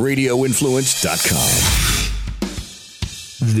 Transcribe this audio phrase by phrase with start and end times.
[0.00, 1.50] RadioInfluence.com.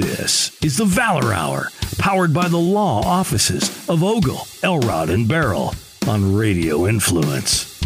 [0.00, 5.76] This is the Valor Hour, powered by the law offices of Ogle, Elrod, and Baril
[6.08, 7.78] on Radio Influence.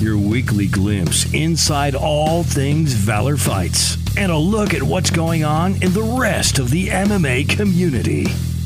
[0.00, 5.74] Your weekly glimpse inside all things Valor Fights and a look at what's going on
[5.82, 8.24] in the rest of the MMA community.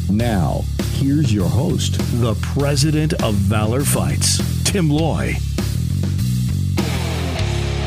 [0.08, 0.62] Now,
[0.92, 5.34] here's your host, the president of Valor Fights, Tim Loy.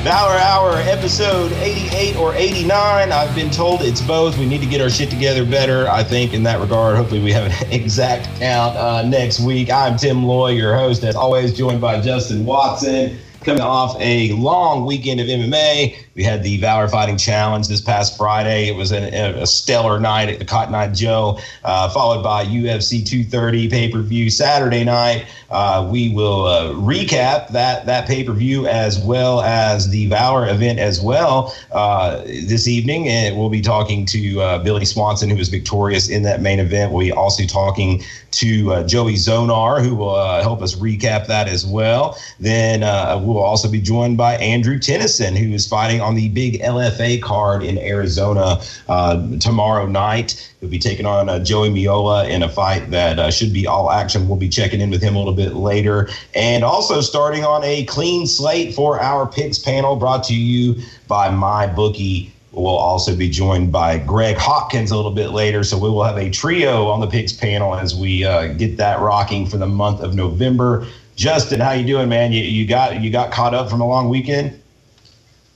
[0.03, 3.11] Valor Hour, episode 88 or 89.
[3.11, 4.35] I've been told it's both.
[4.39, 6.97] We need to get our shit together better, I think, in that regard.
[6.97, 9.69] Hopefully, we have an exact count uh, next week.
[9.69, 14.87] I'm Tim Loy, your host, as always, joined by Justin Watson coming off a long
[14.87, 15.95] weekend of MMA.
[16.13, 18.67] We had the Valor Fighting Challenge this past Friday.
[18.67, 23.05] It was a, a stellar night at the Cotton Eye Joe, uh, followed by UFC
[23.05, 25.25] 230 pay per view Saturday night.
[25.49, 30.49] Uh, we will uh, recap that that pay per view as well as the Valor
[30.49, 35.37] event as well uh, this evening, and we'll be talking to uh, Billy Swanson, who
[35.37, 36.91] was victorious in that main event.
[36.91, 41.65] We'll be also talking to uh, Joey Zonar, who will help us recap that as
[41.65, 42.17] well.
[42.39, 42.81] Then
[43.25, 47.63] we'll also be joined by Andrew Tenneson, who is fighting on the big LFA card
[47.63, 50.53] in Arizona uh, tomorrow night.
[50.59, 53.91] He'll be taking on uh, Joey Miolla in a fight that uh, should be all
[53.91, 54.27] action.
[54.27, 56.09] We'll be checking in with him a little bit later.
[56.35, 61.29] And also starting on a clean slate for our picks panel brought to you by
[61.29, 62.31] MyBookie.
[62.51, 65.63] We'll also be joined by Greg Hopkins a little bit later.
[65.63, 68.99] So we will have a trio on the picks panel as we uh, get that
[68.99, 70.85] rocking for the month of November.
[71.15, 72.31] Justin, how you doing, man?
[72.31, 74.60] You, you got you got caught up from a long weekend?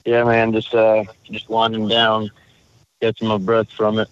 [0.06, 2.30] Yeah, man, just uh, just winding down,
[3.02, 4.08] catching my breath from it.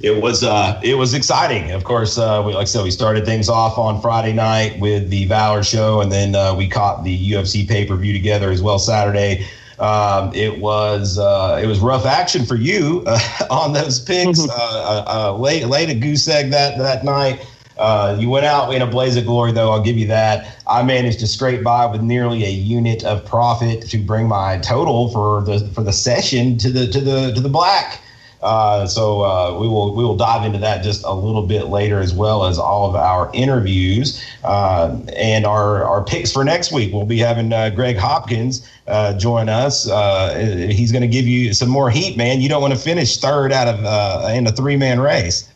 [0.00, 1.70] It was uh, it was exciting.
[1.70, 5.10] Of course, uh, we, like I said, we started things off on Friday night with
[5.10, 8.62] the Valor show, and then uh, we caught the UFC pay per view together as
[8.62, 9.46] well Saturday.
[9.78, 13.18] Um, it was uh, it was rough action for you uh,
[13.50, 14.40] on those picks.
[14.40, 17.46] uh, uh, uh late late a goose egg that that night.
[17.76, 19.72] Uh, you went out in a blaze of glory, though.
[19.72, 20.56] I'll give you that.
[20.66, 25.10] I managed to scrape by with nearly a unit of profit to bring my total
[25.10, 28.00] for the for the session to the to the to the black.
[28.44, 31.98] Uh, so uh, we will we will dive into that just a little bit later,
[32.00, 36.92] as well as all of our interviews uh, and our our picks for next week.
[36.92, 39.88] We'll be having uh, Greg Hopkins uh, join us.
[39.88, 42.42] Uh, he's going to give you some more heat, man.
[42.42, 45.50] You don't want to finish third out of in a three man race.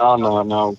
[0.00, 0.76] Oh no, no,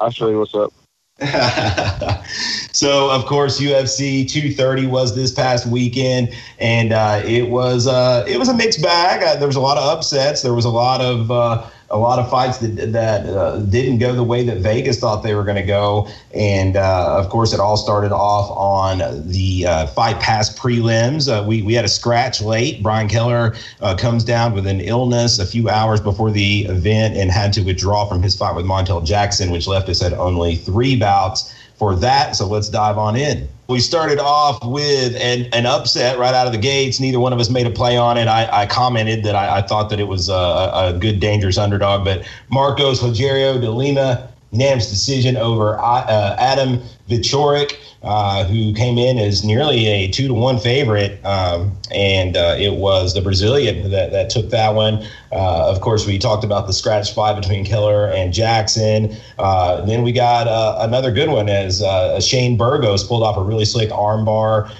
[0.00, 0.72] I'll show you what's up.
[2.72, 8.38] so, of course, UFC 230 was this past weekend, and uh, it was uh, it
[8.38, 9.22] was a mixed bag.
[9.22, 10.42] Uh, there was a lot of upsets.
[10.42, 14.14] There was a lot of uh, a lot of fights that that uh, didn't go
[14.14, 17.60] the way that Vegas thought they were going to go, and uh, of course, it
[17.60, 21.28] all started off on the uh, Fight Pass prelims.
[21.28, 22.82] Uh, we we had a scratch late.
[22.82, 27.30] Brian Kelleher uh, comes down with an illness a few hours before the event and
[27.30, 30.94] had to withdraw from his fight with Montel Jackson, which left us at only three
[30.94, 32.36] bouts for that.
[32.36, 33.48] So let's dive on in.
[33.68, 37.00] We started off with an, an upset right out of the gates.
[37.00, 38.26] Neither one of us made a play on it.
[38.26, 42.04] I, I commented that I, I, thought that it was a, a, good, dangerous underdog,
[42.04, 49.18] but Marcos Rogerio de Lima unanimous decision over uh, Adam Wieczorek uh, who came in
[49.18, 54.12] as nearly a two to one favorite, um, and uh, it was the Brazilian that,
[54.12, 55.04] that took that one.
[55.32, 59.16] Uh, of course, we talked about the scratch fight between Kelleher and Jackson.
[59.38, 61.82] Uh, then we got uh, another good one as
[62.24, 64.70] Shane Burgos pulled off a really slick armbar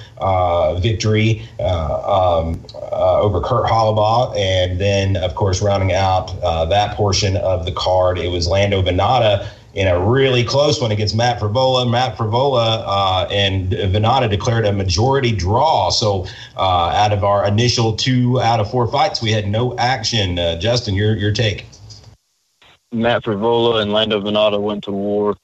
[0.81, 6.41] victory um, over Kurt Holobaugh, and then of course rounding out
[6.71, 11.15] that portion of the card, it was Lando Vannata in a really close one against
[11.15, 11.89] Matt Frevola.
[11.89, 15.89] Matt Frevola uh, and Vannata declared a majority draw.
[15.91, 20.37] So uh, out of our initial two out of four fights, we had no action.
[20.37, 21.65] Uh, Justin, your your take?
[22.91, 25.37] Matt Frevola and Lando Vannata went to war.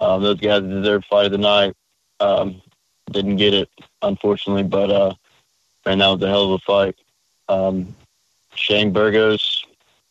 [0.00, 1.74] Um, those guys deserved fight of the night.
[2.20, 2.62] Um,
[3.10, 3.68] didn't get it,
[4.00, 5.14] unfortunately, but uh,
[5.84, 6.96] man, that was a hell of a fight.
[7.48, 7.96] Um,
[8.54, 9.66] Shane Burgos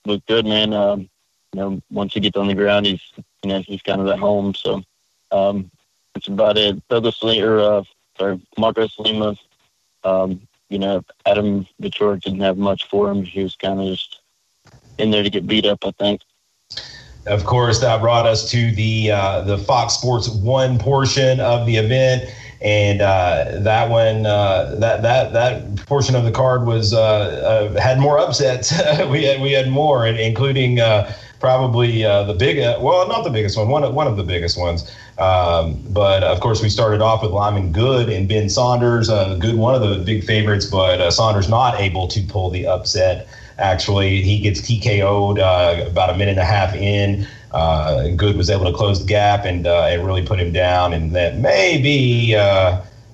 [0.05, 0.73] looked good, man.
[0.73, 1.09] Um,
[1.53, 3.01] you know, once he gets on the ground, he's
[3.43, 4.53] he's kind of at home.
[4.53, 4.83] So
[5.31, 5.71] um,
[6.13, 6.87] that's about it.
[6.89, 7.83] Douglas Lee, uh,
[8.17, 9.35] sorry, Marcos Lima.
[10.03, 13.23] Um, you know, Adam Wieczorek didn't have much for him.
[13.23, 14.21] He was kind of just
[14.97, 16.21] in there to get beat up, I think.
[17.27, 21.75] Of course, that brought us to the uh, the Fox Sports One portion of the
[21.75, 22.23] event,
[22.61, 27.79] and uh, that one uh, that that that portion of the card was uh, uh,
[27.79, 28.71] had more upsets.
[29.09, 33.57] we had we had more, including uh, probably uh, the big, well, not the biggest
[33.57, 34.89] one, one of, one of the biggest ones.
[35.17, 39.09] Um, but of course, we started off with Lyman Good and Ben Saunders.
[39.09, 42.67] Uh, Good, one of the big favorites, but uh, Saunders not able to pull the
[42.67, 43.27] upset.
[43.57, 47.27] Actually, he gets TKO'd uh, about a minute and a half in.
[47.51, 51.11] Uh, Good was able to close the gap and and really put him down, and
[51.13, 52.33] that maybe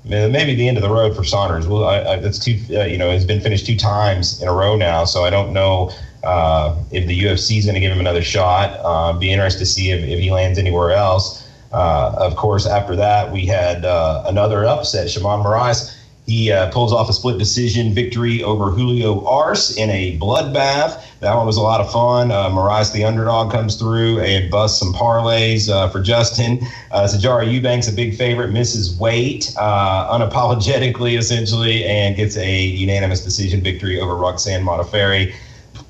[0.04, 1.68] maybe the end of the road for Saunders.
[1.68, 2.60] Well, I, I, that's two.
[2.70, 5.54] Uh, you know, he's been finished two times in a row now, so I don't
[5.54, 5.92] know
[6.28, 8.80] uh, if the UFC is going to give him another shot.
[8.84, 11.48] Uh, be interested to see if, if he lands anywhere else.
[11.72, 15.08] Uh, of course, after that, we had uh, another upset.
[15.08, 15.94] Sheymon Moraes
[16.28, 21.02] he uh, pulls off a split decision victory over Julio Arce in a bloodbath.
[21.22, 22.32] That one was a lot of fun.
[22.32, 26.60] Uh, Moraes, the underdog, comes through and busts some parlays uh, for Justin.
[26.92, 33.62] Uh, Sijara Eubanks, a big favorite, misses weight unapologetically, essentially, and gets a unanimous decision
[33.62, 35.34] victory over Roxanne Modafferi.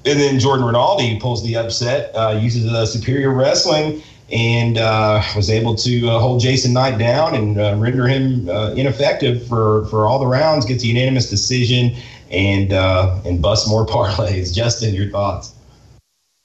[0.06, 4.02] And then Jordan Rinaldi pulls the upset, uh, uses a superior wrestling
[4.32, 8.72] and uh, was able to uh, hold Jason Knight down and uh, render him uh,
[8.72, 10.66] ineffective for, for all the rounds.
[10.66, 11.96] Gets a unanimous decision
[12.30, 14.54] and uh, and bust more parlays.
[14.54, 15.54] Justin, your thoughts?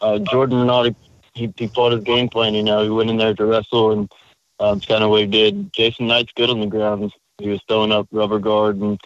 [0.00, 0.94] Uh, Jordan Rinaldi,
[1.34, 2.54] he, he fought his game plan.
[2.54, 4.12] You know, he went in there to wrestle, and
[4.58, 5.72] um, it's kind of what he did.
[5.72, 7.12] Jason Knight's good on the ground.
[7.38, 9.00] He was throwing up rubber guard and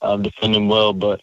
[0.00, 1.20] um, defending well, but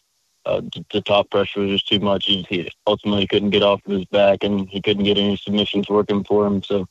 [0.50, 0.62] uh,
[0.92, 2.26] the top pressure was just too much.
[2.26, 5.90] He, he, ultimately couldn't get off of his back, and he couldn't get any submissions
[5.90, 6.64] working for him.
[6.64, 6.88] So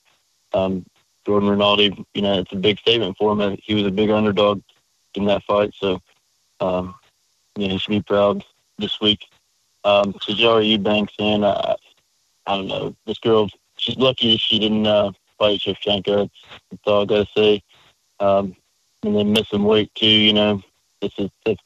[0.54, 0.86] um,
[1.26, 3.58] Jordan Rinaldi, you know, it's a big statement for him.
[3.60, 4.62] He was a big underdog
[5.14, 6.00] in that fight, so
[6.60, 6.94] um,
[7.56, 8.44] you know, he should be proud
[8.78, 9.26] this week.
[9.82, 11.74] Um, Sijara Eubanks, and I,
[12.46, 16.16] I don't know, this girl, she's lucky she didn't uh, fight Shevchenko.
[16.16, 17.62] That's, that's all I gotta say.
[18.20, 18.54] Um,
[19.02, 20.62] and then missing weight too, you know.
[21.00, 21.56] This is this,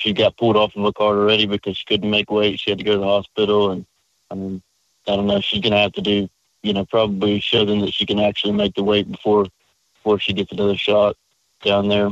[0.00, 2.58] she got pulled off in the card already because she couldn't make weight.
[2.58, 3.86] She had to go to the hospital, and
[4.30, 4.62] I mean,
[5.06, 5.40] I don't know.
[5.40, 6.28] She's gonna have to do
[6.62, 9.46] you know, probably show them that she can actually make the weight before
[9.94, 11.16] before she gets another shot
[11.62, 12.10] down there.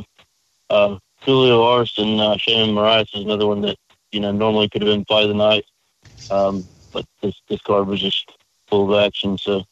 [0.70, 3.76] Uh, Julio Arce and uh, Sheymon Moraes is another one that
[4.12, 5.64] you know normally could have been of the night,
[6.30, 8.30] um, but this this card was just
[8.68, 9.36] full of action.
[9.38, 9.64] So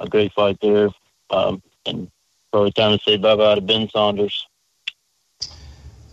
[0.00, 0.88] a great fight there,
[1.30, 2.10] um, and
[2.50, 4.46] probably time to say bye bye to Ben Saunders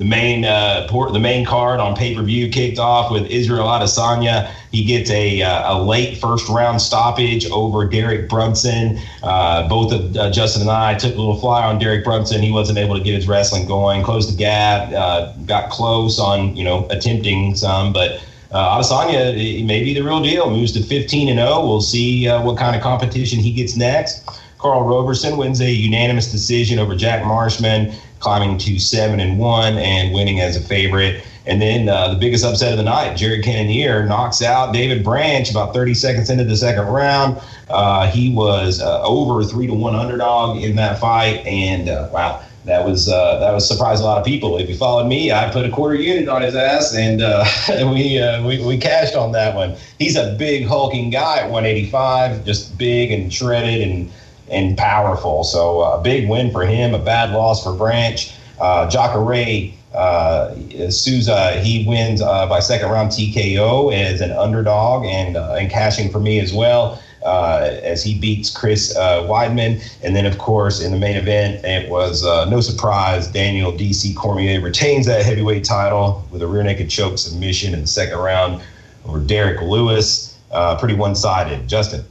[0.03, 3.67] the main uh, port, the main card on pay per view kicked off with Israel
[3.67, 4.51] Adesanya.
[4.71, 8.99] He gets a, uh, a late first round stoppage over Derek Brunson.
[9.21, 12.41] Uh, both of uh, Justin and I took a little fly on Derek Brunson.
[12.41, 14.03] He wasn't able to get his wrestling going.
[14.03, 14.91] Closed the gap.
[14.91, 18.21] Uh, got close on you know attempting some, but.
[18.51, 20.47] Uh, Adesanya may be the real deal.
[20.51, 21.65] Moves to 15 and 0.
[21.65, 24.29] We'll see uh, what kind of competition he gets next.
[24.59, 27.91] Karl Roberson wins a unanimous decision over Jack Marshman
[28.23, 31.23] climbing to seven and one and winning as a favorite.
[31.45, 35.49] And then uh, the biggest upset of the night, Jared Cannonier knocks out David Branch
[35.51, 37.41] about 30 seconds into the second round.
[37.69, 42.41] Uh, he was uh, over three to one underdog in that fight, and uh, wow,
[42.63, 44.57] that was uh, that was surprised a lot of people.
[44.57, 47.43] If you followed me, I put a quarter unit on his ass, and uh,
[47.91, 49.75] we, we we cashed on that one.
[49.99, 54.09] He's a big hulking guy at 185, just big and shredded and
[54.53, 55.43] and powerful.
[55.43, 58.33] So a big win for him, a bad loss for Branch.
[58.59, 60.55] Uh, Jacare uh,
[60.89, 66.11] Souza, he wins uh, by second round TKO as an underdog and uh, and cashing
[66.11, 67.01] for me as well.
[67.25, 69.81] Uh, as he beats Chris uh, Weidman.
[70.03, 74.13] And then, of course, in the main event, it was uh, no surprise Daniel DC
[74.13, 78.61] Cormier retains that heavyweight title with a rear naked choke submission in the second round
[79.05, 80.37] over Derrick Lewis.
[80.51, 81.65] Uh, pretty one sided.
[81.69, 82.03] Justin.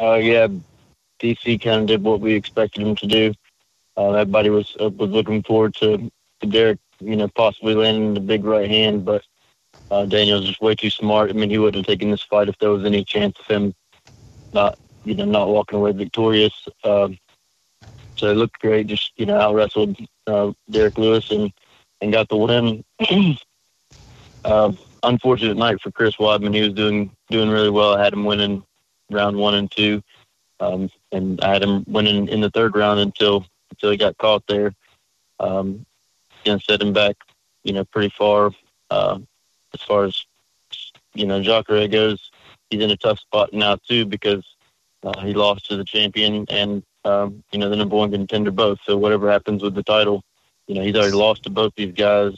[0.00, 0.48] Oh, yeah.
[1.20, 3.34] DC kind of did what we expected him to do.
[3.96, 6.10] Uh, everybody was uh, was looking forward to,
[6.40, 9.24] to Derrick, you know, possibly landing the big right hand, but
[9.90, 11.30] uh, Daniel's just way too smart.
[11.30, 13.74] I mean, he wouldn't have taken this fight if there was any chance of him
[14.52, 16.68] not, you know, not walking away victorious.
[16.84, 17.18] Um,
[18.16, 18.86] so it looked great.
[18.86, 19.96] Just you know, out wrestled
[20.26, 21.52] uh, Derrick Lewis and
[22.00, 22.84] and got the win.
[24.44, 24.72] uh,
[25.02, 26.54] unfortunate night for Chris Weidman.
[26.54, 27.94] He was doing doing really well.
[27.94, 28.62] I had him winning
[29.10, 30.02] round one and two.
[30.60, 34.46] Um, and I had him winning in the third round until until he got caught
[34.46, 34.74] there.
[35.40, 35.86] Um,
[36.46, 37.16] and set him back,
[37.64, 38.50] you know, pretty far
[38.90, 39.18] uh,
[39.74, 40.24] as far as
[41.14, 42.30] you know Jacare goes.
[42.70, 44.44] He's in a tough spot now too because
[45.02, 48.78] uh, he lost to the champion and um, you know the number one contender both.
[48.84, 50.22] So whatever happens with the title,
[50.66, 52.34] you know he's already lost to both these guys.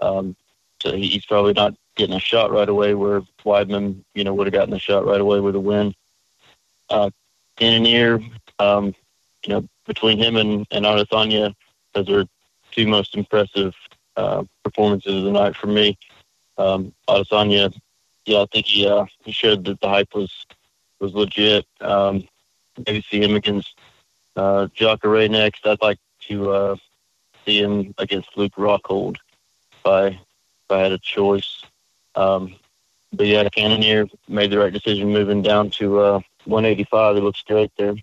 [0.00, 0.36] Um,
[0.82, 2.94] so he's probably not getting a shot right away.
[2.94, 5.94] Where Weidman, you know, would have gotten a shot right away with a win.
[6.90, 7.10] Uh,
[7.56, 8.20] Cannonier,
[8.58, 8.94] um,
[9.44, 11.54] you know, between him and, and Adesanya,
[11.94, 12.24] those are
[12.70, 13.74] two most impressive
[14.16, 15.98] uh, performances of the night for me.
[16.58, 17.74] Um, Adesanya,
[18.24, 20.46] yeah, I think he uh, he showed that the hype was
[21.00, 21.66] was legit.
[21.80, 22.26] Um,
[22.86, 23.76] maybe see him against
[24.36, 25.66] uh, Jacare next.
[25.66, 26.76] I'd like to uh,
[27.44, 29.16] see him against Luke Rockhold
[29.72, 31.64] if I, if I had a choice.
[32.14, 32.54] Um,
[33.12, 37.16] but yeah, Cannonier made the right decision moving down to uh, 185.
[37.16, 37.94] It looks great there.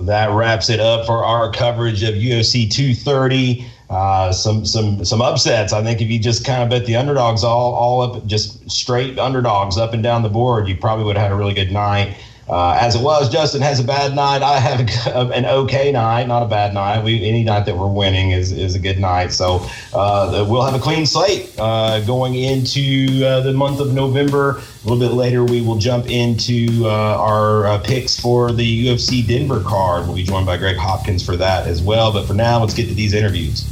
[0.00, 3.66] That wraps it up for our coverage of UFC 230.
[3.90, 5.74] Uh, some some some upsets.
[5.74, 9.18] I think if you just kind of bet the underdogs all all up, just straight
[9.18, 12.16] underdogs up and down the board, you probably would have had a really good night.
[12.52, 14.42] Uh, as it was, Justin has a bad night.
[14.42, 17.02] I have an okay night, not a bad night.
[17.02, 19.32] We any night that we're winning is, is a good night.
[19.32, 24.60] So uh, we'll have a clean slate uh, going into uh, the month of November.
[24.84, 29.26] A little bit later, we will jump into uh, our uh, picks for the UFC
[29.26, 30.04] Denver card.
[30.04, 32.12] We'll be joined by Greg Hopkins for that as well.
[32.12, 33.66] But for now, let's get to these interviews.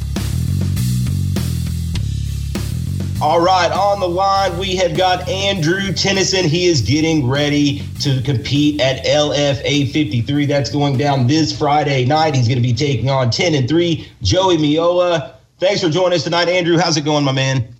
[3.23, 6.43] All right, on the line, we have got Andrew Tenneson.
[6.43, 10.47] He is getting ready to compete at LFA 53.
[10.47, 12.35] That's going down this Friday night.
[12.35, 15.35] He's going to be taking on 10 and 3 Joey Miolla.
[15.59, 16.79] Thanks for joining us tonight, Andrew.
[16.79, 17.75] How's it going, my man?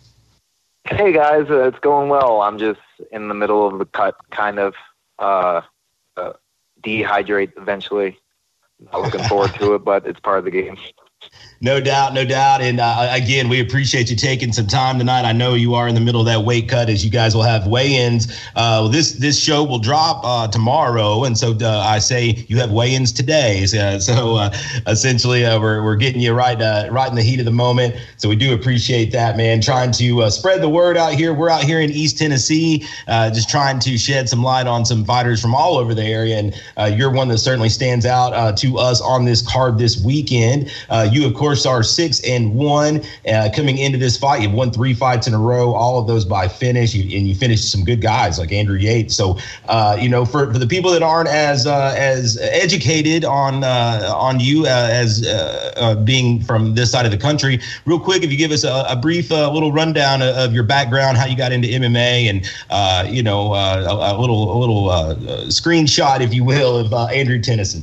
[0.85, 1.47] Hey, guys.
[1.49, 2.43] Uh, it's going well.
[2.43, 2.81] I'm just
[3.11, 4.75] in the middle of the cut, kind of
[5.19, 5.63] uh,
[6.19, 6.35] uh,
[6.83, 8.19] dehydrate eventually.
[8.93, 10.77] Not looking forward to it, but it's part of the game.
[11.63, 12.63] No doubt, no doubt.
[12.63, 15.27] And uh, again, we appreciate you taking some time tonight.
[15.27, 17.43] I know you are in the middle of that weight cut as you guys will
[17.43, 18.35] have weigh-ins.
[18.57, 22.73] Uh, this this show will drop uh, tomorrow, and so uh, I say you have
[22.73, 23.67] weigh-ins today.
[23.67, 26.59] So, so uh, essentially, uh, we're, we're getting you right
[26.91, 27.95] right in the heat of the moment.
[28.17, 29.61] So we do appreciate that, man.
[29.61, 31.35] Trying to spread the word out here.
[31.35, 35.43] We're out here in East Tennessee, just trying to shed some light on some fighters
[35.43, 39.27] from all over the area, and you're one that certainly stands out to us on
[39.27, 40.73] this card this weekend.
[41.13, 44.43] you, of course course, are six and one uh, coming into this fight.
[44.43, 47.35] You've won three fights in a row, all of those by finish, you, and you
[47.35, 49.17] finished some good guys like Andrew Yates.
[49.17, 49.37] So,
[49.69, 54.13] uh, you know, for, for the people that aren't as uh, as educated on uh,
[54.15, 58.31] on you uh, as uh, being from this side of the country, real quick, if
[58.31, 61.67] you give us a, a brief little rundown of, your background, how you got into
[61.67, 64.85] MMA, and you know, a, a, little a little
[65.49, 67.83] screenshot, if you will, of Andrew Tenneson.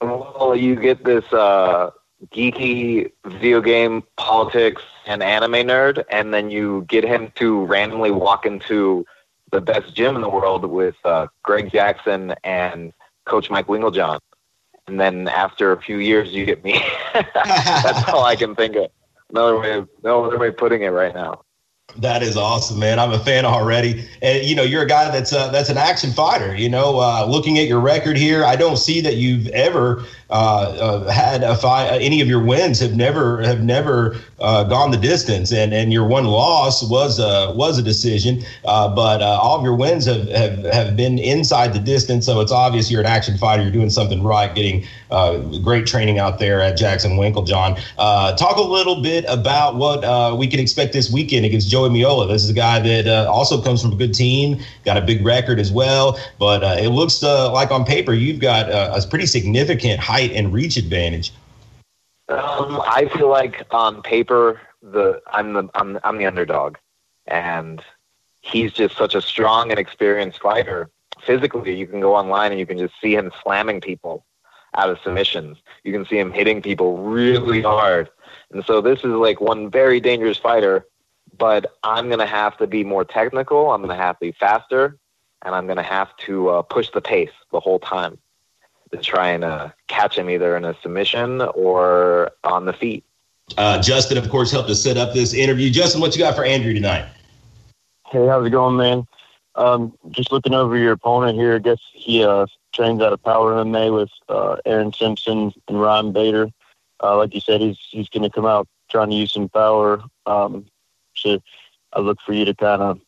[0.00, 1.90] Well, you get this uh,
[2.32, 8.46] geeky video game politics and anime nerd, and then you get him to randomly walk
[8.46, 9.04] into
[9.50, 12.92] the best gym in the world with uh, Greg Jackson and
[13.24, 14.18] Coach Mike Winkeljohn.
[14.86, 16.80] And then after a few years, you get me.
[17.14, 18.90] That's all I can think of.
[19.30, 21.43] Another way, of, no other way of putting it right now.
[21.98, 22.98] That is awesome, man.
[22.98, 26.10] I'm a fan already, and you know you're a guy that's uh, that's an action
[26.10, 26.56] fighter.
[26.56, 30.34] You know, uh, looking at your record here, I don't see that you've ever uh,
[30.34, 31.52] uh, had a.
[31.52, 35.92] Uh, any of your wins have never have never uh, gone the distance, and and
[35.92, 38.42] your one loss was a was a decision.
[38.64, 42.90] But all of your wins have, have have been inside the distance, so it's obvious
[42.90, 43.62] you're an action fighter.
[43.62, 44.84] You're doing something right, getting
[45.62, 47.76] great training out there at Jackson Winkeljohn.
[48.36, 52.28] talk a little bit about what we can expect this weekend against Joey Miolla.
[52.28, 55.24] This is a guy that uh, also comes from a good team, got a big
[55.24, 56.18] record as well.
[56.38, 60.36] But uh, it looks uh, like on paper you've got a pretty significant height height
[60.36, 61.32] and reach advantage?
[62.28, 66.76] Um, I feel like on paper, the I'm the I'm I'm the underdog,
[67.26, 67.82] and
[68.40, 70.90] he's just such a strong and experienced fighter.
[71.26, 74.24] Physically, you can go online and you can just see him slamming people
[74.76, 75.58] out of submissions.
[75.84, 78.08] You can see him hitting people really hard,
[78.52, 80.86] and so this is like one very dangerous fighter.
[81.36, 83.70] But I'm gonna have to be more technical.
[83.70, 84.98] I'm gonna have to be faster,
[85.44, 88.18] and I'm gonna have to uh, push the pace the whole time
[88.92, 93.04] to try and uh, catch him either in a submission or on the feet.
[93.58, 95.70] Uh, Justin, of course, helped us set up this interview.
[95.70, 97.06] Justin, what you got for Andrew tonight?
[98.06, 99.06] Hey, how's it going, man?
[99.56, 101.56] Um, just looking over your opponent here.
[101.56, 106.12] I guess he uh, trains out of Power MMA with uh, Aaron Simpson and Ryan
[106.12, 106.48] Bader.
[107.02, 110.02] Uh, like you said, he's he's going to come out trying to use some power.
[110.26, 110.66] Um,
[111.16, 111.40] so
[111.92, 113.00] I look for you to kind of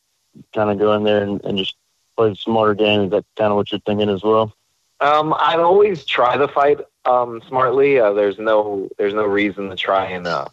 [0.55, 1.77] kind of go in there and, and just
[2.17, 3.03] play smarter game.
[3.03, 4.55] Is that kind of what you're thinking as well?
[5.01, 7.99] Um, I always try to fight um, smartly.
[7.99, 10.47] Uh, there's no there's no reason to try and uh,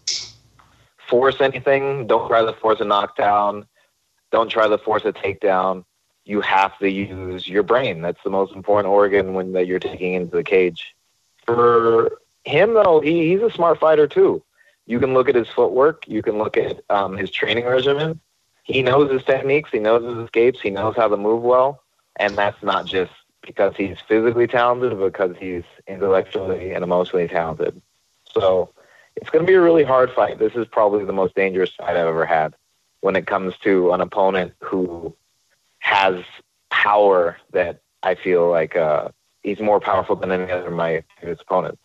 [1.08, 2.08] force anything.
[2.08, 3.66] Don't try to force a knockdown.
[4.32, 5.86] Don't try to force a takedown.
[6.26, 8.02] You have to use your brain.
[8.02, 10.96] That's the most important organ when that you're taking into the cage.
[11.46, 14.42] For him, though, he, he's a smart fighter too.
[14.86, 16.08] You can look at his footwork.
[16.08, 18.20] You can look at um, his training regimen.
[18.64, 19.70] He knows his techniques.
[19.72, 20.62] He knows his escapes.
[20.62, 21.82] He knows how to move well.
[22.18, 23.12] And that's not just
[23.42, 27.82] because he's physically talented, because he's intellectually and emotionally talented.
[28.34, 28.70] So
[29.16, 30.40] it's going to be a really hard fight.
[30.40, 32.56] This is probably the most dangerous fight I've ever had
[33.02, 35.14] when it comes to an opponent who
[35.80, 36.24] has
[36.70, 39.10] power that I feel like uh,
[39.44, 41.82] he's more powerful than any other of my opponents,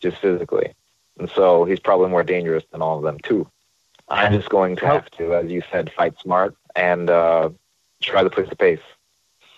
[0.00, 0.74] just physically.
[1.18, 3.48] And so he's probably more dangerous than all of them too.
[4.08, 7.50] I'm just going to have to, as you said, fight smart and uh,
[8.00, 8.80] try to push the pace.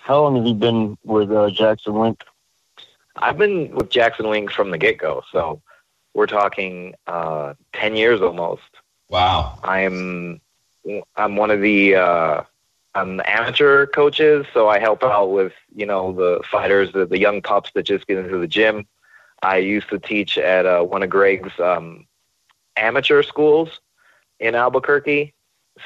[0.03, 2.25] How long have you been with uh, Jackson Wink?
[3.17, 5.63] I've been with Jackson Wink from the get go, so
[6.15, 8.63] we're talking uh, ten years almost.
[9.09, 9.59] Wow.
[9.63, 10.41] I'm
[11.17, 12.43] I'm one of the uh,
[12.95, 17.43] I'm amateur coaches, so I help out with you know the fighters, the, the young
[17.43, 18.87] pups that just get into the gym.
[19.43, 22.07] I used to teach at uh, one of Greg's um,
[22.77, 23.81] amateur schools
[24.39, 25.35] in Albuquerque,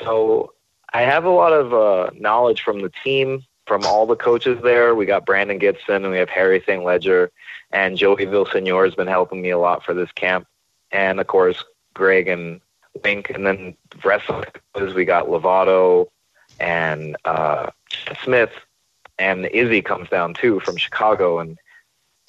[0.02, 0.52] so
[0.92, 4.94] I have a lot of uh, knowledge from the team, from all the coaches there.
[4.94, 6.84] We got Brandon Gibson, and we have Harry St.
[6.84, 7.30] Ledger,
[7.70, 10.46] and Joey Villasenor has been helping me a lot for this camp,
[10.90, 12.60] and of course Greg and
[13.02, 16.06] Wink, and then the we got Lovato
[16.60, 17.70] and uh,
[18.22, 18.52] Smith,
[19.18, 21.58] and Izzy comes down too from Chicago, and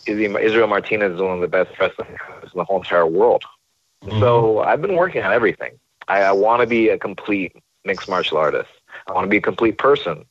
[0.07, 3.43] Israel Martinez is one of the best wrestling coaches in the whole entire world.
[4.03, 4.19] Mm-hmm.
[4.19, 5.79] So I've been working on everything.
[6.07, 8.69] I, I want to be a complete mixed martial artist.
[9.07, 10.25] I want to be a complete person.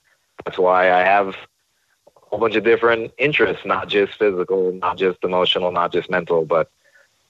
[0.45, 5.19] That's why I have a whole bunch of different interests, not just physical, not just
[5.23, 6.71] emotional, not just mental, but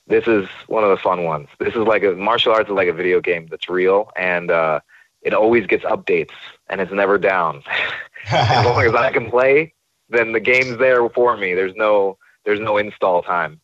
[0.07, 1.49] this is one of the fun ones.
[1.59, 4.81] This is like a martial arts is like a video game that's real and uh,
[5.23, 6.33] it always gets updates
[6.69, 7.63] and it's never down.
[8.27, 9.73] as long as I can play,
[10.11, 11.55] then the game's there for me.
[11.55, 13.61] There's no there's no install time.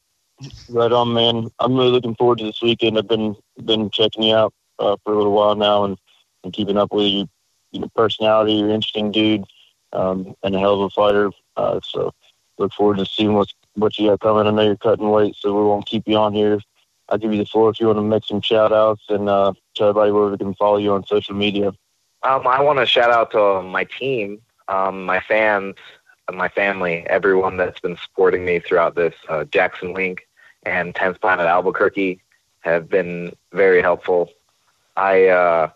[0.69, 1.51] Right on, man.
[1.59, 2.99] I'm really looking forward to this weekend.
[2.99, 5.99] I've been been checking you out uh, for a little while now and,
[6.45, 7.29] and keeping up with you.
[7.73, 9.45] Your personality, you're an interesting dude,
[9.93, 11.31] um, and a hell of a fighter.
[11.57, 12.13] Uh, so
[12.59, 14.47] look forward to seeing what's what you got coming.
[14.47, 16.59] I know you're cutting weight, so we won't keep you on here.
[17.09, 19.53] I'll give you the floor if you want to make some shout outs and uh,
[19.75, 21.69] tell everybody where we can follow you on social media.
[22.23, 25.75] Um, I want to shout out to my team, um, my fans,
[26.33, 29.15] my family, everyone that's been supporting me throughout this.
[29.29, 30.29] Uh, Jackson Wink
[30.65, 32.21] and 10th Planet Albuquerque
[32.61, 34.31] have been very helpful.
[34.97, 35.71] I uh,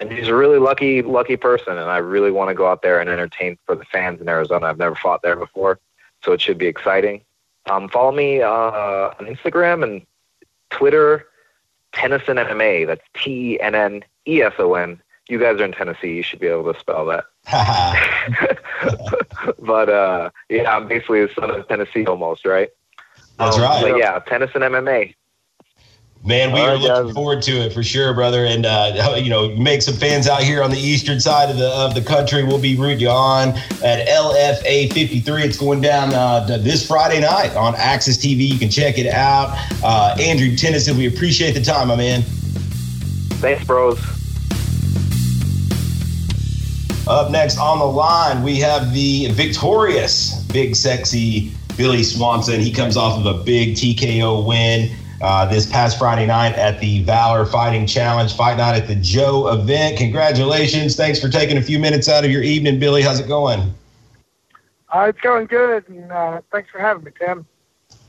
[0.00, 3.00] and he's a really lucky, lucky person, and I really want to go out there
[3.00, 4.66] and entertain for the fans in Arizona.
[4.66, 5.78] I've never fought there before,
[6.24, 7.22] so it should be exciting.
[7.70, 10.04] Um, follow me uh, on Instagram and
[10.70, 11.26] Twitter,
[11.92, 12.86] Tenneson MMA.
[12.86, 16.14] That's T E N N E S O N you guys are in Tennessee.
[16.14, 17.24] You should be able to spell that.
[19.58, 22.70] but uh, yeah, I'm basically a son of Tennessee almost, right?
[23.38, 23.82] That's um, right.
[23.82, 25.14] But yeah, Tenneson MMA.
[26.24, 27.14] Man, we All are right, looking guys.
[27.14, 28.46] forward to it for sure, brother.
[28.46, 31.68] And uh, you know, make some fans out here on the eastern side of the
[31.68, 32.44] of the country.
[32.44, 35.42] We'll be rooting you on at LFA 53.
[35.42, 38.46] It's going down uh, this Friday night on AXS TV.
[38.46, 39.50] You can check it out.
[39.82, 42.22] Uh, Andrew Tenneson, we appreciate the time, my man.
[43.42, 44.21] Thanks, bros.
[47.12, 52.58] Up next on the line, we have the victorious, big, sexy Billy Swanson.
[52.58, 57.02] He comes off of a big TKO win uh, this past Friday night at the
[57.02, 59.98] Valor Fighting Challenge Fight Night at the Joe event.
[59.98, 60.96] Congratulations.
[60.96, 63.02] Thanks for taking a few minutes out of your evening, Billy.
[63.02, 63.74] How's it going?
[64.88, 67.44] Uh, it's going good, and uh, thanks for having me, Tim.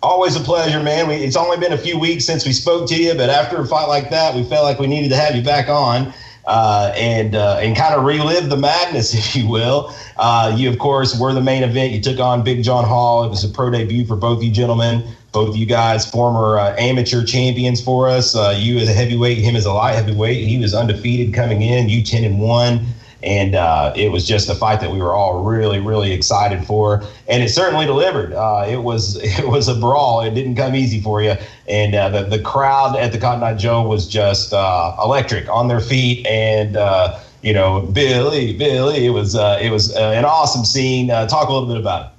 [0.01, 1.09] Always a pleasure, man.
[1.09, 3.67] We, it's only been a few weeks since we spoke to you, but after a
[3.67, 6.13] fight like that, we felt like we needed to have you back on
[6.45, 9.93] uh, and uh, and kind of relive the madness, if you will.
[10.17, 11.93] Uh, you, of course, were the main event.
[11.93, 13.23] You took on Big John Hall.
[13.23, 15.03] It was a pro debut for both you gentlemen.
[15.31, 18.35] Both of you guys, former uh, amateur champions for us.
[18.35, 20.47] Uh, you as a heavyweight, him as a light heavyweight.
[20.47, 21.89] He was undefeated coming in.
[21.89, 22.85] You ten and one
[23.23, 27.03] and uh, it was just a fight that we were all really, really excited for,
[27.29, 28.33] and it certainly delivered.
[28.33, 30.21] Uh, it was it was a brawl.
[30.21, 31.35] It didn't come easy for you,
[31.67, 35.67] and uh, the the crowd at the Cotton Eye Joe was just uh, electric on
[35.67, 40.65] their feet, and uh, you know, Billy, Billy, it was uh, it was an awesome
[40.65, 41.07] scene.
[41.07, 42.09] talk a little bit about it.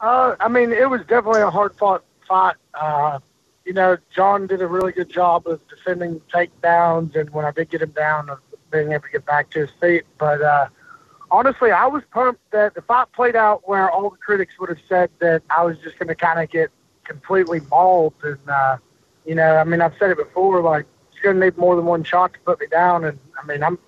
[0.00, 2.56] I mean, it was definitely a hard fought fight.
[3.64, 7.70] you know, John did a really good job of defending takedowns, and when I did
[7.70, 8.28] get him down,
[8.74, 10.04] being able to get back to his feet.
[10.18, 10.66] But uh,
[11.30, 14.80] honestly, I was pumped that the fight played out where all the critics would have
[14.88, 16.70] said that I was just going to kind of get
[17.04, 18.14] completely mauled.
[18.22, 18.76] And, uh,
[19.24, 21.84] you know, I mean, I've said it before, like, she's going to need more than
[21.84, 23.04] one shot to put me down.
[23.04, 23.78] And, I mean, I'm,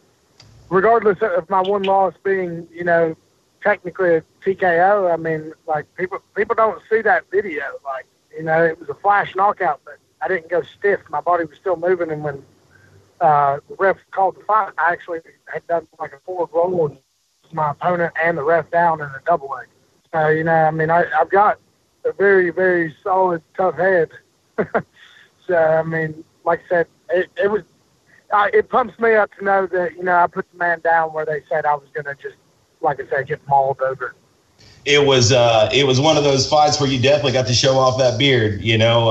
[0.70, 3.16] regardless of my one loss being, you know,
[3.62, 7.64] technically a TKO, I mean, like, people, people don't see that video.
[7.84, 11.00] Like, you know, it was a flash knockout, but I didn't go stiff.
[11.10, 12.12] My body was still moving.
[12.12, 12.44] And when
[13.20, 14.72] uh, the ref called the fight.
[14.78, 15.20] I actually
[15.52, 16.98] had done like a forward roll and
[17.52, 19.68] my opponent and the ref down in a double leg.
[20.12, 21.58] So, you know, I mean, I, I've got
[22.04, 24.10] a very, very solid, tough head.
[25.46, 27.62] so, I mean, like I said, it, it was,
[28.32, 31.12] uh, it pumps me up to know that, you know, I put the man down
[31.12, 32.36] where they said I was going to just
[32.80, 34.14] like I said, get mauled over.
[34.84, 37.76] It was uh, it was one of those fights where you definitely got to show
[37.76, 39.06] off that beard, you know,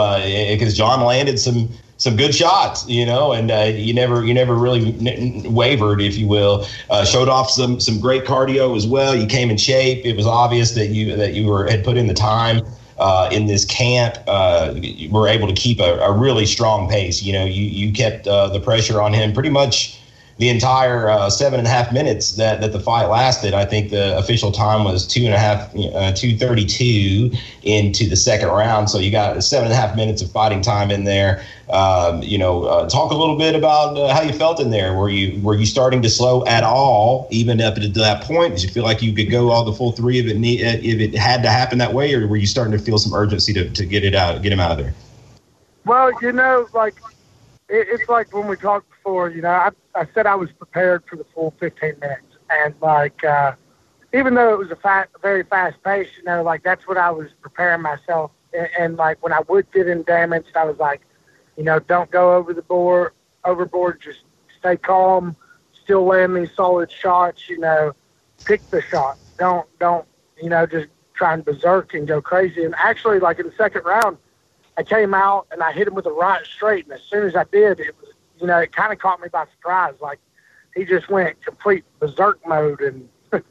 [0.50, 4.34] because uh, John landed some some good shots, you know, and uh, you never you
[4.34, 6.66] never really n- wavered, if you will.
[6.90, 9.16] Uh, showed off some some great cardio as well.
[9.16, 10.06] You came in shape.
[10.06, 12.62] It was obvious that you that you were had put in the time.
[12.98, 14.74] Uh, in this camp, uh,
[15.10, 17.22] were able to keep a, a, really strong pace.
[17.22, 20.00] You know, you you kept uh, the pressure on him pretty much
[20.38, 23.54] the entire uh, seven and a half minutes that, that the fight lasted.
[23.54, 27.32] I think the official time was two and a half, uh, two thirty two
[27.64, 28.90] into the second round.
[28.90, 31.42] So you got seven and a half minutes of fighting time in there.
[31.70, 34.94] Um, you know, uh, talk a little bit about uh, how you felt in there.
[34.94, 38.56] Were you were you starting to slow at all, even up to that point?
[38.56, 41.00] Did you feel like you could go all the full three if it need, if
[41.00, 43.70] it had to happen that way, or were you starting to feel some urgency to,
[43.70, 44.94] to get it out, get him out of there?
[45.86, 46.96] Well, you know, like
[47.70, 49.30] it, it's like when we talked before.
[49.30, 53.24] You know, I I said I was prepared for the full 15 minutes, and like
[53.24, 53.54] uh,
[54.14, 57.12] even though it was a fa- very fast pace, you know, like that's what I
[57.12, 58.32] was preparing myself.
[58.54, 61.02] And, and like when I would get in damaged, I was like,
[61.58, 63.14] you know, don't go over the board,
[63.46, 64.02] overboard.
[64.02, 64.20] Just
[64.60, 65.36] stay calm,
[65.84, 67.48] still land these solid shots.
[67.48, 67.94] You know,
[68.44, 69.18] pick the shot.
[69.38, 70.06] Don't don't
[70.42, 72.66] you know just try and berserk and go crazy.
[72.66, 74.18] And actually, like in the second round,
[74.78, 77.36] I came out and I hit him with a right straight, and as soon as
[77.36, 79.96] I did, it was you know, it kind of caught me by surprise.
[80.02, 80.20] Like
[80.76, 83.10] he just went complete berserk mode and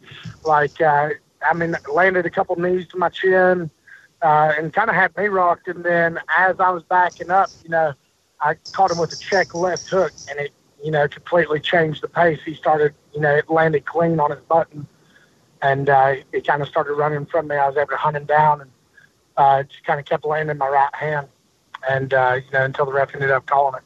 [0.45, 1.11] like uh,
[1.49, 3.71] I mean, landed a couple knees to my chin
[4.23, 5.69] uh, and kind of had me rocked.
[5.69, 7.93] And then as I was backing up, you know,
[8.41, 12.09] I caught him with a check left hook, and it you know completely changed the
[12.09, 12.41] pace.
[12.45, 14.87] He started, you know, it landed clean on his button,
[15.63, 17.57] and uh, it kind of started running from me.
[17.57, 18.71] I was able to hunt him down and
[19.37, 21.29] uh, just kind of kept landing my right hand,
[21.89, 23.83] and uh, you know until the ref ended up calling it.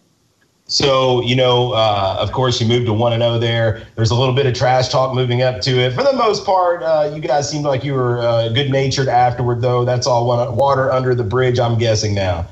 [0.70, 3.86] So, you know, uh, of course, you moved to 1 0 there.
[3.96, 5.94] There's a little bit of trash talk moving up to it.
[5.94, 9.62] For the most part, uh, you guys seemed like you were uh, good natured afterward,
[9.62, 9.86] though.
[9.86, 12.46] That's all water under the bridge, I'm guessing now.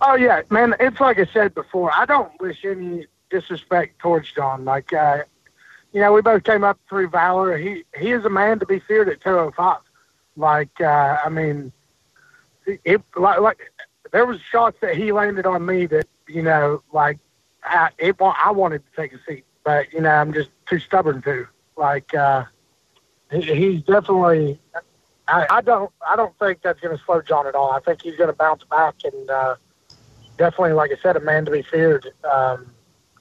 [0.00, 0.74] Oh, yeah, man.
[0.80, 4.64] It's like I said before, I don't wish any disrespect towards John.
[4.64, 5.22] Like, uh,
[5.92, 7.56] you know, we both came up through Valor.
[7.56, 9.78] He, he is a man to be feared at 205.
[10.36, 11.70] Like, uh, I mean,
[12.66, 13.72] it, like, like,
[14.10, 17.18] there was shots that he landed on me that you know, like
[17.64, 21.22] I, it, I wanted to take a seat, but you know, I'm just too stubborn
[21.22, 21.46] to.
[21.76, 22.44] Like, uh,
[23.30, 24.60] he, he's definitely.
[25.26, 25.90] I, I don't.
[26.08, 27.70] I don't think that's going to slow John at all.
[27.72, 29.56] I think he's going to bounce back and uh,
[30.36, 32.08] definitely, like I said, a man to be feared.
[32.30, 32.72] Um,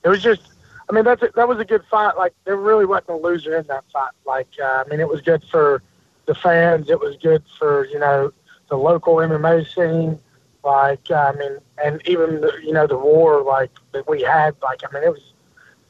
[0.04, 0.42] it was just.
[0.90, 2.16] I mean, that's a, that was a good fight.
[2.16, 4.14] Like, there really wasn't a loser in that fight.
[4.26, 5.84] Like, uh, I mean, it was good for
[6.28, 6.90] the fans.
[6.90, 8.32] It was good for you know
[8.70, 10.20] the local MMA scene.
[10.64, 14.56] Like, I mean, and even the, you know the war like that we had.
[14.62, 15.34] Like, I mean, it was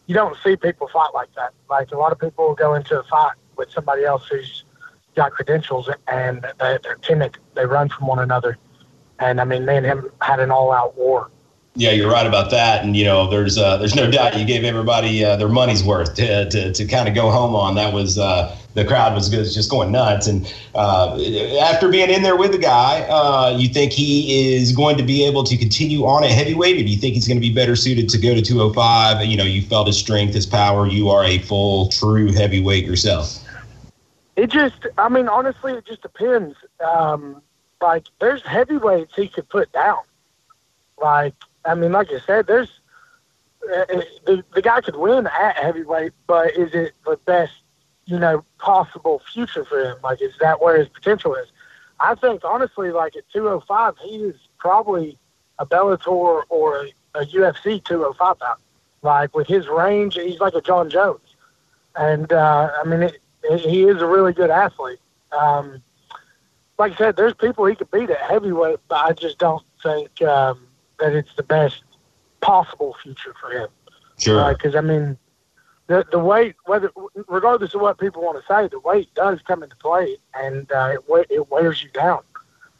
[0.08, 1.54] you don't see people fight like that.
[1.70, 4.64] Like a lot of people go into a fight with somebody else who's
[5.16, 7.38] got credentials and they, they're timid.
[7.56, 8.58] They run from one another.
[9.20, 11.30] And I mean, me and him had an all-out war.
[11.80, 14.64] Yeah, you're right about that, and you know, there's uh, there's no doubt you gave
[14.64, 17.76] everybody uh, their money's worth to, to, to kind of go home on.
[17.76, 21.22] That was uh, the crowd was just going nuts, and uh,
[21.62, 25.24] after being in there with the guy, uh, you think he is going to be
[25.24, 27.76] able to continue on at heavyweight, or do you think he's going to be better
[27.76, 29.24] suited to go to 205?
[29.24, 30.88] You know, you felt his strength, his power.
[30.88, 33.38] You are a full, true heavyweight yourself.
[34.36, 36.56] It just, I mean, honestly, it just depends.
[36.84, 37.40] Um,
[37.82, 40.00] like, there's heavyweights he could put down.
[41.00, 41.36] Like,
[41.68, 42.80] I mean, like I said, there's
[43.70, 47.54] uh, uh, the, the guy could win at heavyweight, but is it the best,
[48.06, 49.98] you know, possible future for him?
[50.04, 51.48] Like, is that where his potential is?
[52.00, 55.18] I think honestly, like at 205, he is probably
[55.60, 58.60] a Bellator or a, a UFC 205 out.
[59.02, 61.36] Like with his range, he's like a Jon Jones,
[61.96, 65.00] and uh, I mean, it, it, he is a really good athlete.
[65.32, 65.82] Um,
[66.80, 70.22] like I said, there's people he could beat at heavyweight, but I just don't think
[70.24, 70.67] um,
[71.00, 71.84] that it's the best
[72.42, 73.68] possible future for him.
[74.18, 74.54] Sure.
[74.54, 75.18] Because uh, I mean,
[75.88, 76.92] the the weight, whether
[77.28, 80.96] regardless of what people want to say, the weight does come into play, and uh,
[81.10, 82.22] it it wears you down.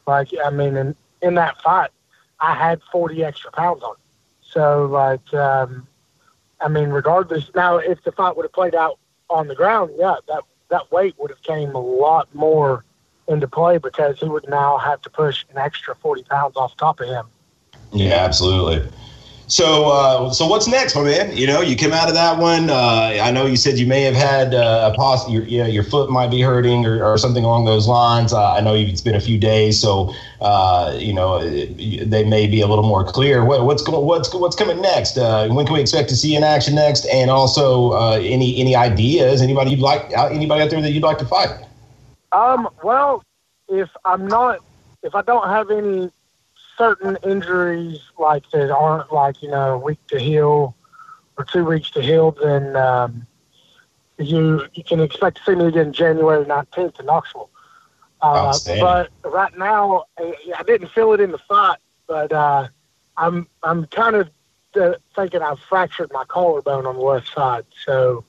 [0.06, 1.92] Like I mean, in in that fight,
[2.40, 3.96] I had forty extra pounds on.
[4.42, 5.88] So like, um,
[6.62, 7.50] I mean, regardless.
[7.56, 9.00] Now, if the fight would have played out
[9.30, 12.84] on the ground, yeah, that that weight would have came a lot more
[13.28, 17.00] into play because he would now have to push an extra forty pounds off top
[17.00, 17.26] of him
[17.94, 18.90] yeah, absolutely.
[19.50, 21.36] So, uh, so what's next, my man?
[21.36, 22.70] You know, you came out of that one.
[22.70, 25.66] Uh, I know you said you may have had uh, a pos- your, you know,
[25.66, 28.34] your foot might be hurting or, or something along those lines.
[28.34, 32.60] Uh, I know it's been a few days, so uh, you know they may be
[32.60, 33.46] a little more clear.
[33.46, 35.18] What, what's going what's what's coming next?
[35.18, 37.06] Uh, when can we expect to see you in action next?
[37.06, 39.42] And also, any any ideas?
[39.42, 40.12] Anybody you'd like?
[40.12, 41.52] Anybody out there that you'd like to fight?
[42.34, 42.68] Um.
[42.84, 43.24] Well,
[43.70, 44.60] if I'm not,
[45.04, 46.12] if I don't have any
[46.78, 50.76] certain injuries like that aren't like you know a week to heal
[51.38, 53.28] or two weeks to heal, then um,
[54.18, 57.50] you you can expect to see me again January nineteenth in Knoxville.
[58.22, 62.68] Uh, but right now, I didn't feel it in the fight, but uh,
[63.16, 64.30] I'm I'm kind of
[64.80, 68.24] uh, thinking I've fractured my collarbone on the left side, so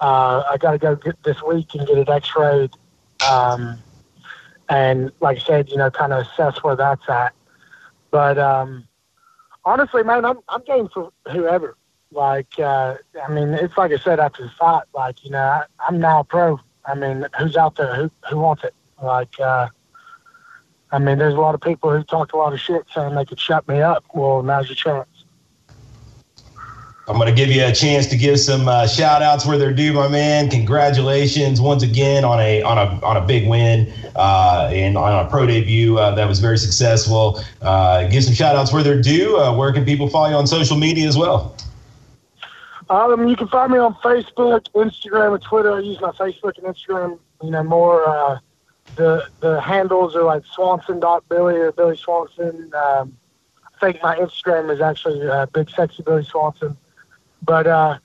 [0.00, 2.70] uh, I got to go get this week and get it X-rayed,
[3.28, 3.78] um,
[4.68, 7.32] and like I said, you know, kind of assess where that's at.
[8.10, 8.86] But um,
[9.64, 11.76] honestly, man, I'm I'm game for whoever.
[12.10, 14.84] Like, uh, I mean, it's like I said after the fight.
[14.94, 16.58] Like, you know, I, I'm now pro.
[16.86, 17.94] I mean, who's out there?
[17.94, 18.74] Who who wants it?
[19.02, 19.68] Like, uh,
[20.90, 23.26] I mean, there's a lot of people who talked a lot of shit saying they
[23.26, 24.04] could shut me up.
[24.14, 25.17] Well, now's your chance.
[27.08, 29.72] I'm going to give you a chance to give some uh, shout outs where they're
[29.72, 30.50] due, my man.
[30.50, 35.30] Congratulations once again on a on a on a big win uh, and on a
[35.30, 37.42] pro debut uh, that was very successful.
[37.62, 39.38] Uh, give some shout outs where they're due.
[39.38, 41.56] Uh, where can people follow you on social media as well?
[42.90, 45.72] Um, you can find me on Facebook, Instagram, and Twitter.
[45.72, 48.06] I use my Facebook and Instagram, you know, more.
[48.06, 48.38] Uh,
[48.96, 52.70] the the handles are like Swanson.Billy or Billy Swanson.
[52.74, 53.16] Um,
[53.64, 56.76] I think my Instagram is actually Big Sexy Billy Swanson.
[57.42, 57.98] But uh,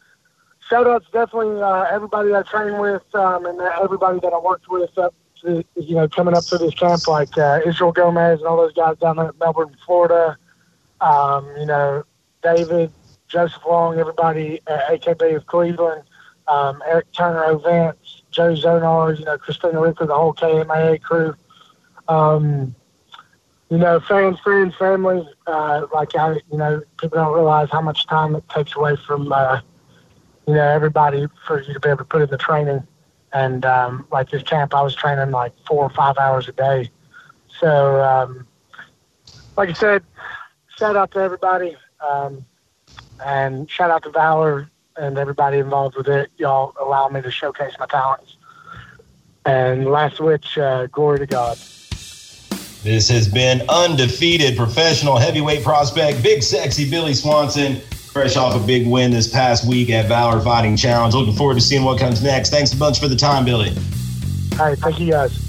[0.70, 4.98] shout outs definitely uh, everybody I trained with um, and everybody that I worked with
[4.98, 8.58] up to, you know, coming up to this camp, like uh, Israel Gomez and all
[8.58, 10.38] those guys down there in Melbourne, Florida.
[11.02, 12.04] Um, you know,
[12.42, 12.92] David,
[13.28, 16.04] Joseph Long, everybody at AKB of Cleveland,
[16.48, 21.36] um, Eric Turner Events, Joe Zonar, you know, Christina Ricker, the whole KMAA crew.
[22.08, 22.76] Um,
[23.74, 28.06] you know, fans, friends, family, uh, like I, you know, people don't realize how much
[28.06, 29.62] time it takes away from, uh,
[30.48, 32.86] you know, everybody for you to be able to put in the training.
[33.34, 36.92] And um, like this camp, I was training like four or five hours a day.
[37.60, 38.46] So, um,
[39.58, 40.04] like I said,
[40.78, 41.76] shout out to everybody,
[42.08, 42.46] um,
[43.26, 46.30] and shout out to Valor and everybody involved with it.
[46.38, 48.38] Y'all allow me to showcase my talents.
[49.48, 51.58] And last which, uh, glory to God.
[52.84, 58.86] This has been undefeated professional heavyweight prospect, Big Sexy Billy Swanson, fresh off a big
[58.86, 61.14] win this past week at Valor Fighting Challenge.
[61.14, 62.50] Looking forward to seeing what comes next.
[62.50, 63.70] Thanks a bunch for the time, Billy.
[64.60, 65.40] All right, thank you guys.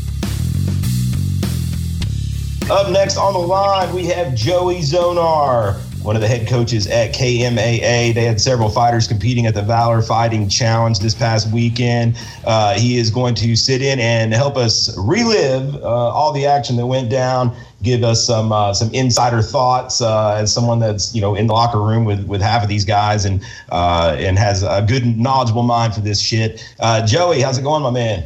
[2.71, 7.15] Up next on the line, we have Joey Zonar one of the head coaches at
[7.15, 8.13] KMAA.
[8.15, 12.17] They had several fighters competing at the Valor Fighting Challenge this past weekend.
[12.45, 16.77] Uh, he is going to sit in and help us relive uh, all the action
[16.77, 17.57] that went down.
[17.83, 21.55] Give us some uh, some insider thoughts uh, as someone that's you know in the
[21.55, 25.63] locker room with, with half of these guys and uh, and has a good knowledgeable
[25.63, 26.63] mind for this shit.
[26.81, 28.25] Uh, Joey, how's it going, my man?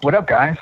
[0.00, 0.56] What up, guys?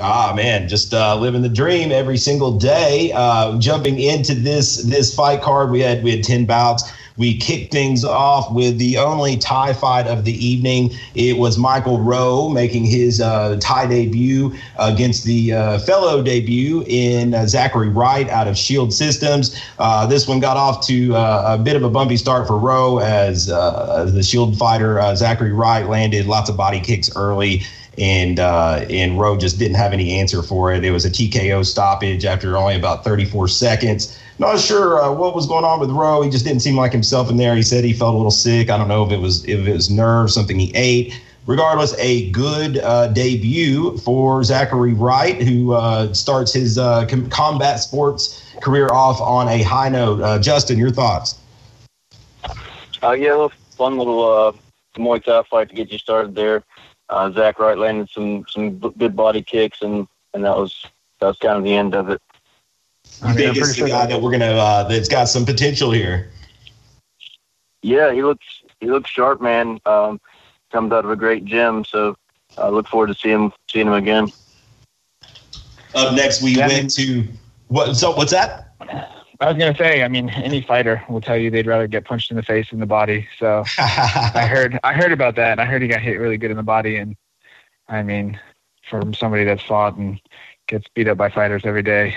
[0.00, 3.12] Ah man, just uh, living the dream every single day.
[3.14, 6.90] Uh, jumping into this this fight card, we had we had ten bouts.
[7.18, 10.92] We kicked things off with the only Thai fight of the evening.
[11.14, 17.34] It was Michael Rowe making his uh, Thai debut against the uh, fellow debut in
[17.34, 19.60] uh, Zachary Wright out of Shield Systems.
[19.78, 23.00] Uh, this one got off to uh, a bit of a bumpy start for Rowe
[23.00, 27.64] as uh, the Shield fighter Zachary Wright landed lots of body kicks early
[28.00, 30.84] and uh, and Rowe just didn't have any answer for it.
[30.84, 34.18] It was a TKO stoppage after only about 34 seconds.
[34.38, 36.22] Not sure uh, what was going on with Rowe.
[36.22, 37.54] He just didn't seem like himself in there.
[37.54, 38.70] He said he felt a little sick.
[38.70, 41.20] I don't know if it was if it was nerves, something he ate.
[41.46, 47.80] Regardless, a good uh, debut for Zachary Wright, who uh, starts his uh, com- combat
[47.80, 50.22] sports career off on a high note.
[50.22, 51.38] Uh, Justin, your thoughts?
[53.02, 54.54] Yeah, fun little
[54.96, 56.62] Muay Thai fight to get you started there
[57.10, 60.86] uh, Zach Wright landed some some good body kicks, and and that was
[61.18, 62.22] that was kind of the end of it.
[63.22, 66.30] I think it's the guy that we're gonna uh, that's got some potential here.
[67.82, 68.46] Yeah, he looks
[68.80, 69.80] he looks sharp, man.
[69.86, 70.20] Um,
[70.70, 72.16] comes out of a great gym, so
[72.56, 74.28] I look forward to seeing him seeing him again.
[75.94, 77.26] Up next, we yeah, went to
[77.68, 77.94] what?
[77.94, 78.68] So what's that?
[79.40, 82.30] I was gonna say, I mean, any fighter will tell you they'd rather get punched
[82.30, 83.26] in the face than the body.
[83.38, 85.58] So I heard, I heard about that.
[85.58, 87.16] I heard he got hit really good in the body, and
[87.88, 88.38] I mean,
[88.88, 90.20] from somebody that's fought and
[90.66, 92.14] gets beat up by fighters every day.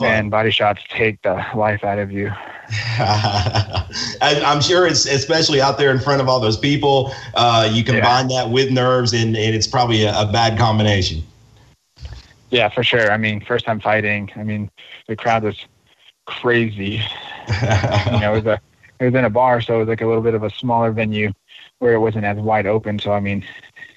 [0.00, 2.32] Man, body shots take the life out of you.
[4.20, 7.12] I'm sure it's especially out there in front of all those people.
[7.34, 8.42] Uh, you combine yeah.
[8.42, 11.22] that with nerves, and, and it's probably a, a, bad combination.
[12.50, 13.12] Yeah, for sure.
[13.12, 14.30] I mean, first time fighting.
[14.34, 14.70] I mean,
[15.06, 15.66] the crowd was
[16.30, 17.02] crazy.
[17.48, 18.60] you know, it was a
[19.00, 20.92] it was in a bar, so it was like a little bit of a smaller
[20.92, 21.32] venue
[21.78, 22.98] where it wasn't as wide open.
[22.98, 23.44] So I mean,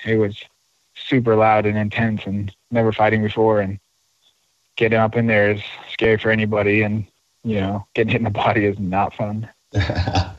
[0.06, 0.42] it was
[0.96, 3.80] super loud and intense, and never fighting before, and
[4.76, 7.06] getting up in there is scary for anybody, and
[7.44, 9.50] you know, getting hit in the body is not fun.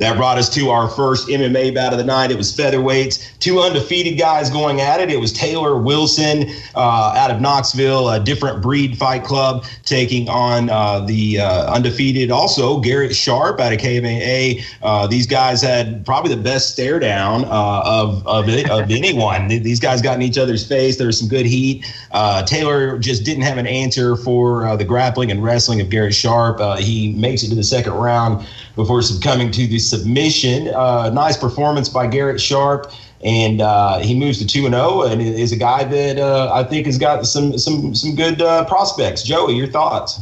[0.00, 2.30] That brought us to our first MMA bout of the night.
[2.30, 5.10] It was featherweights, two undefeated guys going at it.
[5.10, 10.70] It was Taylor Wilson uh, out of Knoxville, a different breed fight club, taking on
[10.70, 14.64] uh, the uh, undefeated, also Garrett Sharp out of KMA.
[14.82, 19.48] Uh, these guys had probably the best stare down uh, of of, it, of anyone.
[19.48, 20.96] These guys got in each other's face.
[20.96, 21.84] There was some good heat.
[22.10, 26.58] Uh, Taylor just didn't have an answer for the grappling and wrestling of Garrett Sharp.
[26.78, 30.68] he makes it to the second round before succumbing to the submission.
[30.68, 35.02] Uh, nice performance by Garrett Sharp, and uh, he moves to two and zero, oh,
[35.02, 38.64] and is a guy that uh, I think has got some some some good uh,
[38.66, 39.22] prospects.
[39.22, 40.20] Joey, your thoughts?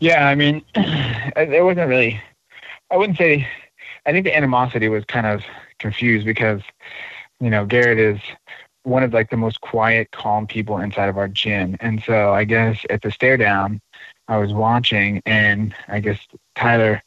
[0.00, 2.20] Yeah, I mean, there wasn't really.
[2.90, 3.46] I wouldn't say.
[4.06, 5.42] I think the animosity was kind of
[5.78, 6.60] confused because,
[7.40, 8.20] you know, Garrett is
[8.82, 12.44] one of like the most quiet, calm people inside of our gym, and so I
[12.44, 13.80] guess at the stare down,
[14.28, 16.18] I was watching, and I guess
[16.54, 17.02] Tyler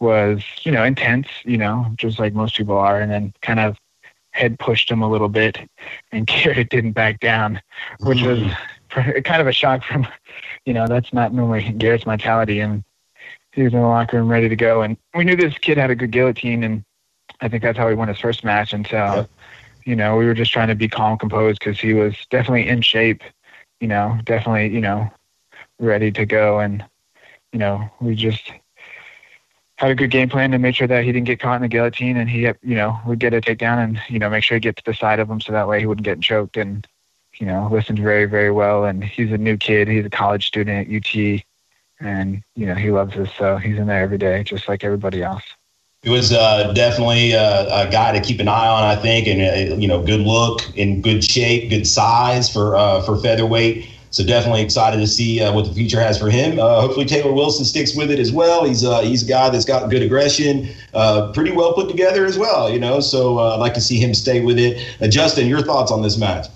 [0.00, 3.76] was, you know, intense, you know, just like most people are, and then kind of
[4.30, 5.58] head pushed him a little bit,
[6.12, 7.60] and Garrett didn't back down,
[8.00, 9.24] which was mm.
[9.24, 10.06] kind of a shock from,
[10.64, 12.84] you know, that's not normally Garrett's mentality, and
[13.52, 15.90] he was in the locker room ready to go, and we knew this kid had
[15.90, 16.84] a good guillotine, and
[17.40, 19.28] I think that's how he won his first match, and so.
[19.84, 22.82] You know, we were just trying to be calm, composed because he was definitely in
[22.82, 23.22] shape.
[23.80, 25.10] You know, definitely, you know,
[25.78, 26.84] ready to go, and
[27.52, 28.52] you know, we just
[29.78, 31.68] had a good game plan to make sure that he didn't get caught in the
[31.68, 34.60] guillotine and he, you know, would get a takedown and, you know, make sure he
[34.60, 36.84] gets to the side of him so that way he wouldn't get choked and,
[37.38, 38.84] you know, listened very, very well.
[38.84, 39.86] And he's a new kid.
[39.86, 41.42] He's a college student at UT
[42.00, 43.28] and, you know, he loves us.
[43.38, 45.44] So he's in there every day, just like everybody else.
[46.02, 49.72] It was uh, definitely a, a, guy to keep an eye on, I think, and
[49.72, 53.88] uh, you know, good look, in good shape, good size for uh, for featherweight.
[54.10, 56.58] So definitely excited to see uh, what the future has for him.
[56.58, 58.64] Uh, hopefully Taylor Wilson sticks with it as well.
[58.64, 62.38] He's uh, he's a guy that's got good aggression, uh, pretty well put together as
[62.38, 62.70] well.
[62.70, 64.82] You know, so uh, I'd like to see him stay with it.
[65.00, 66.46] Uh, Justin, your thoughts on this match?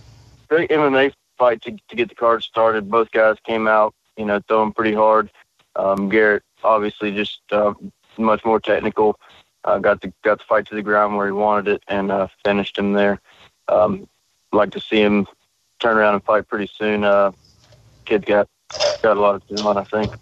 [0.49, 2.91] Great MMA fight to, to get the card started.
[2.91, 5.31] Both guys came out, you know, throwing pretty hard.
[5.77, 7.41] Um, Garrett obviously just
[8.19, 9.19] much more technical.
[9.65, 12.13] got the got the fight to the ground where he wanted it and
[12.45, 13.21] finished him there.
[13.69, 14.09] Um,
[14.53, 15.27] like to see him
[15.83, 17.05] turn around and fight pretty soon.
[17.05, 17.33] Uh,
[18.13, 18.49] kid got
[19.03, 20.13] got a lot of talent, I think.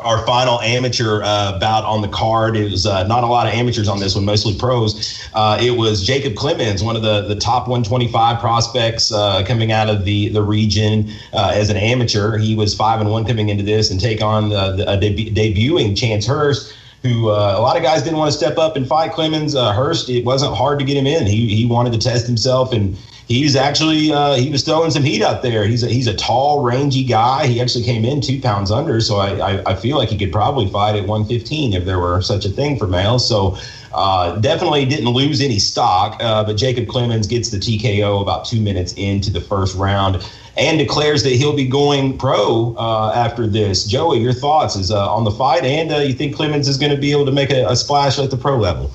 [0.00, 2.54] Our final amateur uh, bout on the card.
[2.54, 5.20] Was uh, not a lot of amateurs on this one, mostly pros.
[5.34, 9.90] Uh, it was Jacob Clemens, one of the, the top 125 prospects uh, coming out
[9.90, 12.38] of the the region uh, as an amateur.
[12.38, 15.96] He was five and one coming into this and take on the, a deb- debuting
[15.96, 19.12] Chance Hurst who uh, a lot of guys didn't want to step up and fight
[19.12, 19.56] Clemens.
[19.56, 21.26] Uh, Hurst, it wasn't hard to get him in.
[21.26, 22.96] He he wanted to test himself, and
[23.32, 25.64] he's actually uh, he was throwing some heat out there.
[25.64, 27.46] He's a, he's a tall, rangy guy.
[27.46, 30.32] He actually came in two pounds under, so I, I, I feel like he could
[30.32, 33.26] probably fight at 115 if there were such a thing for males.
[33.26, 33.56] So
[33.94, 36.22] uh, definitely didn't lose any stock.
[36.22, 40.24] Uh, but Jacob Clemens gets the TKO about two minutes into the first round
[40.56, 43.84] and declares that he'll be going pro uh, after this.
[43.84, 46.92] Joey, your thoughts is uh, on the fight, and uh, you think Clemens is going
[46.92, 48.90] to be able to make a, a splash at the pro level?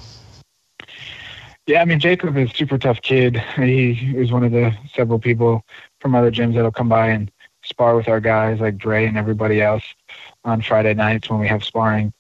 [1.68, 3.38] Yeah, I mean Jacob is a super tough kid.
[3.58, 5.66] He is one of the several people
[6.00, 7.30] from other gyms that'll come by and
[7.62, 9.84] spar with our guys like Dre and everybody else
[10.46, 12.14] on Friday nights when we have sparring.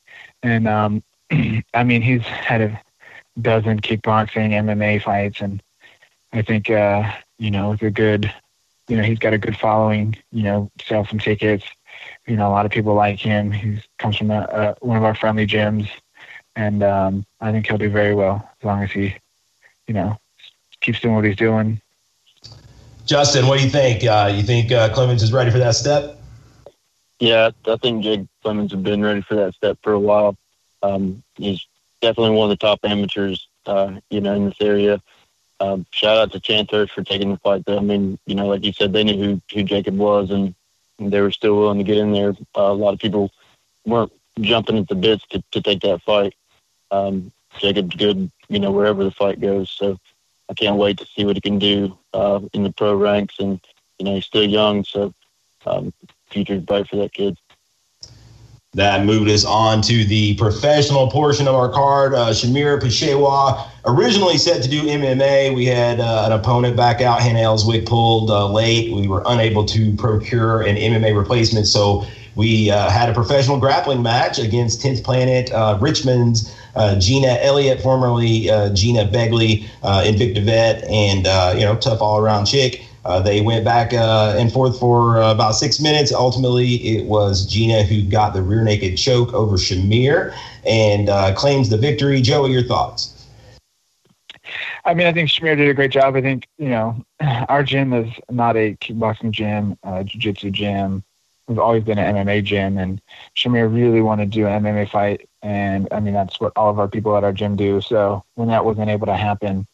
[0.43, 1.01] And um,
[1.73, 2.81] I mean he's had a
[3.41, 5.63] dozen kickboxing, MMA fights, and
[6.33, 8.31] I think uh, you know it's a good,
[8.89, 10.17] you know he's got a good following.
[10.31, 11.63] You know, sell some tickets.
[12.27, 13.51] You know, a lot of people like him.
[13.53, 14.41] He comes from a,
[14.81, 15.89] a, one of our friendly gyms,
[16.57, 19.15] and um, I think he'll do very well as long as he
[19.87, 20.17] you know,
[20.81, 21.81] keeps doing what he's doing.
[23.05, 24.03] Justin, what do you think?
[24.03, 26.19] Uh, you think uh, Clemens is ready for that step?
[27.19, 30.37] Yeah, I think Jake Clemens has been ready for that step for a while.
[30.83, 31.65] Um, he's
[32.01, 35.01] definitely one of the top amateurs, uh, you know, in this area.
[35.59, 37.65] Um, shout out to Chance Hurst for taking the fight.
[37.65, 37.77] Though.
[37.77, 40.53] I mean, you know, like you said, they knew who, who Jacob was, and
[40.99, 42.35] they were still willing to get in there.
[42.55, 43.31] Uh, a lot of people
[43.85, 46.35] weren't jumping at the bits to, to take that fight.
[46.91, 49.69] Um, Jacob's good, you know, wherever the fight goes.
[49.69, 49.97] So
[50.49, 53.35] I can't wait to see what he can do uh, in the pro ranks.
[53.39, 53.59] And
[53.99, 55.13] you know, he's still young, so
[55.65, 55.93] um,
[56.29, 57.37] future's bright for that kid.
[58.73, 62.13] That moved us on to the professional portion of our card.
[62.13, 65.55] Uh, Shamir Peshewa, originally set to do MMA.
[65.55, 67.21] We had uh, an opponent back out.
[67.21, 68.93] Hannah Elswick pulled uh, late.
[68.93, 72.05] We were unable to procure an MMA replacement, so
[72.37, 77.81] we uh, had a professional grappling match against 10th Planet uh, Richmond's uh, Gina Elliott,
[77.81, 81.25] formerly Gina Begley, Invicta vet, and
[81.59, 82.87] you know tough all around chick.
[83.07, 86.11] Uh, they went back uh, and forth for uh, about six minutes.
[86.11, 90.35] Ultimately, it was Gina who got the rear naked choke over Shamir
[90.65, 92.19] and uh, claims the victory.
[92.21, 93.25] Joey, your thoughts?
[94.83, 96.17] I mean, I think Shamir did a great job.
[96.17, 97.01] I think, you know,
[97.47, 101.01] our gym is not a kickboxing gym, uh, jiu-jitsu gym.
[101.47, 103.01] We've always been an MMA gym, and
[103.35, 105.29] Shamir really wanted to do an MMA fight.
[105.41, 107.79] And, I mean, that's what all of our people at our gym do.
[107.81, 109.65] So when that wasn't able to happen,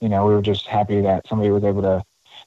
[0.00, 2.04] you know, we were just happy that somebody was able to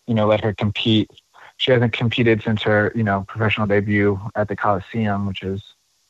[0.07, 1.09] you know, let her compete.
[1.57, 5.63] She hasn't competed since her, you know, professional debut at the Coliseum, which is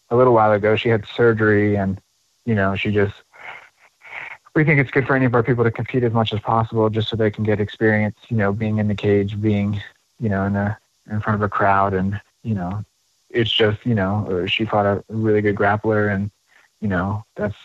[0.09, 0.76] a little while ago.
[0.76, 1.99] She had surgery and,
[2.45, 3.13] you know, she just,
[4.55, 6.89] we think it's good for any of our people to compete as much as possible
[6.89, 9.82] just so they can get experience, you know, being in the cage, being,
[10.19, 10.78] you know, in a,
[11.09, 11.93] in front of a crowd.
[11.93, 12.86] And, you know,
[13.32, 16.30] it's just, you know, she fought a really good grappler and,
[16.80, 17.56] you know, that's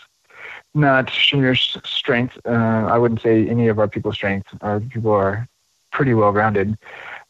[0.75, 2.39] not Shamir's strength.
[2.47, 4.49] Uh, I wouldn't say any of our people's strength.
[4.63, 5.47] Our people are
[5.93, 6.79] pretty well rounded.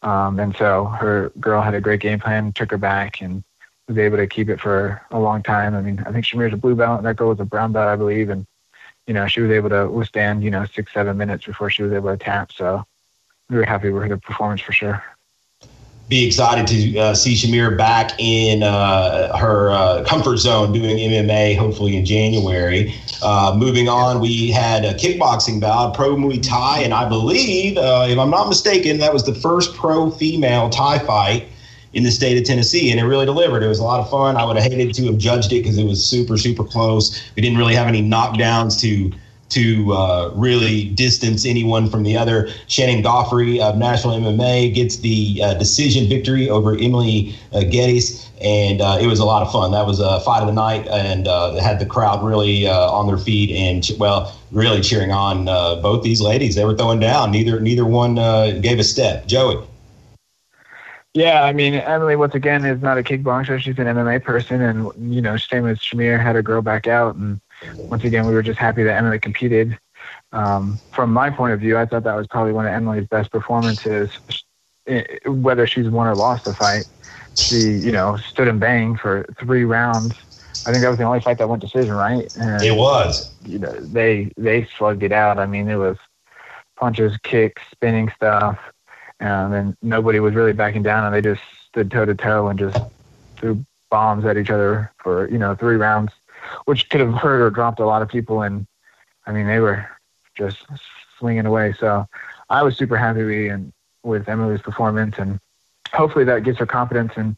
[0.02, 3.42] Um, and so her girl had a great game plan, took her back, and
[3.88, 5.74] was able to keep it for a long time.
[5.74, 7.88] I mean, I think Shamir's a blue belt, and that girl was a brown belt,
[7.88, 8.30] I believe.
[8.30, 8.46] And,
[9.06, 11.92] you know, she was able to withstand, you know, six, seven minutes before she was
[11.92, 12.52] able to tap.
[12.52, 12.84] So
[13.48, 15.02] we were happy with her performance for sure
[16.10, 21.56] be excited to uh, see Shamir back in uh, her uh, comfort zone doing MMA,
[21.56, 22.92] hopefully in January.
[23.22, 28.06] Uh, moving on, we had a kickboxing bout, pro Muay Thai, and I believe, uh,
[28.08, 31.46] if I'm not mistaken, that was the first pro female Thai fight
[31.92, 33.62] in the state of Tennessee, and it really delivered.
[33.62, 34.36] It was a lot of fun.
[34.36, 37.22] I would have hated to have judged it because it was super, super close.
[37.36, 39.16] We didn't really have any knockdowns to
[39.50, 42.48] to uh, really distance anyone from the other.
[42.68, 48.80] Shannon Goffrey of National MMA gets the uh, decision victory over Emily uh, Geddes, and
[48.80, 49.72] uh, it was a lot of fun.
[49.72, 53.06] That was a fight of the night, and uh, had the crowd really uh, on
[53.06, 55.44] their feet and well, really cheering on
[55.82, 56.54] both these ladies.
[56.54, 57.30] They were throwing down.
[57.30, 58.14] Neither neither one
[58.60, 59.26] gave a step.
[59.26, 59.66] Joey.
[61.12, 63.58] Yeah, I mean, Emily, once again, is not a kickboxer.
[63.58, 64.62] She's an MMA person.
[64.62, 67.16] And, you know, same as Shamir, had a girl back out.
[67.16, 67.40] And
[67.76, 69.78] once again, we were just happy that Emily competed.
[70.32, 73.30] Um, from my point of view, I thought that was probably one of Emily's best
[73.30, 74.10] performances,
[75.26, 76.88] whether she's won or lost the fight.
[77.36, 80.14] She, you know, stood and banged for three rounds.
[80.66, 82.28] I think that was the only fight that went decision, right?
[82.36, 83.32] And, it was.
[83.44, 85.38] You know, they they slugged it out.
[85.38, 85.96] I mean, it was
[86.76, 88.58] punches, kicks, spinning stuff,
[89.20, 92.58] and then nobody was really backing down, and they just stood toe to toe and
[92.58, 92.78] just
[93.36, 96.12] threw bombs at each other for you know three rounds
[96.64, 98.42] which could have hurt or dropped a lot of people.
[98.42, 98.66] And
[99.26, 99.86] I mean, they were
[100.36, 100.64] just
[101.18, 101.74] swinging away.
[101.78, 102.06] So
[102.48, 103.72] I was super happy and
[104.02, 105.38] with Emily's performance, and
[105.92, 107.12] hopefully that gives her confidence.
[107.16, 107.36] And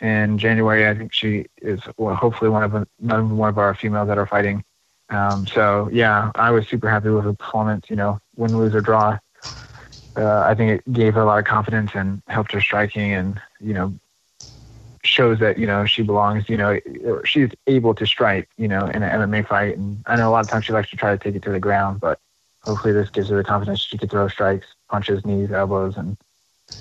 [0.00, 4.18] in January, I think she is well, hopefully one of one of our females that
[4.18, 4.64] are fighting.
[5.10, 7.86] Um, so yeah, I was super happy with her performance.
[7.90, 9.18] You know, win, lose or draw.
[10.16, 13.40] Uh, I think it gave her a lot of confidence and helped her striking and
[13.60, 13.92] you know
[15.04, 16.48] shows that you know she belongs.
[16.48, 16.80] You know,
[17.24, 18.48] she's able to strike.
[18.56, 20.90] You know, in an MMA fight, and I know a lot of times she likes
[20.90, 22.18] to try to take it to the ground, but
[22.62, 26.16] hopefully this gives her the confidence she can throw strikes, punches, knees, elbows, and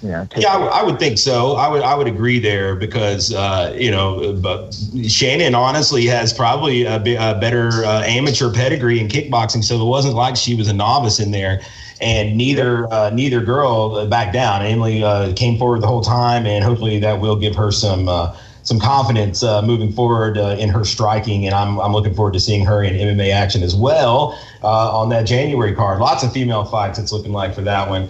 [0.02, 1.54] yeah, yeah, I, I, would think so.
[1.54, 4.74] I would I would agree there because uh, you know, but
[5.08, 10.16] Shannon honestly has probably a, a better uh, amateur pedigree in kickboxing, so it wasn't
[10.16, 11.62] like she was a novice in there
[12.02, 14.62] and neither uh, neither girl backed down.
[14.62, 18.38] Emily uh, came forward the whole time, and hopefully that will give her some uh,
[18.64, 21.46] some confidence uh, moving forward uh, in her striking.
[21.46, 25.10] And I'm I'm looking forward to seeing her in MMA action as well uh, on
[25.10, 26.00] that January card.
[26.00, 27.00] Lots of female fights.
[27.00, 28.10] It's looking like for that one.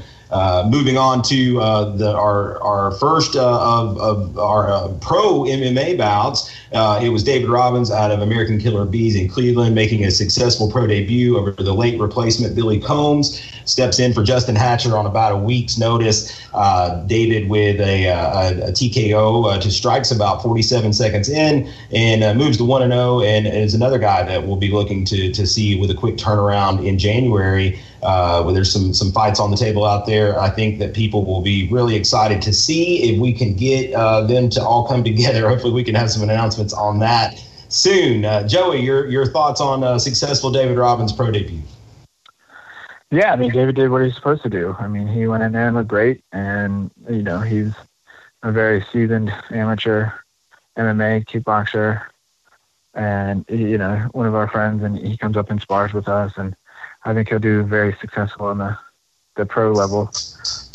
[0.71, 1.53] Moving on to
[1.95, 8.09] the, our our first of, of our pro MMA bouts, it was David Robbins out
[8.09, 12.55] of American Killer Bees in Cleveland making a successful pro debut over the late replacement
[12.55, 13.39] Billy Combs.
[13.65, 16.39] Steps in for Justin Hatcher on about a week's notice.
[16.53, 22.57] Uh, David with a, a, a TKO to strikes about 47 seconds in and moves
[22.57, 25.89] to 1 0 and is another guy that we'll be looking to, to see with
[25.89, 30.05] a quick turnaround in January uh, where there's some some fights on the table out
[30.05, 30.39] there.
[30.39, 34.21] I think that people will be really excited to see if we can get uh,
[34.21, 35.47] them to all come together.
[35.53, 38.25] Hopefully, we can have some announcements on that soon.
[38.25, 41.61] Uh, Joey, your your thoughts on uh, successful David Robbins pro debut?
[43.13, 44.75] Yeah, I mean, David did what he's supposed to do.
[44.79, 47.71] I mean, he went in there and looked great, and you know, he's
[48.41, 50.09] a very seasoned amateur
[50.79, 52.01] MMA kickboxer,
[52.95, 56.33] and you know one of our friends, and he comes up and spars with us,
[56.37, 56.55] and
[57.05, 58.75] I think he'll do very successful in the
[59.35, 60.11] the pro level.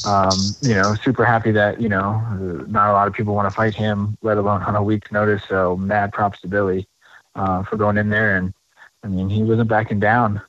[0.05, 2.21] Um, you know, super happy that you know
[2.69, 5.43] not a lot of people want to fight him, let alone on a week's notice.
[5.49, 6.87] So mad props to Billy
[7.35, 8.55] uh, for going in there, and
[9.03, 10.41] I mean he wasn't backing down.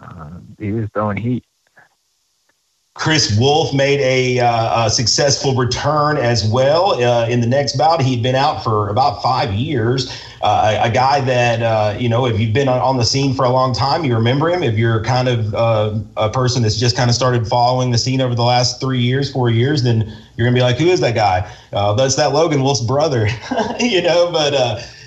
[0.00, 1.44] Uh, he was throwing heat.
[2.94, 8.02] Chris Wolf made a, uh, a successful return as well uh, in the next bout.
[8.02, 10.22] He'd been out for about five years.
[10.42, 13.32] Uh, a, a, guy that, uh, you know, if you've been on, on, the scene
[13.32, 14.62] for a long time, you remember him.
[14.62, 18.20] If you're kind of uh, a person that's just kind of started following the scene
[18.20, 20.00] over the last three years, four years, then
[20.36, 21.50] you're going to be like, who is that guy?
[21.72, 23.28] Uh, that's that Logan Wolf's brother,
[23.80, 24.52] you know, but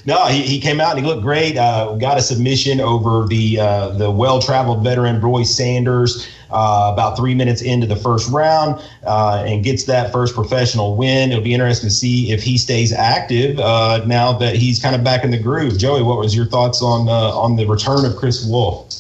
[0.06, 1.58] no, he, he came out and he looked great.
[1.58, 7.18] Uh, got a submission over the uh, the well traveled veteran Roy Sanders uh, about
[7.18, 11.32] three minutes into the first round uh, and gets that first professional win.
[11.32, 15.03] It'll be interesting to see if he stays active uh, now that he's kind of
[15.03, 15.78] back in the groove.
[15.80, 18.93] Joey, what was your thoughts on uh, on the return of Chris Wolf?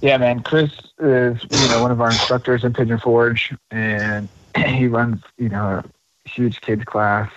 [0.00, 0.70] Yeah, man, Chris
[1.00, 5.82] is you know one of our instructors in Pigeon Forge, and he runs you know
[6.24, 7.30] a huge kids class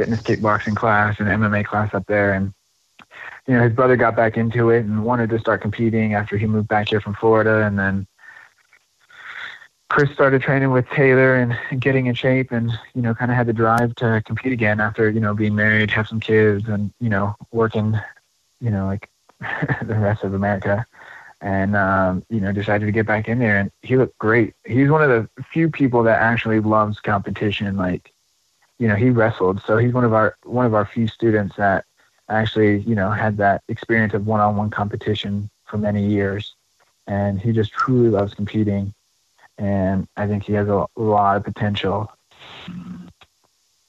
[0.00, 2.32] fitness kickboxing class and MMA class up there.
[2.32, 2.54] And,
[3.46, 6.46] you know, his brother got back into it and wanted to start competing after he
[6.46, 7.66] moved back here from Florida.
[7.66, 8.06] And then
[9.90, 13.46] Chris started training with Taylor and, getting in shape and, you know, kind of had
[13.46, 17.10] the drive to compete again after, you know, being married, have some kids and, you
[17.10, 17.94] know, working,
[18.62, 19.10] you know, like
[19.82, 20.86] the rest of America
[21.42, 24.90] and um, you know decided to get back in there and he looked great he's
[24.90, 28.12] one of the few people that actually loves competition like
[28.80, 29.62] you know, he wrestled.
[29.66, 31.84] So he's one of our one of our few students that
[32.28, 36.54] actually, you know, had that experience of one-on-one competition for many years,
[37.06, 38.94] and he just truly loves competing.
[39.58, 42.10] And I think he has a lot of potential.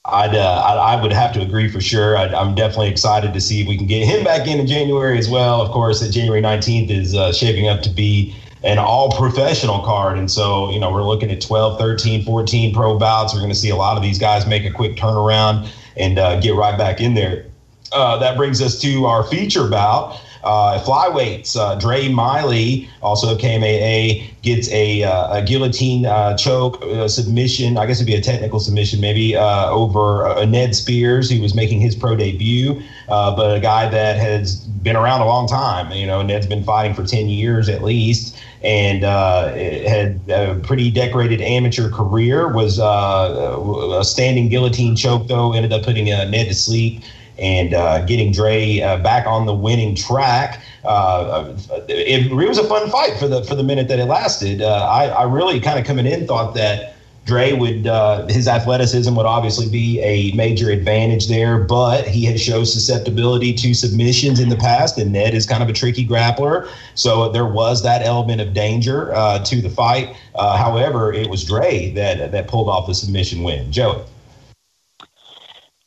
[0.04, 2.16] I'd, uh, I, I would have to agree for sure.
[2.18, 5.16] i am definitely excited to see if we can get him back in in January
[5.16, 5.62] as well.
[5.62, 8.34] Of course, that January 19th is uh, shaping up to be
[8.64, 10.18] an all professional card.
[10.18, 13.34] And so, you know, we're looking at 12, 13, 14 pro bouts.
[13.34, 16.40] We're going to see a lot of these guys make a quick turnaround and uh,
[16.40, 17.46] get right back in there.
[17.92, 20.18] Uh, that brings us to our feature bout.
[20.44, 27.06] Uh, flyweights, uh, Dre Miley, also KMAA, gets a, uh, a guillotine uh, choke uh,
[27.06, 27.78] submission.
[27.78, 31.54] I guess it'd be a technical submission, maybe uh, over uh, Ned Spears, who was
[31.54, 35.92] making his pro debut, but a guy that has been around a long time.
[35.92, 41.40] You know, Ned's been fighting for 10 years at least and had a pretty decorated
[41.40, 42.48] amateur career.
[42.48, 47.02] Was a standing guillotine choke, though, ended up putting Ned to sleep
[47.38, 50.62] and uh, getting Dre uh, back on the winning track.
[50.84, 51.54] Uh,
[51.88, 54.62] it, it, was a fun fight for the for the minute that it lasted.
[54.62, 59.14] Uh, I, I, really kind of coming in thought that Dre would uh, his athleticism
[59.14, 64.48] would obviously be a major advantage there, but he has shown susceptibility to submissions in
[64.48, 68.40] the past, and Ned is kind of a tricky grappler, so there was that element
[68.40, 70.16] of danger uh, to the fight.
[70.34, 73.70] however, it was Dre that that pulled off the submission win.
[73.70, 74.02] Joey.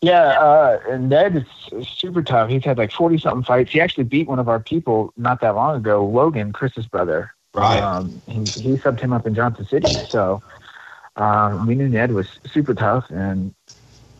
[0.06, 2.48] Yeah, uh, Ned is super tough.
[2.48, 3.72] He's had like 40 something fights.
[3.72, 7.32] He actually beat one of our people not that long ago, Logan, Chris's brother.
[7.56, 7.82] Right.
[7.82, 9.88] Um, he, he subbed him up in Johnson City.
[10.08, 10.44] So
[11.16, 13.10] um, we knew Ned was super tough.
[13.10, 13.56] And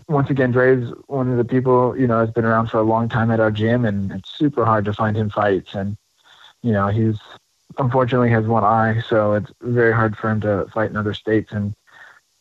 [0.08, 3.08] once again, Dre's one of the people, you know, has been around for a long
[3.08, 5.76] time at our gym, and it's super hard to find him fights.
[5.76, 5.98] And,
[6.64, 7.20] you know, he's
[7.78, 11.52] unfortunately has one eye, so it's very hard for him to fight in other states.
[11.52, 11.76] And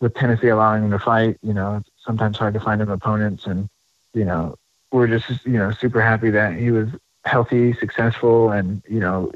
[0.00, 3.46] with Tennessee allowing him to fight, you know, sometimes hard to find him opponents.
[3.46, 3.68] And,
[4.12, 4.56] you know,
[4.92, 6.88] we're just, you know, super happy that he was
[7.24, 9.32] healthy, successful, and, you know,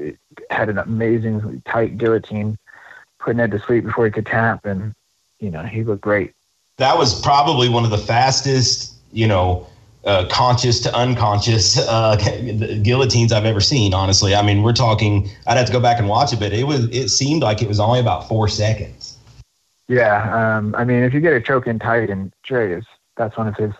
[0.49, 2.57] had an amazing tight guillotine,
[3.19, 4.65] putting Ed to sleep before he could tap.
[4.65, 4.93] And,
[5.39, 6.33] you know, he looked great.
[6.77, 9.67] That was probably one of the fastest, you know,
[10.05, 12.15] uh, conscious to unconscious uh,
[12.83, 13.93] guillotines I've ever seen.
[13.93, 15.29] Honestly, I mean, we're talking.
[15.45, 16.85] I'd have to go back and watch it, but it was.
[16.85, 18.98] It seemed like it was only about four seconds.
[19.89, 22.85] Yeah, um, I mean, if you get a choke in tight, and Dre is
[23.17, 23.73] that's one of his,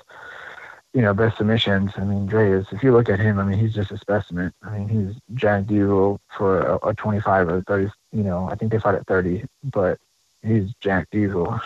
[0.91, 1.91] you know, best submissions.
[1.97, 2.65] I mean, Dre is.
[2.71, 4.51] If you look at him, I mean, he's just a specimen.
[4.63, 7.91] I mean, he's Jack Diesel for a, a 25 or 30.
[8.11, 9.99] You know, I think they fought at 30, but
[10.41, 11.61] he's Jack Diesel.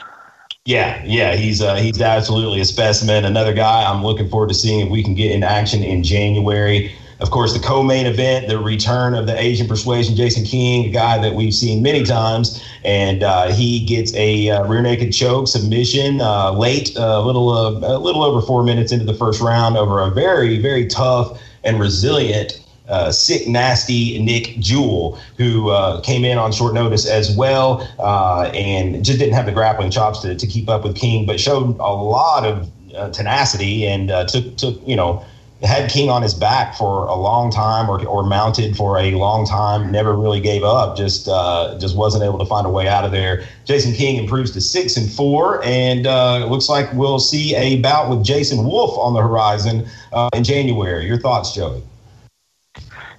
[0.66, 3.24] Yeah, yeah, he's uh, he's absolutely a specimen.
[3.24, 6.94] Another guy I'm looking forward to seeing if we can get in action in January.
[7.20, 11.18] Of course, the co-main event, the return of the Asian persuasion, Jason King, a guy
[11.20, 16.22] that we've seen many times, and uh, he gets a uh, rear naked choke submission
[16.22, 20.02] uh, late, a little uh, a little over four minutes into the first round over
[20.02, 22.60] a very very tough and resilient
[22.90, 28.52] uh, sick, nasty Nick Jewell, who uh, came in on short notice as well uh,
[28.54, 31.78] and just didn't have the grappling chops to, to keep up with King, but showed
[31.80, 35.26] a lot of uh, tenacity and uh, took took you know
[35.64, 39.46] had King on his back for a long time or, or mounted for a long
[39.46, 43.06] time, never really gave up, just uh, just wasn't able to find a way out
[43.06, 43.46] of there.
[43.66, 48.10] Jason King improves to six and four, and uh, looks like we'll see a bout
[48.10, 51.06] with Jason Wolf on the horizon uh, in January.
[51.06, 51.82] Your thoughts, Joey?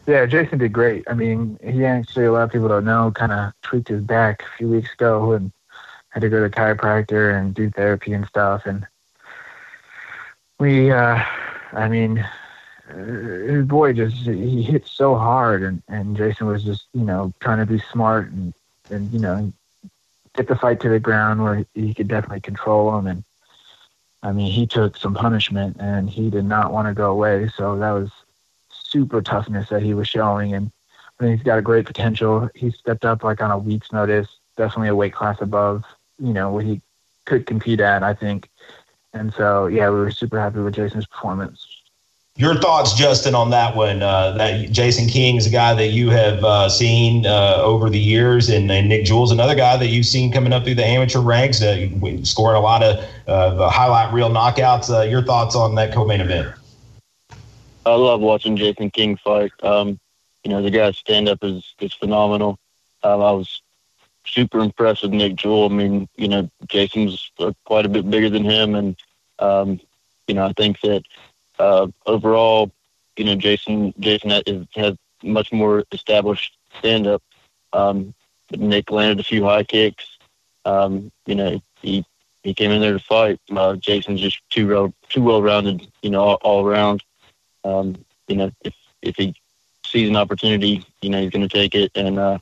[0.07, 1.05] Yeah, Jason did great.
[1.09, 4.43] I mean, he actually a lot of people don't know kind of tweaked his back
[4.43, 5.51] a few weeks ago and
[6.11, 8.67] had to go to chiropractor and do therapy and stuff.
[8.67, 8.87] And
[10.61, 11.23] we uh,
[11.75, 12.25] I mean,
[12.89, 17.59] his boy just he hit so hard, and and Jason was just you know trying
[17.59, 18.55] to be smart and
[18.91, 19.53] and you know
[20.37, 23.07] get the fight to the ground where he could definitely control him.
[23.07, 23.25] And
[24.23, 27.51] I mean, he took some punishment, and he did not want to go away.
[27.57, 28.11] So that was
[28.71, 30.71] super toughness that he was showing, and
[31.19, 32.49] I think he's got a great potential.
[32.55, 35.85] He stepped up like on a week's notice, definitely a weight class above
[36.19, 36.81] you know what he
[37.25, 38.03] could compete at.
[38.03, 38.49] I think
[39.15, 41.67] and so, yeah, we were super happy with Jason's performance.
[42.37, 44.03] Your thoughts, Justin, on that one?
[44.03, 47.99] Uh, that Jason King is a guy that you have uh, seen uh, over the
[47.99, 51.21] years, and, and, Nick Jewell's another guy that you've seen coming up through the amateur
[51.21, 51.89] ranks, uh,
[52.25, 54.91] scoring a lot of uh, highlight reel knockouts.
[54.93, 56.57] Uh, your thoughts on that co-main event?
[57.87, 59.53] I love watching Jason King fight.
[59.63, 60.01] Um,
[60.43, 62.59] you know, the guy's stand up is is phenomenal.
[63.05, 63.63] Um, I was
[64.27, 65.67] super impressed with Nick Jewell.
[65.67, 67.31] I mean, you know, Jason's
[67.65, 68.97] quite a bit bigger than him, and
[69.39, 69.81] um,
[70.27, 71.03] you know, I think that
[71.59, 72.71] uh, overall,
[73.17, 74.43] you know, Jason Jason has,
[74.75, 77.23] has much more established stand up.
[77.73, 78.15] Um,
[78.51, 80.05] Nick landed a few high kicks.
[80.65, 82.05] Um, you know, he
[82.43, 83.41] he came in there to fight.
[83.51, 85.87] Uh, Jason's just too well too well rounded.
[86.03, 87.03] You know, all, all around.
[87.65, 87.97] Um,
[88.29, 89.35] you know, if if he
[89.87, 91.93] sees an opportunity, you know, he's going to take it.
[91.95, 92.39] And uh,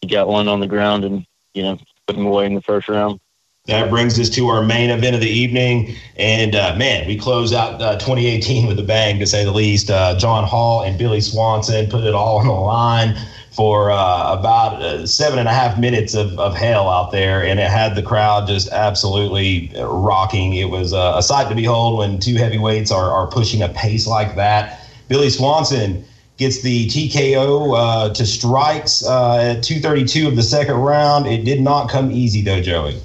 [0.00, 2.88] he got one on the ground and you know put him away in the first
[2.88, 3.20] round.
[3.66, 5.94] That brings us to our main event of the evening.
[6.16, 9.88] And uh, man, we close out uh, 2018 with a bang, to say the least.
[9.88, 13.16] Uh, John Hall and Billy Swanson put it all on the line
[13.52, 17.44] for uh, about uh, seven and a half minutes of, of hell out there.
[17.44, 20.54] And it had the crowd just absolutely rocking.
[20.54, 24.08] It was uh, a sight to behold when two heavyweights are, are pushing a pace
[24.08, 24.80] like that.
[25.06, 26.04] Billy Swanson
[26.36, 31.28] gets the TKO uh, to strikes uh, at 232 of the second round.
[31.28, 33.00] It did not come easy, though, Joey.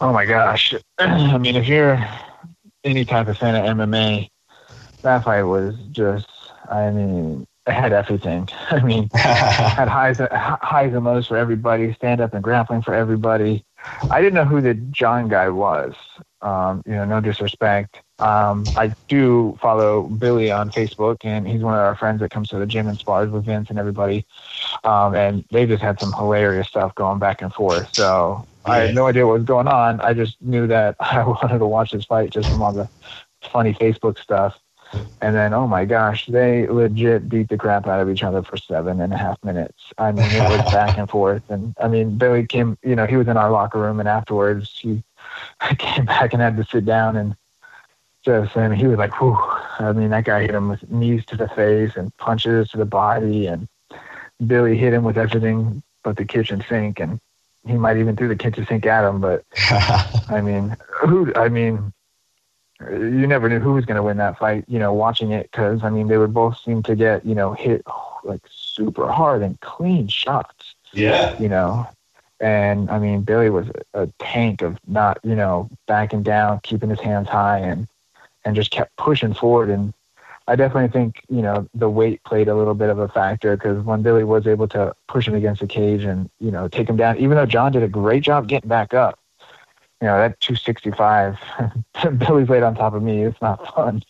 [0.00, 0.74] Oh, my gosh.
[0.98, 2.04] I mean, if you're
[2.84, 4.28] any type of fan of MMA,
[5.02, 6.28] that fight was just,
[6.70, 8.48] I mean, it had everything.
[8.70, 13.64] I mean, had highs, highs and lows for everybody, stand up and grappling for everybody.
[14.10, 15.94] I didn't know who the John guy was.
[16.40, 18.00] Um, you know, no disrespect.
[18.20, 22.48] Um, I do follow Billy on Facebook, and he's one of our friends that comes
[22.48, 24.24] to the gym and spars with Vince and everybody.
[24.84, 27.94] Um, and they just had some hilarious stuff going back and forth.
[27.94, 28.46] So.
[28.68, 30.00] I had no idea what was going on.
[30.00, 32.88] I just knew that I wanted to watch this fight just from all the
[33.42, 34.58] funny Facebook stuff.
[35.20, 38.56] And then, oh my gosh, they legit beat the crap out of each other for
[38.56, 39.92] seven and a half minutes.
[39.98, 41.42] I mean, it was back and forth.
[41.48, 44.78] And I mean, Billy came, you know, he was in our locker room, and afterwards,
[44.78, 45.02] he
[45.78, 47.36] came back and had to sit down and
[48.24, 49.36] just, I mean, he was like, whew.
[49.80, 52.84] I mean, that guy hit him with knees to the face and punches to the
[52.84, 53.68] body, and
[54.46, 57.20] Billy hit him with everything but the kitchen sink, and
[57.66, 59.20] he might even threw the kitchen sink at him.
[59.20, 59.44] But
[60.28, 61.32] I mean, who?
[61.34, 61.92] I mean,
[62.80, 64.64] you never knew who was going to win that fight.
[64.68, 67.52] You know, watching it because I mean, they would both seem to get you know
[67.52, 67.82] hit
[68.24, 70.74] like super hard and clean shots.
[70.92, 71.38] Yeah.
[71.38, 71.86] You know,
[72.40, 77.00] and I mean, Billy was a tank of not, you know, backing down, keeping his
[77.00, 77.88] hands high, and
[78.44, 79.70] and just kept pushing forward.
[79.70, 79.92] And
[80.48, 83.84] I definitely think you know the weight played a little bit of a factor because
[83.84, 86.96] when Billy was able to push him against the cage and you know take him
[86.96, 89.18] down, even though John did a great job getting back up,
[90.00, 91.36] you know that 265,
[92.18, 93.24] Billy's weight on top of me.
[93.24, 94.02] It's not fun.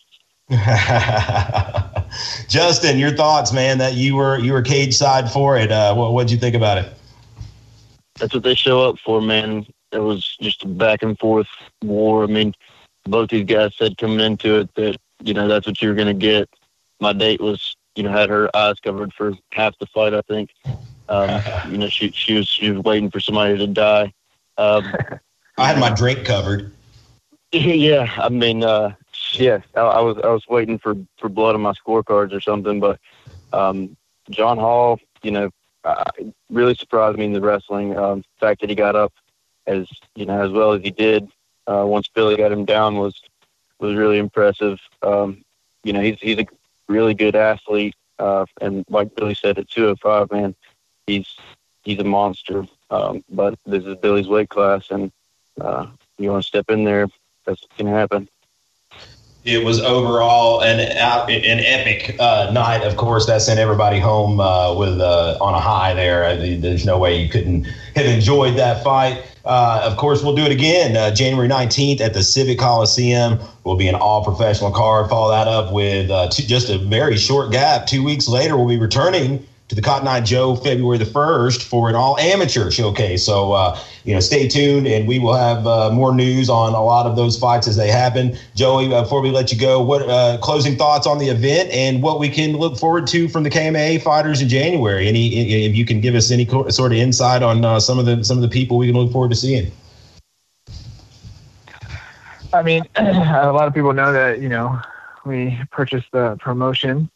[2.47, 3.77] Justin, your thoughts, man?
[3.77, 5.73] That you were you were cage side for it.
[5.73, 6.93] Uh, what what'd you think about it?
[8.15, 9.65] That's what they show up for, man.
[9.91, 11.47] It was just a back and forth
[11.83, 12.23] war.
[12.23, 12.53] I mean,
[13.03, 16.07] both these guys said coming into it that you know that's what you were going
[16.07, 16.49] to get.
[16.99, 20.13] My date was you know had her eyes covered for half the fight.
[20.13, 20.51] I think
[21.09, 21.41] um,
[21.71, 24.13] you know she she was she was waiting for somebody to die.
[24.57, 24.83] Um,
[25.57, 26.71] I had my drink covered.
[27.51, 28.93] Yeah, I mean, uh,
[29.33, 32.79] yeah, I, I, was I was waiting for for blood on my scorecards or something,
[32.79, 32.99] but
[33.53, 33.97] um,
[34.29, 35.49] John Hall, you know,
[35.83, 36.11] uh,
[36.51, 37.97] really surprised me in the wrestling.
[37.97, 39.13] Um, the fact that he got up
[39.65, 41.27] as you know as well as he did
[41.65, 43.19] uh, once Billy got him down was
[43.79, 44.79] was really impressive.
[45.01, 45.43] Um,
[45.83, 46.45] you know, he's he's a
[46.87, 47.95] really good athlete.
[48.17, 50.55] Uh, and like Billy said, at 205, man,
[51.07, 51.35] he's
[51.83, 52.65] he's a monster.
[52.89, 55.11] Um, but this is Billy's weight class, and
[55.61, 57.07] uh, you want to step in there,
[57.45, 58.27] that's going to happen
[59.49, 62.83] it was overall an an epic uh, night.
[62.83, 65.93] Of course, that sent everybody home uh, with uh, on a high.
[65.93, 67.63] There, there's no way you couldn't
[67.95, 69.23] have enjoyed that fight.
[69.45, 73.39] Uh, of course, we'll do it again uh, January 19th at the Civic Coliseum.
[73.63, 75.09] Will be an all professional card.
[75.09, 77.87] Follow that up with uh, two, just a very short gap.
[77.87, 81.89] Two weeks later, we'll be returning to the Cotton Eye Joe February the 1st for
[81.89, 83.23] an all amateur showcase.
[83.23, 86.83] So, uh, you know, stay tuned and we will have uh, more news on a
[86.83, 88.35] lot of those fights as they happen.
[88.55, 92.01] Joey, uh, before we let you go, what uh, closing thoughts on the event and
[92.01, 95.07] what we can look forward to from the KMA fighters in January?
[95.07, 98.23] Any, if you can give us any sort of insight on uh, some of the
[98.23, 99.71] some of the people we can look forward to seeing.
[102.51, 104.79] I mean, a lot of people know that you know
[105.25, 107.11] we purchased the promotion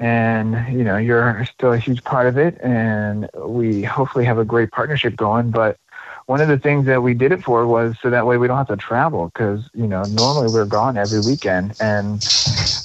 [0.00, 2.58] and you know you're still a huge part of it.
[2.62, 5.52] And we hopefully have a great partnership going.
[5.52, 5.78] But
[6.26, 8.58] one of the things that we did it for was so that way we don't
[8.58, 9.30] have to travel.
[9.34, 11.76] Because you know normally we're gone every weekend.
[11.80, 12.22] And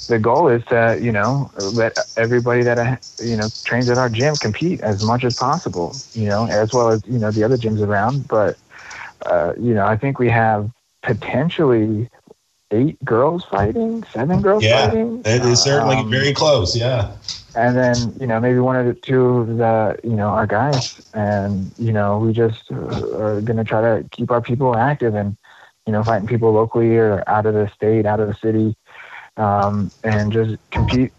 [0.08, 4.36] the goal is to you know let everybody that you know trains at our gym
[4.38, 7.80] compete as much as possible you know as well as you know the other gyms
[7.80, 8.28] around.
[8.28, 8.58] But
[9.24, 10.70] uh, you know i think we have
[11.02, 12.08] potentially
[12.70, 15.22] eight girls fighting, seven girls yeah, fighting.
[15.24, 16.76] it is certainly um, very close.
[16.76, 17.12] Yeah.
[17.54, 21.72] And then you know maybe one or two of the you know our guys, and
[21.78, 25.36] you know we just uh, are going to try to keep our people active and
[25.86, 28.76] you know fighting people locally or out of the state, out of the city,
[29.36, 31.12] um, and just compete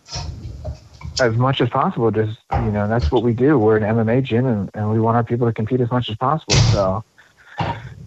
[1.20, 2.12] as much as possible.
[2.12, 3.58] Just you know that's what we do.
[3.58, 6.18] We're an MMA gym, and, and we want our people to compete as much as
[6.18, 6.62] possible.
[6.72, 7.04] So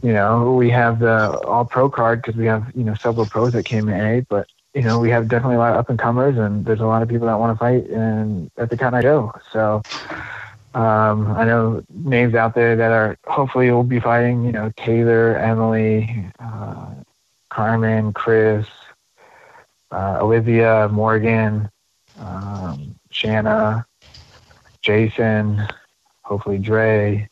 [0.02, 3.52] you know, we have the all pro card because we have, you know, several pros
[3.52, 5.98] that came in A, but, you know, we have definitely a lot of up and
[5.98, 8.98] comers and there's a lot of people that want to fight and at the Cotton
[8.98, 9.32] Eye Joe.
[9.52, 9.82] So,
[10.74, 15.36] um, I know names out there that are hopefully will be fighting, you know, Taylor,
[15.36, 16.94] Emily, uh,
[17.48, 18.66] Carmen, Chris,
[19.90, 21.68] uh, Olivia, Morgan,
[22.20, 23.84] um, Shanna,
[24.82, 25.66] Jason,
[26.22, 27.28] hopefully Dre.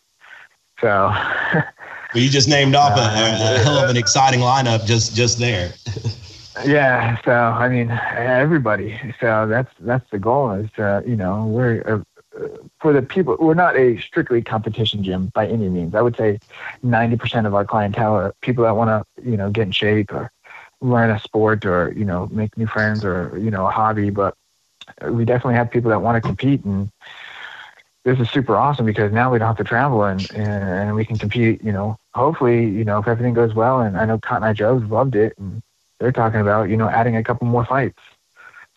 [0.81, 1.15] So,
[2.15, 5.73] You just named off a, a, hell of an exciting lineup just just there.
[6.65, 7.21] yeah.
[7.25, 8.99] So I mean, everybody.
[9.21, 10.53] So that's that's the goal.
[10.53, 12.49] Is uh, you know we're uh,
[12.81, 13.37] for the people.
[13.39, 15.95] We're not a strictly competition gym by any means.
[15.95, 16.39] I would say
[16.83, 20.13] ninety percent of our clientele are people that want to you know get in shape
[20.13, 20.31] or
[20.81, 24.09] learn a sport or you know make new friends or you know a hobby.
[24.11, 24.35] But
[25.11, 26.91] we definitely have people that want to compete and
[28.09, 31.19] this is super awesome because now we don't have to travel and, and we can
[31.19, 34.55] compete, you know, hopefully, you know, if everything goes well and I know Cotton Eye
[34.55, 35.63] Joe's loved it and
[36.01, 38.01] they're talking about, you know, adding a couple more fights.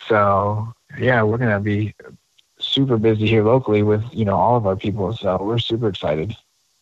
[0.08, 1.96] So yeah, we're going to be
[2.60, 5.14] super busy here locally with, you know, all of our people.
[5.14, 6.36] So we're super excited.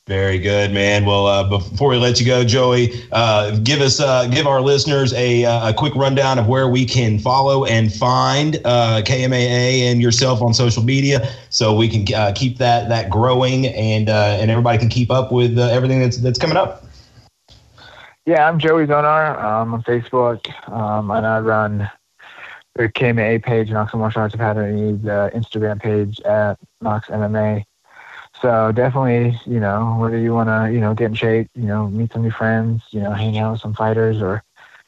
[0.10, 1.06] Very good, man.
[1.06, 5.14] Well, uh, before we let you go, Joey, uh, give us uh, give our listeners
[5.14, 10.02] a, uh, a quick rundown of where we can follow and find uh, KMAA and
[10.02, 14.80] yourself on social media, so we can uh, keep that that growing and and everybody
[14.80, 16.86] can keep up with everything that's that's coming up.
[18.26, 21.88] Yeah, I'm Joey Zonar um, on Facebook, um, and I run
[22.74, 27.64] the KMAA page, Knox Martial Arts Academy, the Instagram page at Knox MMA.
[28.42, 31.88] So definitely, you know, whether you want to, you know, get in shape, you know,
[31.90, 34.44] meet some new friends, you know, hang out with some fighters, or,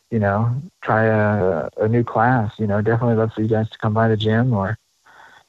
[0.10, 3.78] you know, try a, a new class, you know, definitely love for you guys to
[3.78, 4.78] come by the gym or,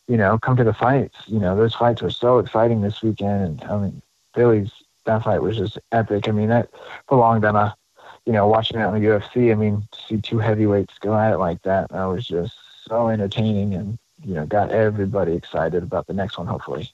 [0.08, 1.16] you know, come to the fights.
[1.26, 3.60] You know, those fights were so exciting this weekend.
[3.62, 4.02] And I mean,
[4.34, 4.72] Billy's
[5.04, 6.28] that fight was just epic.
[6.28, 6.70] I mean, that
[7.08, 7.72] belonged on a, uh,
[8.26, 9.52] you know, watching it on the UFC.
[9.52, 12.54] I mean, to see two heavyweights go at it like that, that was just
[12.88, 16.92] so entertaining and, you know, got everybody excited about the next one, hopefully.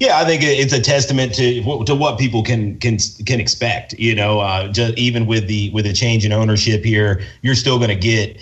[0.00, 3.94] Yeah, I think it's a testament to to what people can can can expect.
[3.94, 7.78] You know, uh, just even with the with the change in ownership here, you're still
[7.78, 8.36] going to get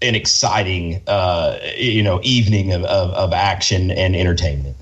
[0.00, 4.76] an exciting uh, you know evening of, of, of action and entertainment.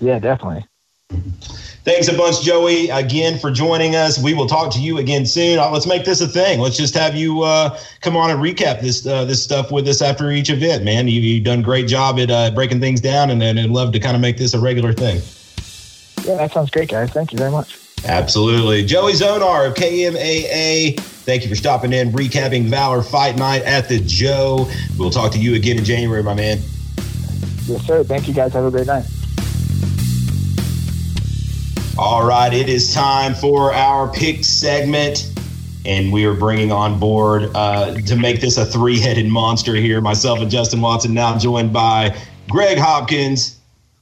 [0.00, 0.64] Yeah, definitely.
[1.90, 4.16] Thanks a bunch, Joey, again for joining us.
[4.16, 5.58] We will talk to you again soon.
[5.58, 6.60] Uh, let's make this a thing.
[6.60, 10.00] Let's just have you uh, come on and recap this uh, this stuff with us
[10.00, 11.08] after each event, man.
[11.08, 13.90] You, have done a great job at uh, breaking things down, and, and I'd love
[13.90, 15.16] to kind of make this a regular thing.
[16.24, 17.10] Yeah, that sounds great, guys.
[17.10, 17.76] Thank you very much.
[18.04, 18.84] Absolutely.
[18.84, 23.98] Joey Zonar of KMAA, thank you for stopping in, recapping Valor Fight Night at the
[23.98, 24.70] Joe.
[24.96, 26.60] We'll talk to you again in January, my man.
[27.64, 28.04] Yes, sir.
[28.04, 28.52] Thank you, guys.
[28.52, 29.06] Have a great night.
[32.02, 35.30] All right, it is time for our pick segment.
[35.84, 40.00] and we are bringing on board uh, to make this a three-headed monster here.
[40.00, 42.16] Myself and Justin Watson now joined by
[42.48, 43.58] Greg Hopkins,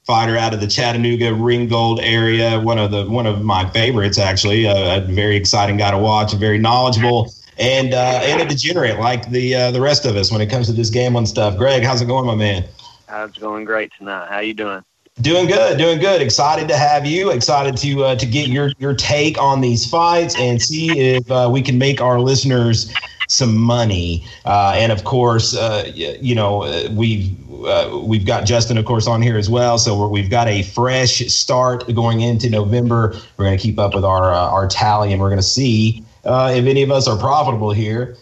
[0.07, 4.67] fighter out of the Chattanooga Ringgold area, one of the one of my favorites actually.
[4.67, 7.35] a very exciting guy to watch, very knowledgeable.
[7.59, 10.69] And uh, and a degenerate like the uh, the rest of us when it comes
[10.69, 11.57] to this gambling stuff.
[11.59, 12.65] Greg, how's it going, my man?
[13.09, 13.65] How's it going?
[13.65, 14.29] Great tonight.
[14.29, 14.85] How you doing?
[15.21, 16.23] Doing good, doing good.
[16.23, 17.31] Excited to have you.
[17.31, 21.49] Excited to uh, to get your your take on these fights and see if uh,
[21.53, 22.95] we can make our listeners
[23.27, 24.25] some money.
[24.45, 29.09] Uh, and of course, uh, you know uh, we've uh, we've got Justin, of course,
[29.09, 29.77] on here as well.
[29.77, 33.17] So we've got a fresh start going into November.
[33.37, 36.65] We're going to keep up with our our tally, and we're going to see if
[36.65, 38.17] any of us are profitable here.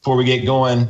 [0.00, 0.88] Before we get going,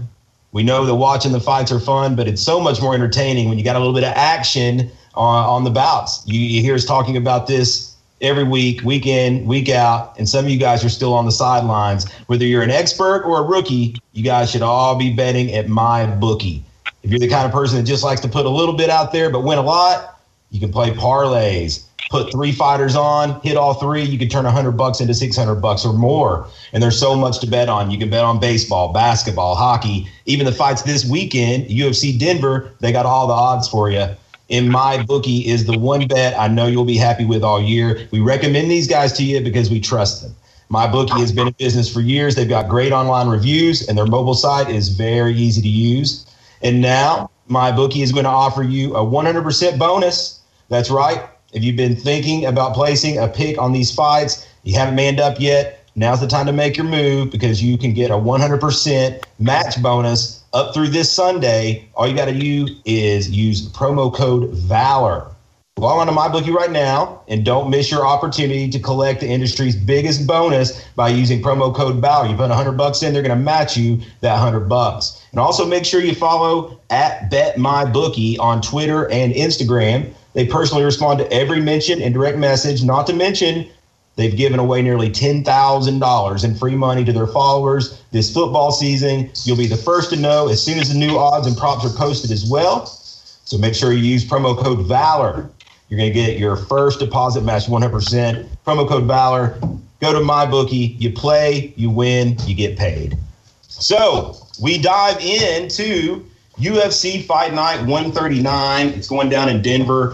[0.53, 3.59] we know that watching the fights are fun, but it's so much more entertaining when
[3.59, 6.22] you got a little bit of action on, on the bouts.
[6.26, 7.90] You, you hear us talking about this
[8.20, 11.32] every week, week in, week out, and some of you guys are still on the
[11.32, 12.11] sidelines.
[12.26, 16.06] Whether you're an expert or a rookie, you guys should all be betting at my
[16.06, 16.62] bookie.
[17.02, 19.12] If you're the kind of person that just likes to put a little bit out
[19.12, 21.84] there but win a lot, you can play parlays.
[22.11, 25.84] Put three fighters on, hit all three, you can turn 100 bucks into 600 bucks
[25.84, 26.48] or more.
[26.72, 27.90] And there's so much to bet on.
[27.90, 32.90] You can bet on baseball, basketball, hockey, even the fights this weekend, UFC Denver, they
[32.90, 34.08] got all the odds for you
[34.51, 38.09] in my bookie is the one bet I know you'll be happy with all year.
[38.11, 40.34] We recommend these guys to you because we trust them.
[40.68, 42.34] My bookie has been in business for years.
[42.34, 46.26] They've got great online reviews, and their mobile site is very easy to use.
[46.62, 50.40] And now, my bookie is going to offer you a 100% bonus.
[50.68, 51.28] That's right.
[51.53, 55.40] If you've been thinking about placing a pick on these fights, you haven't manned up
[55.40, 59.82] yet, now's the time to make your move because you can get a 100% match
[59.82, 65.34] bonus up through this Sunday, all you got to do is use promo code VALOR.
[65.78, 69.74] Log on to MyBookie right now and don't miss your opportunity to collect the industry's
[69.74, 72.28] biggest bonus by using promo code VALOR.
[72.28, 75.24] You put 100 bucks in, they're going to match you that 100 bucks.
[75.30, 80.12] And also make sure you follow at BetMyBookie on Twitter and Instagram.
[80.34, 83.68] They personally respond to every mention and direct message, not to mention
[84.16, 89.30] They've given away nearly $10,000 in free money to their followers this football season.
[89.44, 91.96] You'll be the first to know as soon as the new odds and props are
[91.96, 92.86] posted as well.
[92.86, 95.50] So make sure you use promo code VALOR.
[95.88, 98.46] You're going to get your first deposit match 100%.
[98.66, 99.58] Promo code VALOR.
[100.00, 101.00] Go to MyBookie.
[101.00, 103.16] You play, you win, you get paid.
[103.62, 106.24] So we dive into
[106.61, 108.88] UFC Fight Night 139.
[108.88, 110.12] It's going down in Denver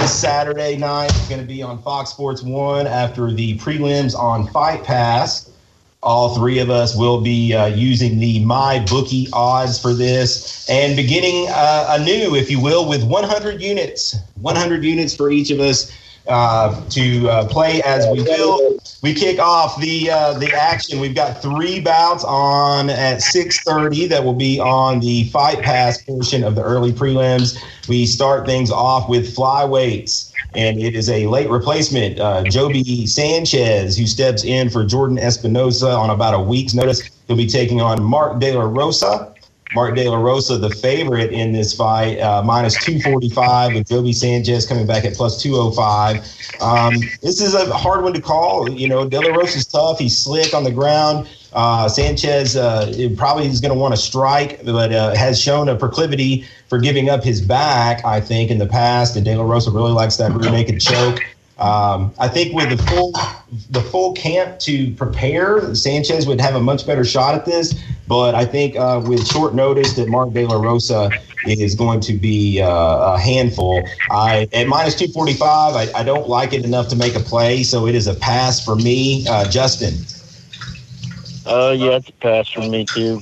[0.00, 1.10] this Saturday night.
[1.10, 5.52] It's going to be on Fox Sports 1 after the prelims on Fight Pass.
[6.02, 10.96] All three of us will be uh, using the My Bookie odds for this and
[10.96, 14.16] beginning uh, anew, if you will, with 100 units.
[14.40, 15.92] 100 units for each of us
[16.26, 18.78] uh, to uh, play as we will.
[19.02, 21.00] We kick off the uh, the action.
[21.00, 26.42] We've got three bouts on at 6:30 that will be on the Fight Pass portion
[26.42, 27.58] of the early prelims.
[27.88, 33.98] We start things off with flyweights, and it is a late replacement, uh, Joby Sanchez,
[33.98, 37.02] who steps in for Jordan Espinosa on about a week's notice.
[37.28, 39.33] He'll be taking on Mark De La Rosa.
[39.74, 44.66] Mark De La Rosa, the favorite in this fight, uh, minus 245, with Joby Sanchez
[44.66, 46.16] coming back at plus 205.
[46.60, 48.70] Um, this is a hard one to call.
[48.70, 49.98] You know, De La Rosa's tough.
[49.98, 51.28] He's slick on the ground.
[51.52, 55.76] Uh, Sanchez uh, probably is going to want to strike, but uh, has shown a
[55.76, 59.16] proclivity for giving up his back, I think, in the past.
[59.16, 61.20] And De La Rosa really likes that rear naked choke.
[61.58, 63.12] Um, I think with the full
[63.70, 67.80] the full camp to prepare, Sanchez would have a much better shot at this.
[68.06, 71.10] But I think uh, with short notice that Mark De La Rosa
[71.46, 73.82] is going to be uh, a handful.
[74.10, 75.74] I at minus two forty five.
[75.74, 78.62] I, I, don't like it enough to make a play, so it is a pass
[78.64, 79.26] for me.
[79.28, 79.94] Uh, Justin.
[81.46, 83.20] Uh, yeah, it's a pass for me too.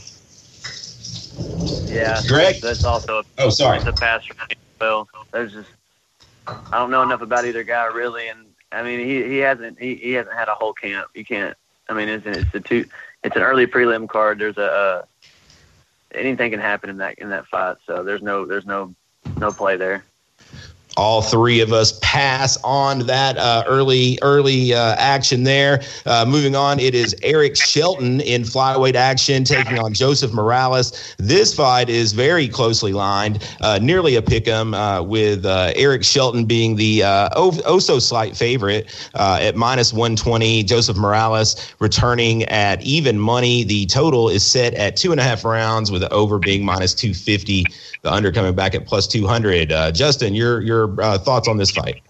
[1.92, 2.60] Yeah, Greg.
[2.60, 3.78] That's also a, oh sorry.
[3.78, 4.56] It's a pass for me.
[4.80, 5.70] Well, there's just
[6.46, 9.94] I don't know enough about either guy really, and I mean he he hasn't he,
[9.96, 11.08] he hasn't had a whole camp.
[11.14, 11.56] You can't.
[11.88, 12.84] I mean it's it's the two
[13.24, 14.38] it's an early prelim card.
[14.38, 15.02] There's a uh,
[16.14, 17.76] anything can happen in that in that fight.
[17.86, 18.94] So there's no there's no
[19.40, 20.04] no play there
[20.96, 25.82] all three of us pass on that uh, early early uh, action there.
[26.04, 31.14] Uh, moving on, it is Eric Shelton in flyweight action taking on Joseph Morales.
[31.18, 36.04] This fight is very closely lined, uh, nearly a pick 'em, uh, with uh, Eric
[36.04, 40.62] Shelton being the oh, oh, so slight favorite at minus 120.
[40.64, 43.64] Joseph Morales returning at even money.
[43.64, 46.94] The total is set at two and a half rounds, with the over being minus
[46.94, 47.64] 250.
[48.02, 49.70] The under coming back at plus 200.
[49.94, 52.02] Justin, you're you're uh, thoughts on this fight?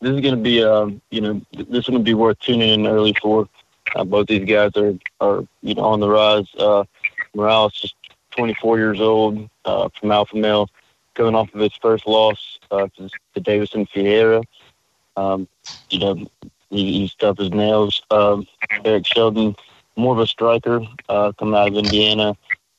[0.00, 2.68] This is going to be, uh, you know, this is going to be worth tuning
[2.68, 3.48] in early for.
[3.94, 6.46] Uh, both these guys are, are you know on the rise.
[6.58, 6.84] Uh,
[7.34, 7.94] Morales just
[8.32, 10.68] 24 years old uh, from Alpha Male,
[11.14, 14.42] coming off of his first loss uh, to, Deiveson Ferreira.
[15.16, 15.48] Um,
[15.90, 16.26] you know,
[16.70, 18.02] he, he's tough as nails.
[18.10, 18.46] Um,
[18.84, 19.54] Eric Shelton,
[19.96, 22.36] more of a striker, uh, coming out of Indiana.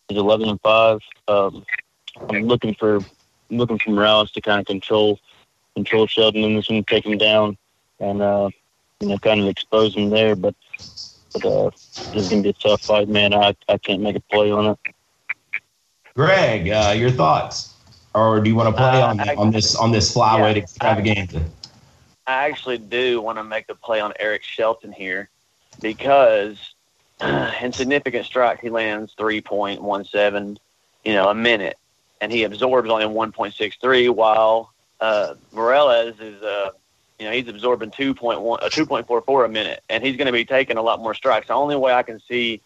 [0.08, 1.00] He's 11 and five.
[1.28, 1.66] Um,
[2.30, 3.00] I'm looking for
[3.50, 5.20] looking for Morales to kind of control
[5.76, 7.58] control Shelton in this one, take him down,
[8.00, 8.50] and uh,
[9.00, 10.36] you know, kind of expose him there.
[10.36, 10.56] But
[11.34, 11.70] but uh,
[12.14, 13.34] this is gonna be a tough fight, man.
[13.34, 14.80] I I can't make a play on it.
[16.16, 17.74] Greg, uh, your thoughts,
[18.16, 20.64] or do you want to play Uh, on I- on this on this flyweight Yeah,
[20.64, 21.42] extravaganza?
[22.26, 25.30] I actually do want to make a play on Eric Shelton here
[25.82, 26.74] because
[27.62, 30.58] in significant strikes he lands 3.17,
[31.06, 31.78] you know, a minute,
[32.22, 36.72] and he absorbs only 1.63, while uh, Morales is, uh,
[37.20, 40.78] you know, he's absorbing 2.1, uh, 2.44 a minute, and he's going to be taking
[40.78, 41.48] a lot more strikes.
[41.48, 42.62] The only way I can see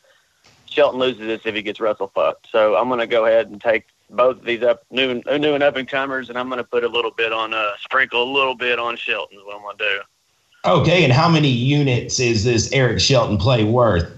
[0.65, 2.47] Shelton loses this if he gets Russell fucked.
[2.51, 5.63] So I'm going to go ahead and take both of these up new, new and
[5.63, 8.31] up and comers, and I'm going to put a little bit on, uh, sprinkle a
[8.31, 9.37] little bit on Shelton.
[9.37, 10.01] Is what I'm going to do.
[10.63, 14.17] Okay, and how many units is this Eric Shelton play worth?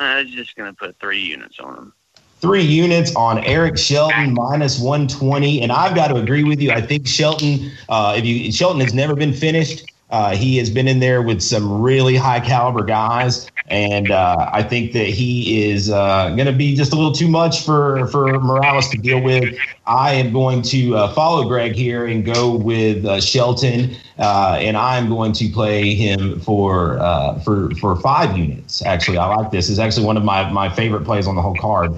[0.00, 1.92] I'm just going to put three units on him.
[2.40, 6.70] Three units on Eric Shelton minus 120, and I've got to agree with you.
[6.70, 9.90] I think Shelton, uh, if you Shelton has never been finished.
[10.10, 14.62] Uh, he has been in there with some really high caliber guys, and uh, I
[14.62, 18.38] think that he is uh, going to be just a little too much for for
[18.40, 19.56] Morales to deal with.
[19.86, 24.76] I am going to uh, follow Greg here and go with uh, Shelton, uh, and
[24.76, 28.84] I'm going to play him for uh, for for five units.
[28.84, 29.68] Actually, I like this.
[29.68, 31.92] Is actually one of my my favorite plays on the whole card.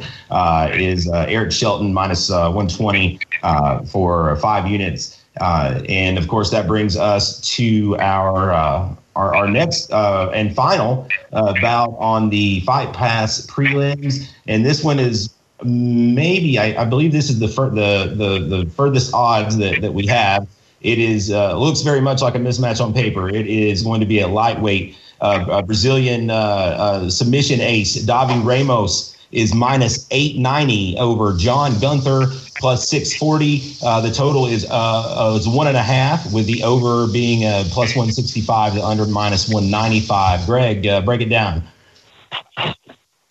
[0.72, 5.22] Is Eric Shelton minus, uh, 120 uh, for five units.
[5.40, 11.08] Uh, and of course, that brings us to our our, our next uh, and final
[11.32, 14.30] uh, bout on the Fight Pass prelims.
[14.46, 15.32] And this one is
[15.62, 20.06] maybe I, I believe this is the, the the the furthest odds that, that we
[20.06, 20.48] have.
[20.80, 23.28] It is uh, looks very much like a mismatch on paper.
[23.28, 28.42] It is going to be a lightweight uh, a Brazilian uh, uh, submission ace, Davi
[28.44, 32.26] Ramos is minus 890 over John Gunther
[32.60, 33.76] plus 640.
[33.82, 37.44] Uh, the total is uh, uh, is one and a half, with the over being
[37.44, 40.46] uh, plus 165, the under minus 195.
[40.46, 41.64] Greg, uh, break it down.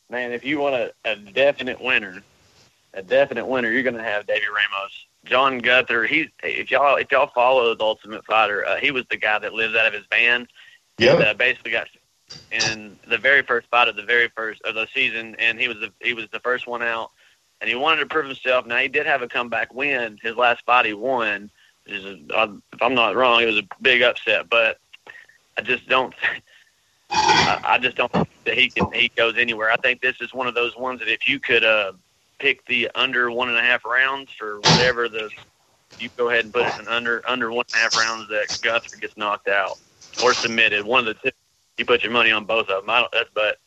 [0.09, 2.23] Man, if you want a, a definite winner,
[2.93, 5.05] a definite winner, you're going to have Davi Ramos.
[5.25, 9.17] John Gunther, he's if y'all if y'all follow the Ultimate Fighter, uh, he was the
[9.17, 10.47] guy that lives out of his van.
[10.97, 11.88] Yeah, uh, basically got
[12.51, 15.77] in the very first fight of the very first of the season, and he was
[15.77, 17.11] the he was the first one out,
[17.62, 18.66] and he wanted to prove himself.
[18.66, 20.20] Now he did have a comeback win.
[20.22, 21.49] His last fight he won.
[21.86, 24.80] Is if I'm not wrong, it was a big upset, but
[25.57, 26.14] I just don't.
[27.12, 29.72] I, I just don't think that he can he goes anywhere.
[29.72, 31.93] I think this is one of those ones that if you could uh,
[32.38, 35.30] pick the under one and a half rounds for whatever the
[35.99, 38.60] you go ahead and put it in under under one and a half rounds that
[38.62, 39.80] Gunther gets knocked out
[40.24, 40.86] or submitted.
[40.86, 41.36] One of the two.
[41.78, 42.89] You put your money on both of them.
[42.89, 43.12] I don't.
[43.12, 43.57] That's, but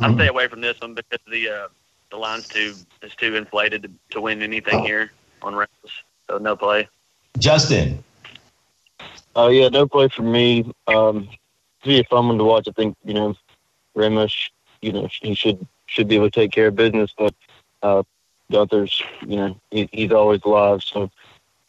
[0.00, 1.68] I stay away from this one because the uh,
[2.16, 5.12] the line's too is too inflated to, to win anything here
[5.42, 5.92] on rounds.
[6.28, 6.88] So no play.
[7.38, 8.02] Justin,
[9.36, 10.72] Uh, yeah, no play for me.
[10.86, 11.28] Um,
[11.82, 12.66] to be a fun one to watch.
[12.68, 13.34] I think you know
[13.94, 14.50] Ramos.
[14.80, 17.34] You know he should should be able to take care of business, but
[17.82, 18.02] uh,
[18.50, 21.10] Gunther's you know he, he's always live, so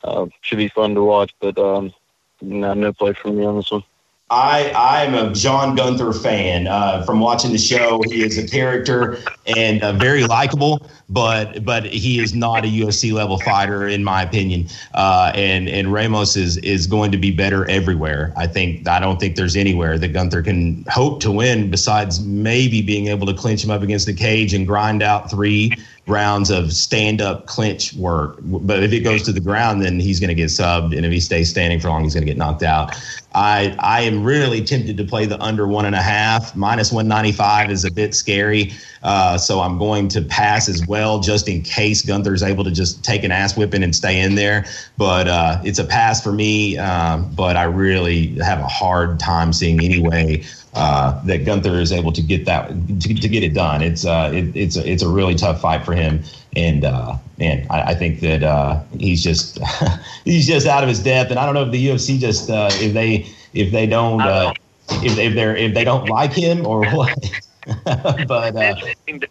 [0.05, 1.33] uh, should be fun to watch.
[1.41, 1.93] But um,
[2.41, 3.83] no, no play for me on this one.
[4.30, 6.67] I I'm a John Gunther fan.
[6.67, 9.19] Uh, from watching the show, he is a character
[9.55, 14.21] and uh, very likable, but but he is not a UFC level fighter in my
[14.23, 14.67] opinion.
[14.93, 18.34] Uh, and and Ramos is is going to be better everywhere.
[18.36, 22.82] I think I don't think there's anywhere that Gunther can hope to win besides maybe
[22.82, 25.71] being able to clinch him up against the cage and grind out three
[26.08, 28.38] rounds of stand up clinch work.
[28.41, 31.12] But if it goes to the ground, then he's going to get subbed, and if
[31.12, 32.95] he stays standing for long, he's going to get knocked out.
[33.36, 36.55] I I am really tempted to play the under one and a half.
[36.55, 38.72] Minus 195 is a bit scary.
[39.03, 43.03] Uh, so I'm going to pass as well, just in case Gunther's able to just
[43.03, 44.66] take an ass whipping and stay in there.
[44.97, 46.78] But uh, it's a pass for me.
[46.78, 50.43] Um, but I really have a hard time seeing any way
[50.78, 53.82] uh, that Gunther is able to get that to, to get it done.
[53.82, 56.23] It's uh, it, it's a, it's a really tough fight for him.
[56.55, 59.57] And uh, man, I, I think that uh, he's just
[60.23, 61.32] he's just out of his depth.
[61.32, 64.53] And I don't know if the UFC just uh, if they if they don't uh,
[65.01, 67.17] if, if they're if they don't like him or what.
[67.84, 68.75] but uh,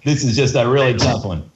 [0.04, 1.48] this is just a really tough one.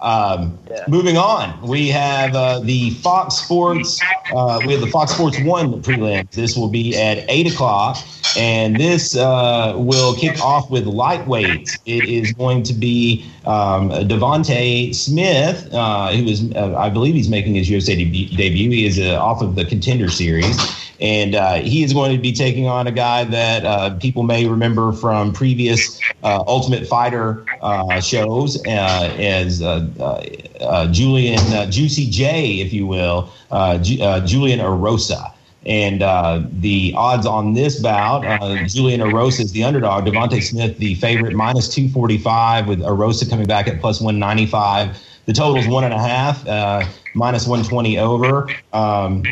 [0.00, 0.84] Um, Yeah.
[0.88, 4.00] Moving on, we have uh, the Fox Sports.
[4.34, 6.30] Uh, we have the Fox Sports One prelims.
[6.32, 7.96] This will be at eight o'clock,
[8.36, 11.78] and this uh, will kick off with lightweights.
[11.86, 17.28] It is going to be um, Devonte Smith, uh, who is, uh, I believe, he's
[17.30, 18.28] making his USA debut.
[18.36, 18.70] debut.
[18.70, 20.56] He is uh, off of the Contender Series.
[21.00, 24.46] And uh, he is going to be taking on a guy that uh, people may
[24.46, 32.72] remember from previous uh, Ultimate Fighter uh, shows uh, as uh, Julian Juicy J, if
[32.72, 33.30] you will,
[33.82, 35.32] Ju- Julian Erosa.
[35.66, 36.00] And
[36.62, 38.22] the odds on this bout,
[38.66, 40.06] Julian Erosa is the underdog.
[40.06, 44.96] Devonte Smith, the favorite, minus 245, with Erosa coming back at plus 195.
[45.26, 48.48] The total is one and a half, uh, minus 120 over.
[48.72, 49.22] Um,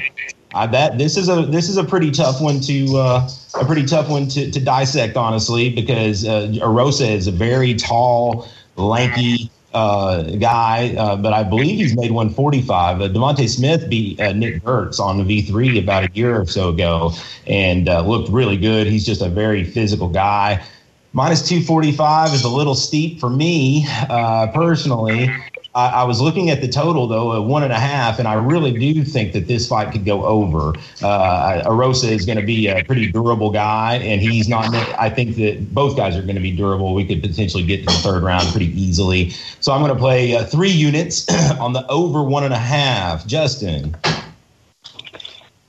[0.55, 3.29] I bet this is a this is a pretty tough one to uh,
[3.61, 8.49] a pretty tough one to, to dissect, honestly, because uh, Erosa is a very tall,
[8.77, 13.01] lanky uh, guy, uh, but I believe he's made 145.
[13.01, 16.69] Uh, Devonte Smith beat uh, Nick Burks on the V3 about a year or so
[16.69, 17.13] ago
[17.47, 18.87] and uh, looked really good.
[18.87, 20.65] He's just a very physical guy.
[21.13, 25.29] Minus 245 is a little steep for me uh, personally.
[25.75, 28.35] I, I was looking at the total though, at one and a half, and I
[28.35, 30.73] really do think that this fight could go over.
[31.03, 34.73] Uh, Erosa is going to be a pretty durable guy, and he's not.
[34.99, 36.95] I think that both guys are going to be durable.
[36.95, 39.31] We could potentially get to the third round pretty easily.
[39.61, 41.27] So I'm going to play uh, three units
[41.61, 43.27] on the over one and a half.
[43.27, 43.97] Justin.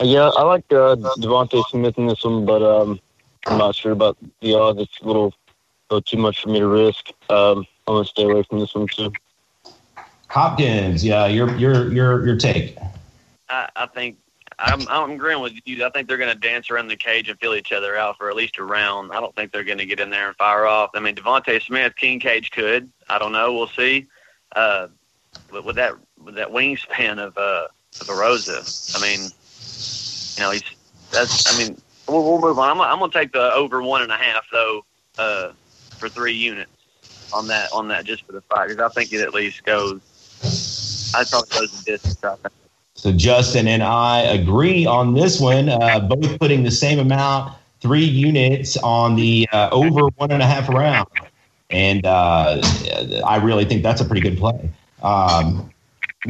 [0.01, 0.97] Yeah, I like uh,
[1.69, 2.99] Smith in this one, but um,
[3.47, 4.81] I'm not sure about the odds.
[4.81, 5.33] It's a little,
[5.89, 7.09] a little too much for me to risk.
[7.29, 9.11] Um, I'm gonna stay away from this one too.
[10.35, 12.77] Hopkins, yeah, your your your your take.
[13.47, 14.17] I, I think
[14.59, 15.85] I'm, I'm agreeing with you.
[15.85, 18.29] I think they're going to dance around the cage and feel each other out for
[18.29, 19.13] at least a round.
[19.13, 20.89] I don't think they're going to get in there and fire off.
[20.93, 22.91] I mean, Devonte Smith, King Cage could.
[23.07, 23.53] I don't know.
[23.53, 24.07] We'll see.
[24.53, 24.89] Uh,
[25.49, 27.67] but with that with that wingspan of uh
[28.01, 28.61] of Rosa,
[28.97, 30.63] I mean, you know, he's
[31.11, 31.55] that's.
[31.55, 32.71] I mean, we'll, we'll move on.
[32.71, 34.83] I'm, I'm going to take the over one and a half though
[35.17, 35.53] uh,
[35.91, 36.71] for three units
[37.31, 40.01] on that on that just for the fight because I think it at least goes.
[40.45, 42.35] I.
[42.95, 48.03] So Justin and I agree on this one, uh, both putting the same amount, three
[48.03, 51.07] units on the uh, over one and a half round,
[51.69, 52.61] and uh,
[53.25, 54.69] I really think that's a pretty good play.
[55.03, 55.71] Um,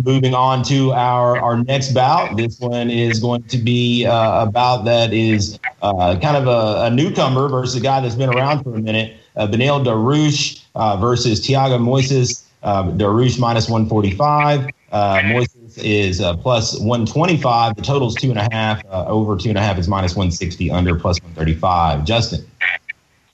[0.04, 4.52] moving on to our our next bout, this one is going to be uh, a
[4.52, 8.64] bout that is uh, kind of a, a newcomer versus a guy that's been around
[8.64, 9.18] for a minute.
[9.36, 12.45] Uh, Beneil Dariush uh, versus Thiago Moises.
[12.66, 14.70] Dariush minus 145.
[14.92, 17.76] Uh, Moises is uh, plus 125.
[17.76, 18.84] The total is two and a half.
[18.86, 20.72] Uh, over two and a half is minus 160.
[20.72, 22.06] Under plus 135.
[22.06, 22.46] Justin.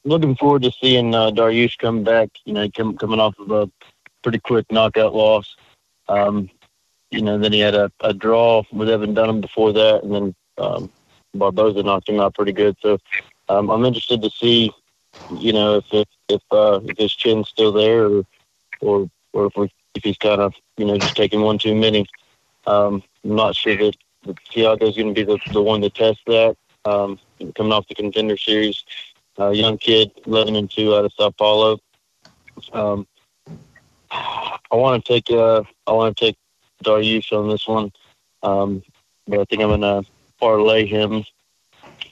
[0.04, 2.30] Looking forward to seeing uh, Dariush come back.
[2.46, 3.70] You know, come, coming off of a
[4.24, 5.56] pretty quick knockout loss.
[6.10, 6.50] Um,
[7.12, 10.36] you know, then he had a, a draw with Evan Dunham before that, and then
[10.58, 10.90] um,
[11.34, 12.76] Barboza knocked him out pretty good.
[12.82, 12.98] So
[13.50, 14.72] um, I'm interested to see,
[15.38, 18.26] you know, if if if, uh, if his chin's still there, or
[18.80, 22.06] or or if, we, if he's kind of you know just taking one too many.
[22.68, 26.20] Um, I'm not sure that, that Thiago's going to be the, the one to test
[26.28, 26.56] that.
[26.86, 27.20] Um,
[27.56, 28.84] coming off the contender series,
[29.40, 31.80] uh, young kid, 11 and two out of Sao Paulo.
[32.74, 33.08] Um,
[34.12, 36.38] I want to take uh, I want to take
[36.84, 37.92] Dariush on this one,
[38.44, 38.84] um,
[39.28, 40.04] but I think I'm going to
[40.40, 41.24] parlay him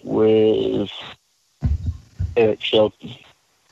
[0.03, 0.89] with
[2.37, 3.15] Eric Shelton.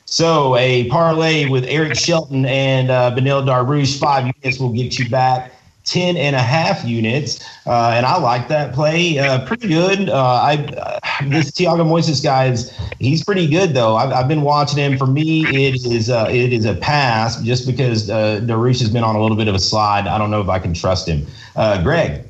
[0.09, 5.51] So a parlay with Eric Shelton and uh, Dariush, five units will get you back
[5.83, 7.43] 10 and a half units.
[7.65, 9.19] Uh, and I like that play.
[9.19, 10.09] Uh, pretty good.
[10.09, 13.97] Uh, I uh, This Thiago Moises guy is, he's pretty good though.
[13.97, 14.97] I've, I've been watching him.
[14.97, 19.17] For me, it is, uh, it is a pass just because uh, has been on
[19.17, 20.07] a little bit of a slide.
[20.07, 21.27] I don't know if I can trust him.
[21.83, 22.23] Greg.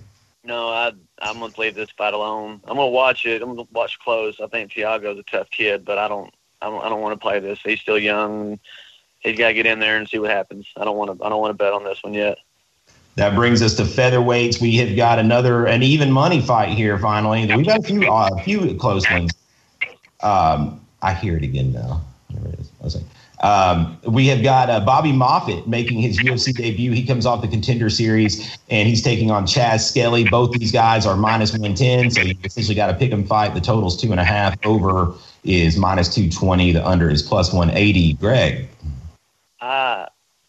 [0.44, 2.62] No, I I'm gonna leave this fight alone.
[2.66, 3.42] I'm gonna watch it.
[3.42, 4.40] I'm gonna watch close.
[4.40, 7.20] I think Thiago's a tough kid, but I don't I don't I don't want to
[7.20, 7.60] play this.
[7.64, 8.60] He's still young.
[9.20, 10.68] He's got to get in there and see what happens.
[10.78, 12.38] I don't want to I don't want to bet on this one yet.
[13.16, 14.62] That brings us to featherweights.
[14.62, 17.00] We have got another an even money fight here.
[17.00, 19.32] Finally, we've got a few uh, a few close ones.
[20.22, 22.02] Um, I hear it again now.
[22.30, 22.72] There it is.
[22.80, 23.06] I was like,
[23.44, 26.92] um, we have got uh, Bobby Moffett making his UFC debut.
[26.92, 30.24] He comes off the Contender Series and he's taking on Chas Skelly.
[30.24, 33.54] Both these guys are minus one ten, so you essentially got to pick 'em fight.
[33.54, 34.58] The total's two and a half.
[34.66, 36.72] Over is minus two twenty.
[36.72, 38.14] The under is plus one eighty.
[38.14, 38.68] Greg.
[39.60, 40.06] Uh,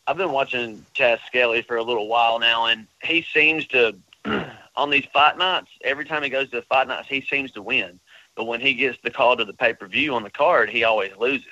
[0.06, 3.94] I've been watching Chas Skelly for a little while now, and he seems to,
[4.76, 7.62] on these fight nights, every time he goes to the fight nights, he seems to
[7.62, 8.00] win.
[8.34, 10.84] But when he gets the call to the pay per view on the card, he
[10.84, 11.46] always loses.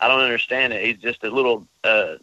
[0.00, 0.84] I don't understand it.
[0.84, 2.14] He's just a little, uh,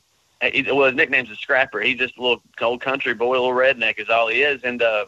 [0.41, 1.81] he, well, his nickname's a scrapper.
[1.81, 4.63] He's just a little cold country boy, a little redneck is all he is.
[4.63, 5.05] And uh,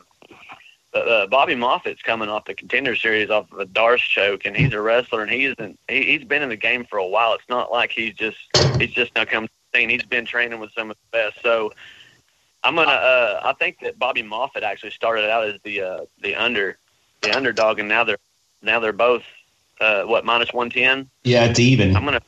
[0.93, 4.73] uh, Bobby Moffett's coming off the contender series off of a Darce choke, and he's
[4.73, 5.79] a wrestler, and he isn't.
[5.87, 7.33] He, he's been in the game for a while.
[7.33, 8.37] It's not like he's just
[8.79, 9.87] he's just now come to the.
[9.87, 11.41] He's been training with some of the best.
[11.41, 11.73] So
[12.63, 12.91] I'm gonna.
[12.91, 16.77] Uh, I think that Bobby Moffett actually started out as the uh, the under
[17.21, 18.17] the underdog, and now they're
[18.61, 19.23] now they're both
[19.79, 21.09] uh, what minus one ten.
[21.23, 21.95] Yeah, it's even.
[21.95, 22.21] I'm gonna.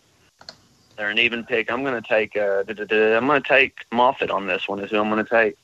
[0.98, 1.72] They're an even pick.
[1.72, 2.36] I'm gonna take.
[2.36, 4.80] Uh, I'm gonna take Moffett on this one.
[4.80, 5.56] Is who I'm gonna take.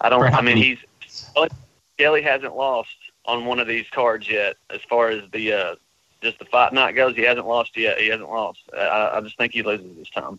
[0.00, 0.24] I don't.
[0.24, 0.78] I mean, he's
[1.96, 4.56] Skelly hasn't lost on one of these cards yet.
[4.68, 5.74] As far as the uh,
[6.20, 7.98] just the fight night goes, he hasn't lost yet.
[7.98, 8.60] He hasn't lost.
[8.76, 10.38] Uh, I, I just think he loses this time.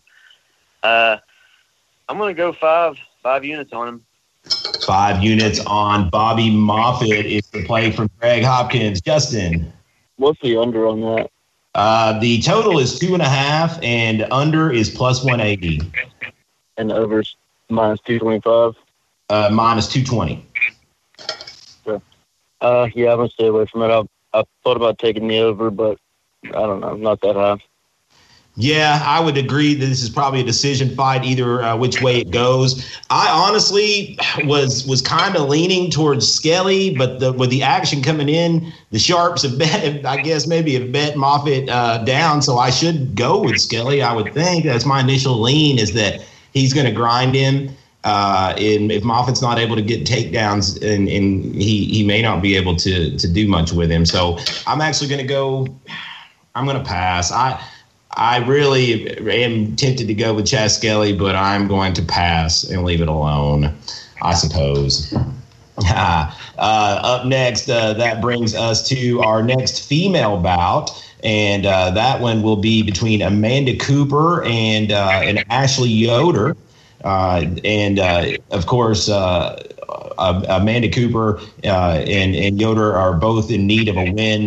[0.84, 1.16] Uh,
[2.08, 4.04] I'm gonna go five five units on him.
[4.86, 9.00] Five units on Bobby Moffett is the play from Greg Hopkins.
[9.00, 9.72] Justin.
[10.16, 11.30] What's the under on that?
[11.74, 15.80] Uh, the total is two and a half, and under is plus 180.
[16.76, 17.36] And the over's
[17.68, 18.74] minus 225?
[19.28, 20.44] Uh, minus 220.
[22.60, 23.90] Uh, yeah, I'm gonna stay away from it.
[23.90, 24.02] I
[24.38, 25.98] I thought about taking the over, but
[26.44, 27.58] I don't know, I'm not that high.
[28.60, 32.18] Yeah, I would agree that this is probably a decision fight, either uh, which way
[32.18, 32.84] it goes.
[33.08, 38.28] I honestly was was kind of leaning towards Skelly, but the, with the action coming
[38.28, 40.04] in, the sharps have bet.
[40.04, 44.02] I guess maybe have bet Moffett uh, down, so I should go with Skelly.
[44.02, 46.20] I would think that's my initial lean is that
[46.52, 47.70] he's going to grind him.
[48.04, 52.40] Uh, and if Moffett's not able to get takedowns, and, and he he may not
[52.40, 54.06] be able to to do much with him.
[54.06, 55.66] So I'm actually going to go.
[56.54, 57.32] I'm going to pass.
[57.32, 57.62] I
[58.12, 62.84] I really am tempted to go with Chas Skelly, but I'm going to pass and
[62.84, 63.74] leave it alone.
[64.22, 65.14] I suppose.
[65.86, 70.90] uh, up next, uh, that brings us to our next female bout.
[71.22, 76.56] And uh, that one will be between Amanda Cooper and uh, and Ashley Yoder.
[77.04, 79.62] Uh, and uh, of course, uh,
[80.18, 84.46] uh, Amanda Cooper and, and Yoder are both in need of a win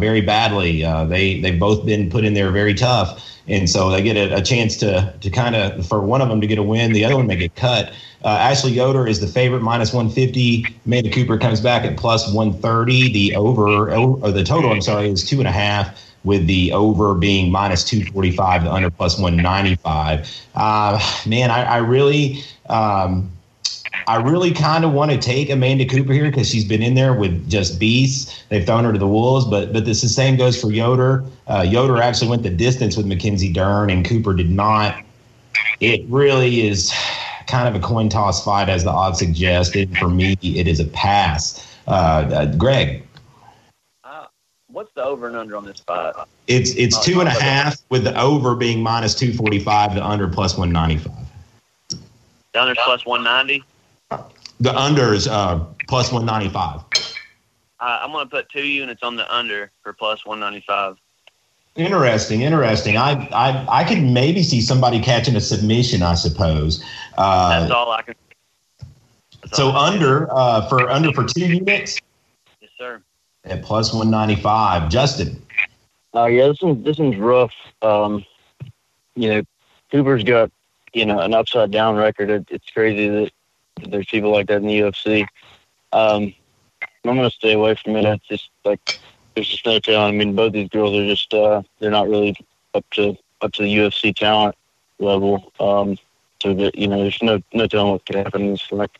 [0.00, 0.82] very badly.
[1.08, 4.42] they they've both been put in there very tough, and so they get a, a
[4.42, 7.16] chance to to kind of for one of them to get a win, the other
[7.16, 7.92] one may get cut.
[8.22, 10.66] Ashley Yoder is the favorite, minus 150.
[10.84, 13.12] Amanda Cooper comes back at plus 130.
[13.12, 17.14] The over, or the total, I'm sorry, is two and a half with the over
[17.14, 20.28] being minus 245, the under plus 195.
[20.54, 22.42] Uh, man, I, I really.
[22.68, 23.30] Um,
[24.06, 27.12] I really kind of want to take Amanda Cooper here because she's been in there
[27.12, 28.42] with just beasts.
[28.48, 31.24] They've thrown her to the wolves, but but this the same goes for Yoder.
[31.46, 35.04] Uh, Yoder actually went the distance with Mackenzie Dern, and Cooper did not.
[35.80, 36.92] It really is
[37.46, 39.96] kind of a coin toss fight, as the odds suggested.
[39.98, 41.66] For me, it is a pass.
[41.86, 43.06] Uh, uh, Greg,
[44.72, 46.14] what's the over and under on this fight?
[46.46, 49.94] It's it's oh, two and a half with the over being minus two forty five,
[49.94, 51.14] the under plus one ninety five.
[52.52, 53.62] The under plus one ninety.
[54.60, 56.80] The under is uh, plus one ninety five.
[57.80, 60.96] Uh, I'm going to put two units on the under for plus one ninety five.
[61.76, 62.96] Interesting, interesting.
[62.96, 66.02] I, I I could maybe see somebody catching a submission.
[66.02, 66.84] I suppose.
[67.16, 68.14] Uh, That's all I can.
[69.42, 72.00] That's so under uh, for under for two units.
[72.60, 73.02] Yes, sir
[73.50, 74.88] at plus 195.
[74.88, 75.42] Justin.
[76.14, 77.54] Uh, yeah, this one's, this one's rough.
[77.82, 78.24] Um,
[79.14, 79.42] you know,
[79.90, 80.50] Cooper's got,
[80.92, 82.30] you know, an upside down record.
[82.30, 83.32] It, it's crazy that
[83.88, 85.26] there's people like that in the UFC.
[85.92, 86.34] Um,
[87.04, 88.04] I'm going to stay away from it.
[88.04, 88.80] It's just like,
[89.34, 90.14] there's just no talent.
[90.14, 92.36] I mean, both these girls are just, uh, they're not really
[92.74, 94.54] up to, up to the UFC talent
[94.98, 95.52] level.
[95.60, 95.96] Um,
[96.42, 98.90] so that, you know, there's no, no telling what could happen It's fight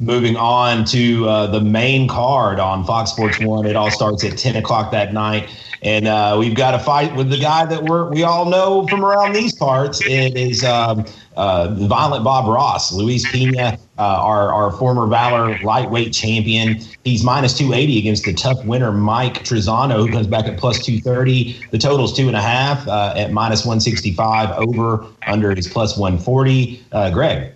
[0.00, 3.66] moving on to uh, the main card on Fox Sports One.
[3.66, 5.48] It all starts at ten o'clock that night,
[5.82, 9.04] and uh, we've got a fight with the guy that we we all know from
[9.04, 10.00] around these parts.
[10.04, 11.04] It is um,
[11.36, 16.80] uh, Violent Bob Ross, Luis Pena, uh, our our former Valor lightweight champion.
[17.04, 20.84] He's minus two eighty against the tough winner Mike Trizano, who comes back at plus
[20.84, 21.60] two thirty.
[21.70, 24.50] The total is two and a half uh, at minus one sixty five.
[24.58, 26.84] Over under is plus one forty.
[26.92, 27.52] Uh, Greg.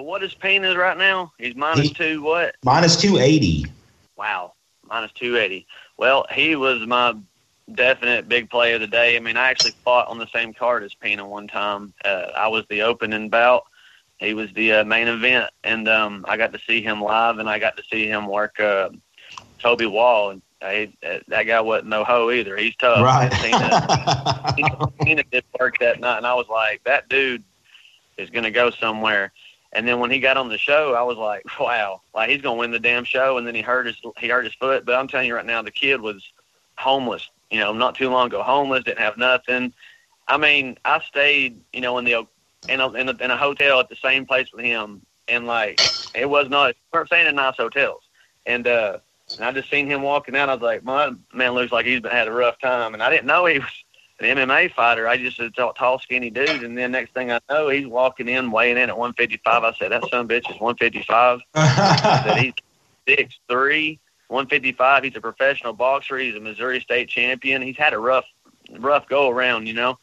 [0.00, 1.30] So what is Pena right now?
[1.36, 2.56] He's minus he, two what?
[2.64, 3.66] Minus two eighty.
[4.16, 4.54] Wow,
[4.88, 5.66] minus two eighty.
[5.98, 7.16] Well, he was my
[7.74, 9.14] definite big play of the day.
[9.14, 11.92] I mean, I actually fought on the same card as Pena one time.
[12.02, 13.64] Uh, I was the opening bout.
[14.16, 17.50] He was the uh, main event, and um, I got to see him live, and
[17.50, 18.88] I got to see him work uh,
[19.58, 20.30] Toby Wall.
[20.30, 22.56] And uh, that guy wasn't no hoe either.
[22.56, 23.04] He's tough.
[23.04, 23.30] Right.
[23.30, 27.44] Pena, Pena did work that night, and I was like, that dude
[28.16, 29.34] is going to go somewhere.
[29.72, 32.58] And then when he got on the show, I was like, wow, like he's gonna
[32.58, 33.38] win the damn show.
[33.38, 34.84] And then he hurt his he hurt his foot.
[34.84, 36.22] But I'm telling you right now, the kid was
[36.76, 37.28] homeless.
[37.50, 39.72] You know, not too long ago, homeless, didn't have nothing.
[40.28, 42.26] I mean, I stayed, you know, in the
[42.68, 45.80] in a, in a, in a hotel at the same place with him, and like
[46.14, 46.74] it was not.
[46.92, 48.02] We weren't staying in nice hotels,
[48.46, 48.98] and uh,
[49.36, 50.48] and I just seen him walking out.
[50.48, 53.10] I was like, my man looks like he's been had a rough time, and I
[53.10, 53.84] didn't know he was
[54.20, 55.08] an MMA fighter.
[55.08, 58.50] I just a tall, skinny dude, and then next thing I know, he's walking in,
[58.50, 59.64] weighing in at 155.
[59.64, 61.40] I said, that son bitch is 155.
[61.54, 62.54] I said he's
[63.06, 63.98] six three.
[64.28, 65.02] 155.
[65.04, 66.16] He's a professional boxer.
[66.16, 67.62] He's a Missouri State champion.
[67.62, 68.26] He's had a rough,
[68.78, 69.66] rough go around.
[69.66, 69.98] You know,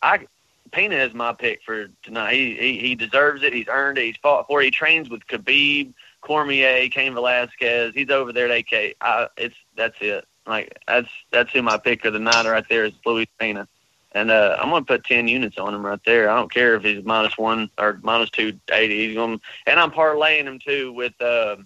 [0.00, 0.26] I
[0.70, 2.34] Pena is my pick for tonight.
[2.34, 3.52] He, he he deserves it.
[3.52, 4.06] He's earned it.
[4.06, 4.66] He's fought for it.
[4.66, 5.92] He trains with Khabib,
[6.22, 7.92] Cormier, Cain Velasquez.
[7.94, 8.96] He's over there at AK.
[9.00, 10.24] I, it's that's it.
[10.46, 13.68] Like that's that's who my pick of the night right there is Luis Pena.
[14.14, 16.28] And uh, I'm gonna put ten units on him right there.
[16.28, 19.06] I don't care if he's minus one or minus two eighty.
[19.06, 21.56] He's going and I'm parlaying him too with uh,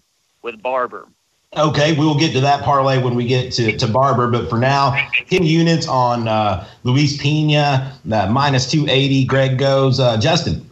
[0.43, 1.09] with Barber.
[1.57, 4.31] Okay, we will get to that parlay when we get to, to Barber.
[4.31, 4.95] But for now,
[5.31, 9.25] 10 units on uh, Luis Pena, uh, minus 280.
[9.25, 9.99] Greg goes.
[9.99, 10.67] Uh, Justin.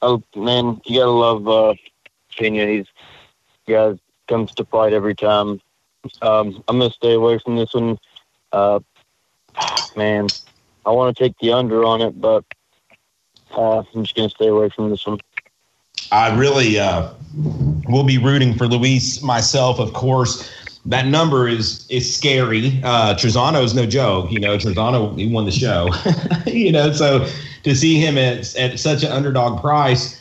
[0.00, 1.74] Oh, man, you got to love uh,
[2.36, 2.66] Pena.
[2.66, 2.86] He's
[3.66, 3.98] guy
[4.28, 5.60] comes to fight every time.
[6.20, 7.98] Um, I'm going to stay away from this one.
[8.52, 8.80] Uh,
[9.96, 10.28] man,
[10.84, 12.44] I want to take the under on it, but
[13.56, 15.18] uh, I'm just going to stay away from this one.
[16.10, 17.10] I really uh,
[17.88, 20.50] will be rooting for Luis myself, of course.
[20.84, 22.80] That number is is scary.
[22.82, 24.32] Uh, is no joke.
[24.32, 25.88] You know, Trizano he won the show.
[26.46, 27.26] you know, so
[27.62, 30.20] to see him at at such an underdog price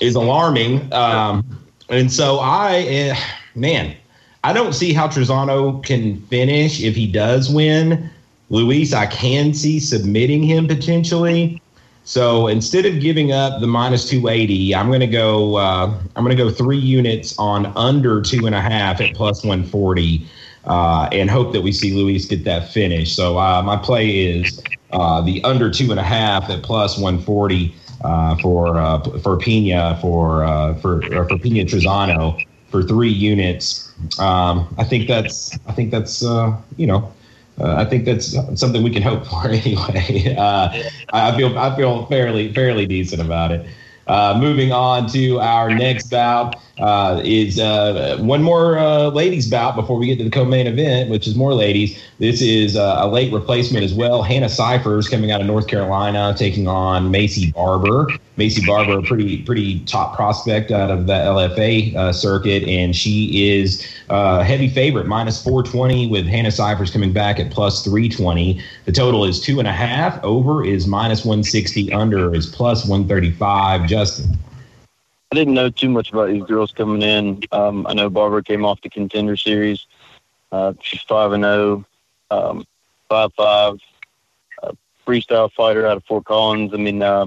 [0.00, 0.92] is alarming.
[0.92, 1.44] Um,
[1.88, 3.16] and so I, uh,
[3.56, 3.96] man,
[4.42, 8.10] I don't see how Trizano can finish if he does win.
[8.48, 11.60] Luis, I can see submitting him potentially.
[12.04, 15.56] So instead of giving up the minus 280, I'm going to go.
[15.56, 19.44] Uh, I'm going to go three units on under two and a half at plus
[19.44, 20.26] 140,
[20.64, 23.14] uh, and hope that we see Luis get that finish.
[23.14, 24.62] So uh, my play is
[24.92, 29.98] uh, the under two and a half at plus 140 uh, for uh, for Pena
[30.00, 30.40] for
[30.80, 33.92] for for Pena Trizano for three units.
[34.18, 37.12] Um, I think that's I think that's you know
[37.60, 40.34] uh, I think that's something we can hope for anyway.
[40.36, 40.82] Uh,
[41.12, 43.66] I feel I feel fairly fairly decent about it.
[44.06, 49.76] Uh, moving on to our next bout uh, is uh, one more uh, ladies bout
[49.76, 52.02] before we get to the co-main event, which is more ladies.
[52.18, 54.22] This is uh, a late replacement as well.
[54.22, 58.08] Hannah Cifers coming out of North Carolina, taking on Maycee Barber.
[58.38, 63.50] Maycee Barber, a pretty pretty top prospect out of the LFA uh, circuit, and she
[63.50, 68.62] is a heavy favorite, minus 420, with Hannah Cifers coming back at plus 320.
[68.86, 70.22] The total is two and a half.
[70.24, 71.92] Over is minus 160.
[71.92, 73.86] Under is plus 135.
[73.86, 74.38] Justin.
[75.32, 77.40] I didn't know too much about these girls coming in.
[77.52, 79.86] Um, I know Barber came off the contender series.
[80.50, 81.84] Uh, she's five and zero,
[82.32, 82.66] oh, um,
[83.08, 83.78] five five,
[85.06, 86.74] freestyle fighter out of Fort Collins.
[86.74, 87.26] I mean, uh,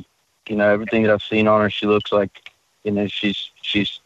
[0.50, 2.52] you know, everything that I've seen on her, she looks like,
[2.84, 4.02] you know, she's she's,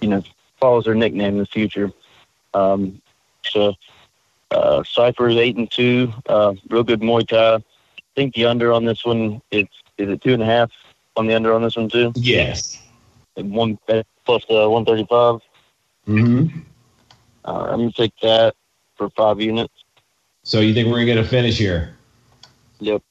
[0.00, 0.22] you know,
[0.58, 1.92] follows her nickname in the future.
[2.54, 3.02] Um,
[3.44, 3.74] so,
[4.50, 7.56] uh, Cipher is eight and two, uh, real good Muay Thai.
[7.56, 7.62] I
[8.14, 9.66] think the under on this one is
[9.98, 10.70] is it two and a half
[11.18, 12.12] on the under on this one too?
[12.14, 12.82] Yes
[13.36, 13.78] one
[14.24, 15.40] plus uh, one thirty five.
[16.06, 16.60] Mm-hmm.
[17.44, 18.54] Uh, I'm gonna take that
[18.96, 19.72] for five units.
[20.42, 21.96] So you think we're gonna get a finish here?
[22.80, 23.02] Yep.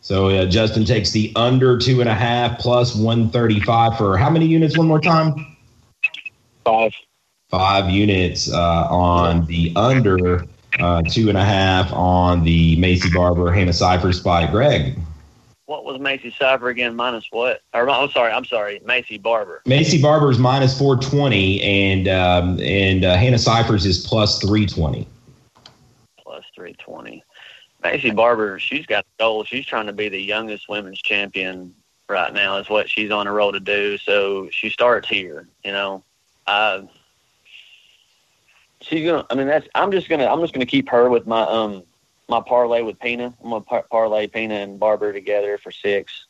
[0.00, 4.16] So uh, Justin takes the under two and a half plus one thirty five for
[4.16, 4.76] how many units?
[4.76, 5.56] One more time.
[6.64, 6.92] Five.
[7.48, 10.44] Five units uh, on the under
[10.78, 14.50] uh, two and a half on the Maycee Barber Hannah Cipher spot.
[14.50, 14.98] Greg
[15.68, 16.96] what was Macy Cipher again?
[16.96, 17.60] Minus what?
[17.74, 19.60] Or I'm sorry, I'm sorry, Maycee Barber.
[19.66, 24.64] Maycee Barber is minus four twenty, and um, and uh, Hannah Cifers is plus three
[24.64, 25.06] twenty.
[26.22, 27.22] Plus three twenty.
[27.84, 29.44] Maycee Barber, she's got the goal.
[29.44, 31.74] She's trying to be the youngest women's champion
[32.08, 32.56] right now.
[32.56, 33.98] Is what she's on a roll to do.
[33.98, 35.46] So she starts here.
[35.66, 36.02] You know,
[36.46, 36.82] uh,
[38.80, 39.26] she's gonna.
[39.28, 39.68] I mean, that's.
[39.74, 40.26] I'm just gonna.
[40.26, 41.82] I'm just gonna keep her with my um
[42.28, 43.34] my parlay with Pena.
[43.42, 46.26] I'm gonna par- parlay Pena and Barber together for six.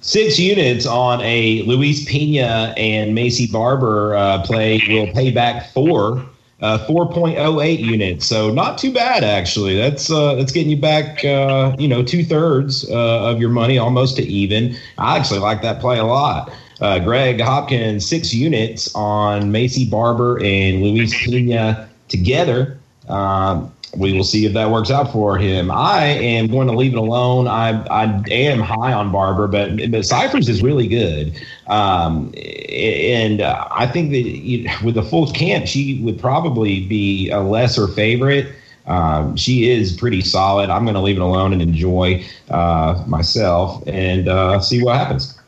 [0.00, 6.26] Six units on a Luis Pena and Maycee Barber uh, play will pay back four,
[6.60, 8.26] uh, 4.08 units.
[8.26, 9.76] So not too bad actually.
[9.76, 13.78] That's uh, that's getting you back, uh, you know, two thirds uh, of your money,
[13.78, 14.76] almost to even.
[14.98, 16.52] I actually like that play a lot.
[16.82, 22.78] Uh, Greg Hopkins, six units on Maycee Barber and Luis Pena together.
[23.08, 25.70] Um, we will see if that works out for him.
[25.70, 27.46] I am going to leave it alone.
[27.46, 32.32] I I am high on Barber, but but Cifers is really good, um,
[32.68, 37.86] and I think that you, with the full camp, she would probably be a lesser
[37.88, 38.46] favorite.
[38.86, 40.70] um, she is pretty solid.
[40.70, 45.38] I'm going to leave it alone and enjoy uh, myself and uh, see what happens.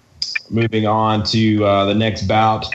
[0.51, 2.67] Moving on to uh, the next bout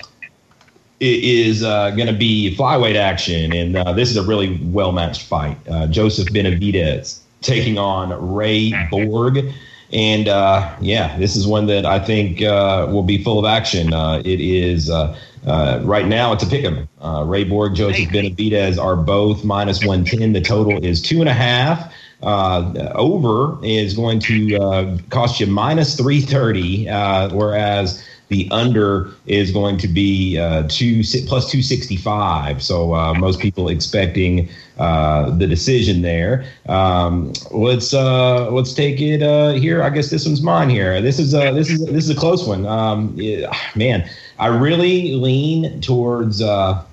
[1.01, 5.23] is uh, going to be flyweight action, and uh, this is a really well matched
[5.23, 5.57] fight.
[5.67, 9.51] Uh, Joseph Benavidez taking on Ray Borg.
[9.93, 13.93] And uh, yeah, this is one that I think uh, will be full of action.
[13.93, 16.31] Uh, it is uh, uh, right now.
[16.31, 16.87] It's a pick 'em.
[17.01, 20.31] Uh, Ray Borg, Joseph Benavidez are both minus one ten.
[20.31, 21.93] The total is two and a half.
[22.23, 29.89] over is going to cost you minus three thirty, whereas the under is going to
[29.89, 32.63] be uh, two plus 265.
[32.63, 34.49] So uh, most people expecting
[34.79, 36.45] uh, the decision there.
[36.69, 39.83] Um, let's uh, let's take it uh, here.
[39.83, 41.01] I guess this one's mine here.
[41.01, 42.65] This is this is this is a close one.
[42.65, 44.09] Um, yeah, man,
[44.39, 46.83] I really lean towards I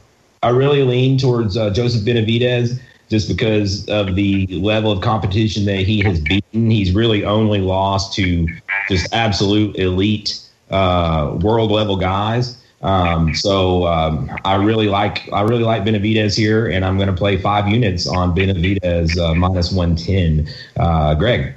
[0.44, 6.20] really lean towards Joseph Benavidez just because of the level of competition that he has
[6.20, 6.68] beaten.
[6.68, 8.48] He's really only lost to
[8.88, 12.62] just absolute elite uh, world level guys.
[12.80, 17.14] Um, so um, I really like I really like Benavidez here, and I'm going to
[17.14, 20.48] play five units on Benavidez uh, minus one ten.
[20.78, 21.54] Uh, Greg.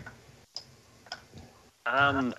[1.85, 2.33] Um,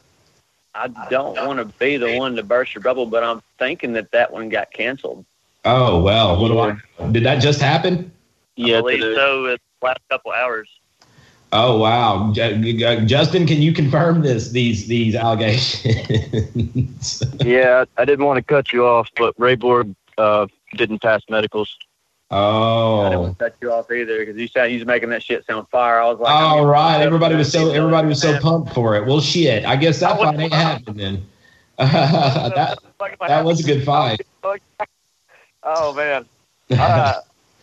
[0.74, 4.10] I don't want to be the one to burst your bubble, but I'm thinking that
[4.12, 5.24] that one got canceled.
[5.64, 7.10] Oh well, what do I?
[7.12, 8.10] Did that just happen?
[8.56, 9.42] Yeah, I believe so.
[9.44, 10.68] The last couple hours.
[11.54, 14.52] Oh wow, Justin, can you confirm this?
[14.52, 17.22] These these allegations?
[17.44, 20.46] yeah, I didn't want to cut you off, but Ray Borg uh,
[20.76, 21.76] didn't pass medicals.
[22.30, 25.22] Oh, I didn't want to cut you off either because you said was making that
[25.22, 26.00] shit sound fire.
[26.00, 29.06] I was like, oh right, everybody was so everybody was so pumped for it.
[29.06, 31.26] Well, shit, I guess that fight ain't happening then.
[31.76, 32.78] that
[33.28, 34.22] that was a good fight.
[35.62, 36.24] Oh man.
[36.70, 37.20] Uh,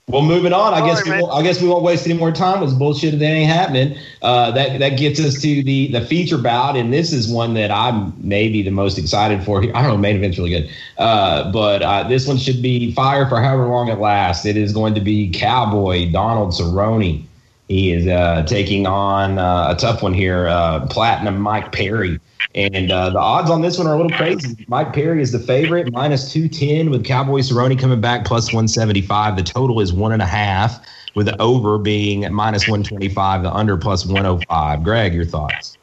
[0.09, 0.73] well, moving on.
[0.73, 3.25] I guess we won't, I guess we won't waste any more time with bullshit that
[3.25, 3.95] ain't happening.
[4.23, 7.69] Uh, that that gets us to the the feature bout, and this is one that
[7.69, 9.61] I'm maybe the most excited for.
[9.61, 13.29] I don't know, main event's really good, uh, but uh, this one should be fire
[13.29, 14.47] for however long it lasts.
[14.47, 17.23] It is going to be Cowboy Donald Cerrone.
[17.69, 22.19] He is uh, taking on uh, a tough one here, uh, Platinum Mike Perry.
[22.55, 24.65] And uh, the odds on this one are a little crazy.
[24.67, 29.37] Mike Perry is the favorite, minus 210, with Cowboy Cerrone coming back plus 175.
[29.37, 30.83] The total is one and a half,
[31.13, 34.83] with the over being minus 125, the under plus 105.
[34.83, 35.77] Greg, your thoughts?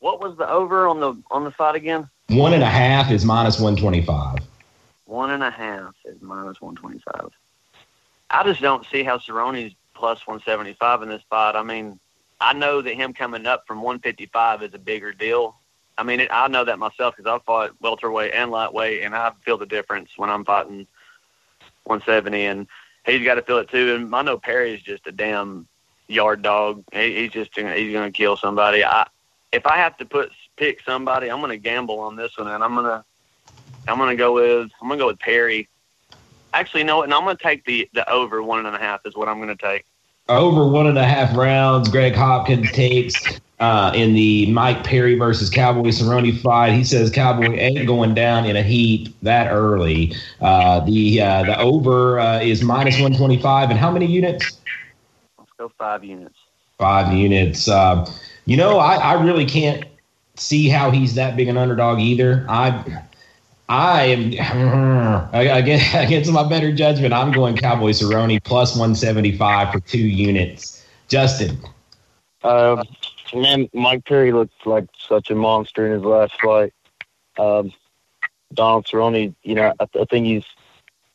[0.00, 2.08] What was the over on the on the side again?
[2.28, 4.40] One and a half is minus 125.
[5.06, 7.30] One and a half is minus 125.
[8.28, 11.54] I just don't see how Cerrone's plus 175 in this fight.
[11.54, 12.00] I mean,
[12.40, 15.60] I know that him coming up from 155 is a bigger deal
[16.00, 19.32] I mean, it, I know that myself because I've fought welterweight and lightweight, and I
[19.44, 20.86] feel the difference when I'm fighting
[21.84, 22.66] 170, and
[23.04, 23.96] he's got to feel it too.
[23.96, 25.68] And I know Perry's just a damn
[26.08, 26.84] yard dog.
[26.90, 28.82] He, he's just he's going to kill somebody.
[28.82, 29.06] I
[29.52, 32.64] if I have to put pick somebody, I'm going to gamble on this one, and
[32.64, 33.04] I'm going to
[33.86, 35.68] I'm going to go with I'm going to go with Perry.
[36.54, 39.14] Actually, no, and I'm going to take the the over one and a half is
[39.16, 39.84] what I'm going to take.
[40.30, 45.50] Over one and a half rounds, Greg Hopkins takes uh, in the Mike Perry versus
[45.50, 46.72] Cowboy Cerrone fight.
[46.72, 50.14] He says Cowboy ain't going down in a heat that early.
[50.40, 53.70] Uh, the uh, the over uh, is minus 125.
[53.70, 54.58] And how many units?
[55.36, 56.36] Let's go five units.
[56.78, 57.68] Five units.
[57.68, 58.08] Uh,
[58.46, 59.84] you know, I, I really can't
[60.36, 62.46] see how he's that big an underdog either.
[62.48, 63.02] I.
[63.70, 67.14] I am against my better judgment.
[67.14, 70.84] I'm going Cowboy Cerrone plus 175 for two units.
[71.06, 71.56] Justin.
[72.42, 72.82] Um,
[73.32, 76.74] man, Mike Perry looked like such a monster in his last fight.
[77.38, 77.72] Um,
[78.52, 80.44] Donald Cerrone, you know, I, I, think he's,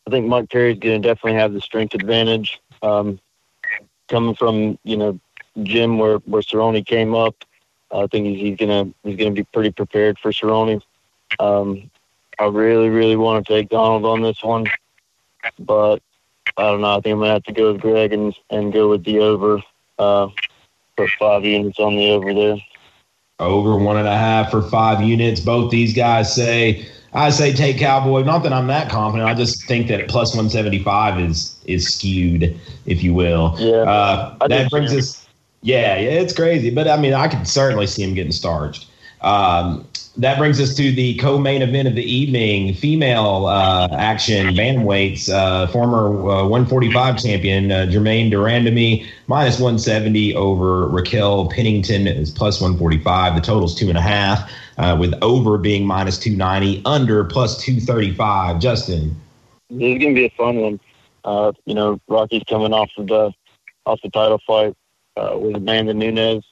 [0.08, 2.62] I think Mike Perry's going to definitely have the strength advantage.
[2.82, 3.20] Um,
[4.08, 5.20] coming from you know
[5.64, 7.44] gym where where Cerrone came up,
[7.92, 10.82] I think he's, he's gonna he's gonna be pretty prepared for Cerrone.
[11.40, 11.90] Um,
[12.40, 14.66] I really really want to take Donald on this one,
[15.60, 16.02] but
[16.58, 16.98] I don't know.
[16.98, 19.62] I think I'm gonna have to go with Greg and and go with the over.
[19.98, 20.28] Uh,
[20.98, 22.58] put five units on the over there.
[23.40, 25.42] Over one and a half for five units.
[25.42, 28.24] Both these guys say I say take Cowboy.
[28.24, 29.30] Not that I'm that confident.
[29.30, 33.56] I just think that plus 175 is is skewed, if you will.
[33.58, 33.84] Yeah.
[33.84, 35.26] Uh, that brings us.
[35.62, 38.88] Yeah, yeah, it's crazy, but I mean, I could certainly see him getting starched.
[39.22, 39.88] Um,
[40.18, 45.30] that brings us to the co-main event of the evening: female uh, action bantamweights.
[45.30, 52.32] Uh, former uh, 145 champion uh, Germaine de Randamie minus 170 over Raquel Pennington is
[52.32, 53.36] plus 145.
[53.36, 58.60] The total's two and a half, uh, with over being minus 290, under plus 235.
[58.60, 59.16] Justin,
[59.70, 60.80] this is gonna be a fun one.
[61.24, 63.34] Uh, you know, Rocky's coming off of the
[63.86, 64.76] off the title fight
[65.18, 66.46] uh, with Amanda Nunes.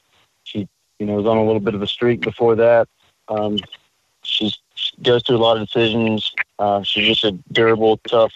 [0.44, 0.68] She,
[0.98, 2.88] you know, was on a little bit of a streak before that.
[3.28, 3.58] Um,
[4.22, 6.32] she's, she goes through a lot of decisions.
[6.58, 8.32] Uh, she's just a durable, tough,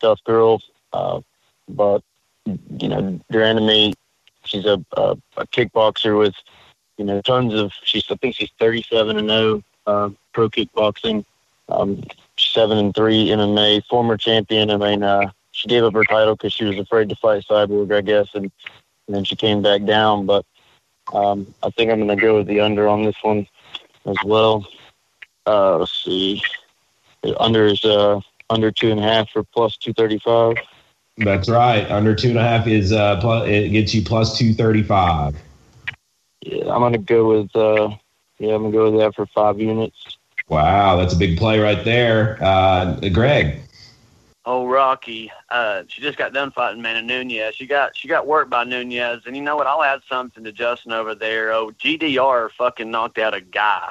[0.00, 0.60] tough girl.
[0.92, 1.20] Uh,
[1.68, 2.02] but
[2.46, 3.94] you know, de Randamie,
[4.44, 6.34] she's a, a, a kickboxer with
[6.98, 7.72] you know tons of.
[7.82, 11.24] She's I think she's 37 and 0 uh, pro kickboxing.
[11.68, 12.02] Um,
[12.38, 14.70] seven and three MMA, former champion.
[14.70, 17.94] I mean, uh, she gave up her title because she was afraid to fight Cyborg,
[17.94, 18.50] I guess, and,
[19.06, 20.26] and then she came back down.
[20.26, 20.44] But
[21.12, 23.46] um, I think I'm going to go with the under on this one
[24.06, 24.66] as well.
[25.46, 26.42] Uh, let's see,
[27.22, 28.20] the under is uh,
[28.50, 30.56] under two and a half for plus two thirty five.
[31.18, 31.88] That's right.
[31.90, 35.36] Under two and a half is uh, plus, it gets you plus two thirty five.
[36.40, 37.96] Yeah, I'm gonna go with uh,
[38.38, 40.18] yeah, I'm gonna go with that for five units.
[40.48, 43.63] Wow, that's a big play right there, uh, Greg.
[44.46, 45.32] Oh, Rocky.
[45.48, 47.54] Uh, she just got done fighting Mana Nunes.
[47.54, 49.66] She got she got worked by Nunes, and you know what?
[49.66, 51.52] I'll add something to Justin over there.
[51.52, 53.90] Oh, GDR fucking knocked out a guy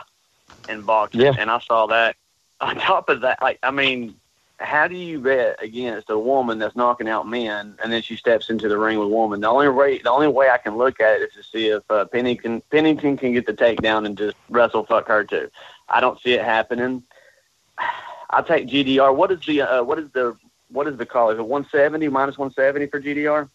[0.68, 1.34] in boxing, Yeah.
[1.38, 2.16] and I saw that.
[2.62, 4.16] On top of that, like I mean,
[4.60, 8.50] how do you bet against a woman that's knocking out men, and then she steps
[8.50, 9.42] into the ring with a woman?
[9.42, 11.82] The only way the only way I can look at it is to see if
[11.90, 15.50] uh, Pennington Pennington can get the takedown and just wrestle fuck her too.
[15.90, 17.04] I don't see it happening.
[18.30, 19.14] I'll take GDR.
[19.16, 20.36] What is the uh, what is the
[20.74, 21.30] what is the call?
[21.30, 23.48] Is it 170 minus 170 for GDR?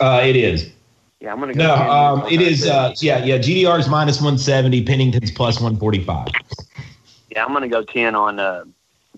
[0.00, 0.72] Uh, it is.
[1.20, 1.66] Yeah, I'm gonna go.
[1.66, 2.66] No, 10 um, it is.
[2.66, 3.38] Uh, yeah, yeah.
[3.38, 4.82] GDR is minus one seventy.
[4.82, 6.28] Pennington's plus one forty five.
[7.30, 8.64] yeah, I'm gonna go 10 on uh,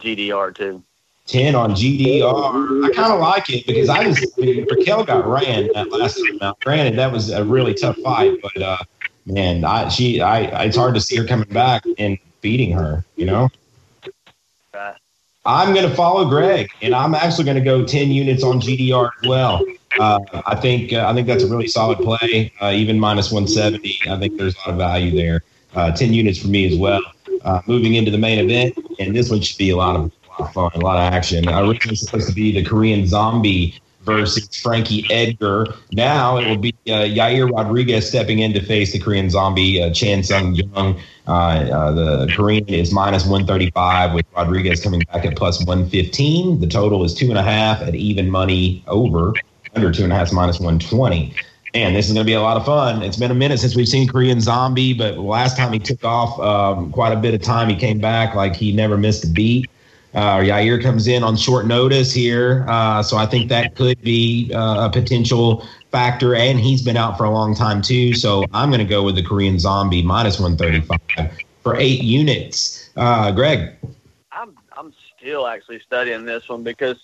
[0.01, 0.83] GDR too.
[1.27, 2.85] 10 on GDR.
[2.85, 6.17] I kind of like it because I just, I mean, Raquel got ran that last
[6.19, 6.61] time out.
[6.61, 8.77] Granted, that was a really tough fight, but uh,
[9.25, 13.25] man, I, she, I, it's hard to see her coming back and beating her, you
[13.25, 13.49] know?
[15.47, 19.11] I'm going to follow Greg, and I'm actually going to go 10 units on GDR
[19.23, 19.65] as well.
[19.99, 24.11] Uh, I think uh, I think that's a really solid play, uh, even minus 170.
[24.11, 25.45] I think there's a lot of value there.
[25.75, 27.03] Uh, 10 units for me as well.
[27.45, 30.43] Uh, moving into the main event, and this one should be a lot of, a
[30.43, 31.47] lot of fun, a lot of action.
[31.47, 35.67] Uh, originally supposed to be the Korean Zombie versus Frankie Edgar.
[35.93, 39.91] Now it will be uh, Yair Rodriguez stepping in to face the Korean Zombie, uh,
[39.93, 41.01] Chan Sung Jung.
[41.27, 46.61] Uh, uh, the Korean is minus 135 with Rodriguez coming back at plus 115.
[46.61, 49.33] The total is two and a half at even money over.
[49.75, 51.35] Under two and a half is minus 120.
[51.75, 53.03] And this is going to be a lot of fun.
[53.03, 56.39] It's been a minute since we've seen Korean Zombie, but last time he took off
[56.39, 57.69] um, quite a bit of time.
[57.69, 59.69] He came back like he never missed a beat.
[60.15, 64.53] Uh, Yair comes in on short notice here, uh, so I think that could be
[64.55, 66.37] uh, a potential factor.
[66.37, 69.17] And he's been out for a long time too, so I'm going to go with
[69.17, 71.33] the Korean Zombie minus 135
[71.63, 72.91] for eight units.
[72.97, 73.77] Uh, Greg,
[74.31, 76.99] I'm I'm still actually studying this one because,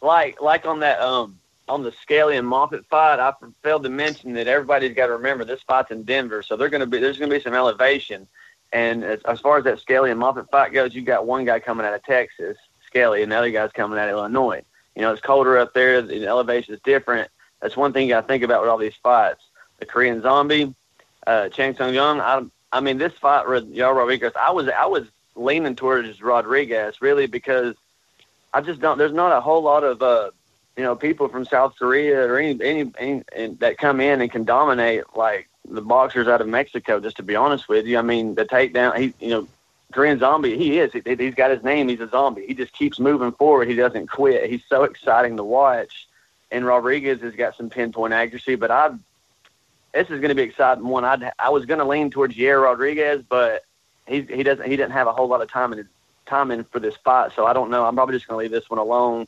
[0.00, 1.38] like like on that um
[1.68, 3.32] on the Skelly and Moffett fight, I
[3.62, 6.80] failed to mention that everybody's got to remember this fight's in Denver, so they're going
[6.80, 8.26] to be there's going to be some elevation.
[8.72, 11.60] And as, as far as that Skelly and Moffett fight goes, you got one guy
[11.60, 14.62] coming out of Texas, Skelly, and the other guy's coming out of Illinois.
[14.96, 16.02] You know, it's colder up there.
[16.02, 17.30] The elevation is different.
[17.60, 19.42] That's one thing you got to think about with all these fights.
[19.78, 20.74] The Korean Zombie,
[21.26, 22.20] uh, Chang Sung Young.
[22.20, 22.42] I,
[22.72, 27.26] I mean, this fight with Yair Rodriguez, I was I was leaning towards Rodriguez really
[27.26, 27.74] because
[28.52, 28.98] I just don't.
[28.98, 30.30] There's not a whole lot of uh,
[30.76, 34.44] you know people from South Korea or any any, any that come in and can
[34.44, 37.00] dominate like the boxers out of Mexico.
[37.00, 38.96] Just to be honest with you, I mean the takedown.
[38.98, 39.48] He you know
[39.92, 40.56] Korean Zombie.
[40.56, 40.92] He is.
[40.92, 41.88] He, he's got his name.
[41.88, 42.46] He's a zombie.
[42.46, 43.68] He just keeps moving forward.
[43.68, 44.50] He doesn't quit.
[44.50, 46.08] He's so exciting to watch.
[46.50, 48.94] And Rodriguez has got some pinpoint accuracy, but I.
[49.92, 51.04] This is going to be exciting one.
[51.04, 53.62] I I was going to lean towards Yair Rodriguez, but
[54.06, 55.88] he he doesn't he didn't have a whole lot of time in
[56.26, 57.84] time in for this fight, so I don't know.
[57.84, 59.26] I'm probably just going to leave this one alone.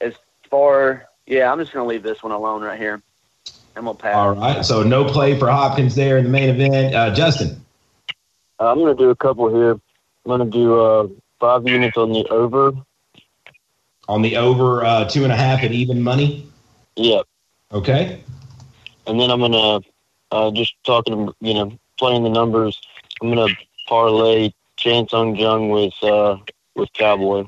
[0.00, 0.14] As
[0.50, 3.02] far, yeah, I'm just going to leave this one alone right here.
[3.76, 4.14] I'm gonna pass.
[4.14, 4.64] all right.
[4.64, 6.94] So no play for Hopkins there in the main event.
[6.94, 7.64] Uh, Justin,
[8.60, 9.72] Uh, I'm going to do a couple here.
[9.72, 9.80] I'm
[10.26, 11.08] going to do uh,
[11.40, 12.72] five units on the over.
[14.08, 16.46] on the over uh, two and a half at even money.
[16.96, 17.26] Yep.
[17.72, 18.22] Okay.
[19.06, 19.80] And then I'm going to,
[20.30, 22.80] uh, just talking, you know, playing the numbers,
[23.20, 23.56] I'm going to
[23.88, 26.36] parlay Chan Sung Jung with, uh,
[26.76, 27.44] with Cowboy.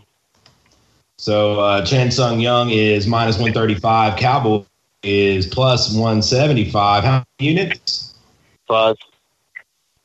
[1.19, 4.19] So uh, Chan Sung Young is minus 135.
[4.19, 4.65] Cowboy
[5.05, 7.05] is plus 175.
[7.05, 8.15] How many units?
[8.67, 8.97] Five.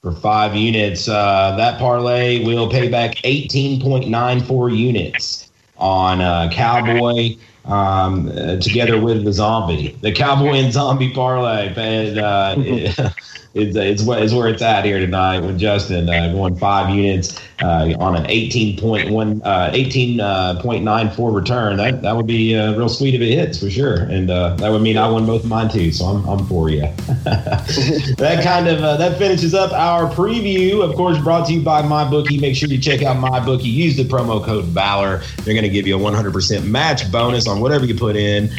[0.02, 1.08] For five units.
[1.10, 7.36] Uh, that parlay will pay back 18.94 units on uh, Cowboy.
[7.70, 11.74] Um, uh, together with the zombie, the cowboy and zombie parlay.
[11.76, 12.56] And uh,
[13.54, 17.94] it's, it's, it's where it's at here tonight with Justin uh, going five units uh,
[18.00, 21.78] on an 18.1, uh, 18.94 uh, return.
[21.78, 24.04] That that would be uh, real sweet if it hits for sure.
[24.04, 25.92] And uh, that would mean I won both of mine too.
[25.92, 26.82] So I'm, I'm for you.
[27.26, 30.88] that kind of uh, that finishes up our preview.
[30.88, 32.40] Of course, brought to you by MyBookie.
[32.40, 33.64] Make sure you check out MyBookie.
[33.64, 35.22] Use the promo code Valor.
[35.38, 38.50] They're going to give you a 100% match bonus on whatever you put in.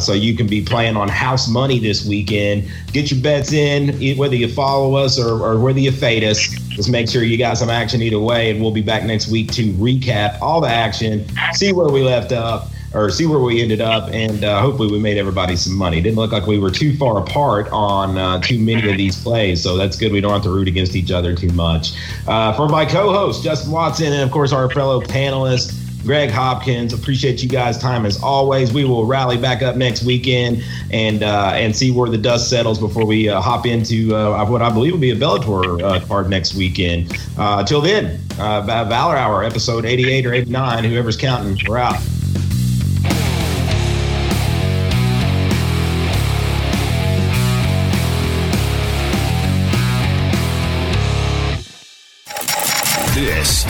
[0.00, 2.68] so you can be playing on house money this weekend.
[2.92, 6.48] Get your bets in, whether you follow us or, or whether you fade us.
[6.68, 9.50] Just make sure you got some action either way and we'll be back next week
[9.52, 13.80] to recap all the action, see where we left up, or see where we ended
[13.80, 16.00] up, and uh, hopefully we made everybody some money.
[16.00, 19.62] Didn't look like we were too far apart on uh, too many of these plays,
[19.62, 20.12] so that's good.
[20.12, 21.92] We don't have to root against each other too much.
[22.26, 25.84] Uh, for my co-host Justin Watson, and of course our fellow panelists.
[26.08, 26.94] Greg Hopkins.
[26.94, 28.72] Appreciate you guys' time as always.
[28.72, 32.78] We will rally back up next weekend and uh, and see where the dust settles
[32.78, 36.30] before we uh, hop into uh, what I believe will be a Bellator uh, card
[36.30, 37.14] next weekend.
[37.36, 42.00] Uh, till then, uh, Valor Hour, episode 88 or 89, whoever's counting, we're out.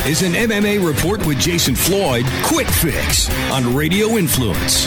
[0.09, 2.25] Is an MMA report with Jason Floyd.
[2.45, 4.87] Quick fix on Radio Influence.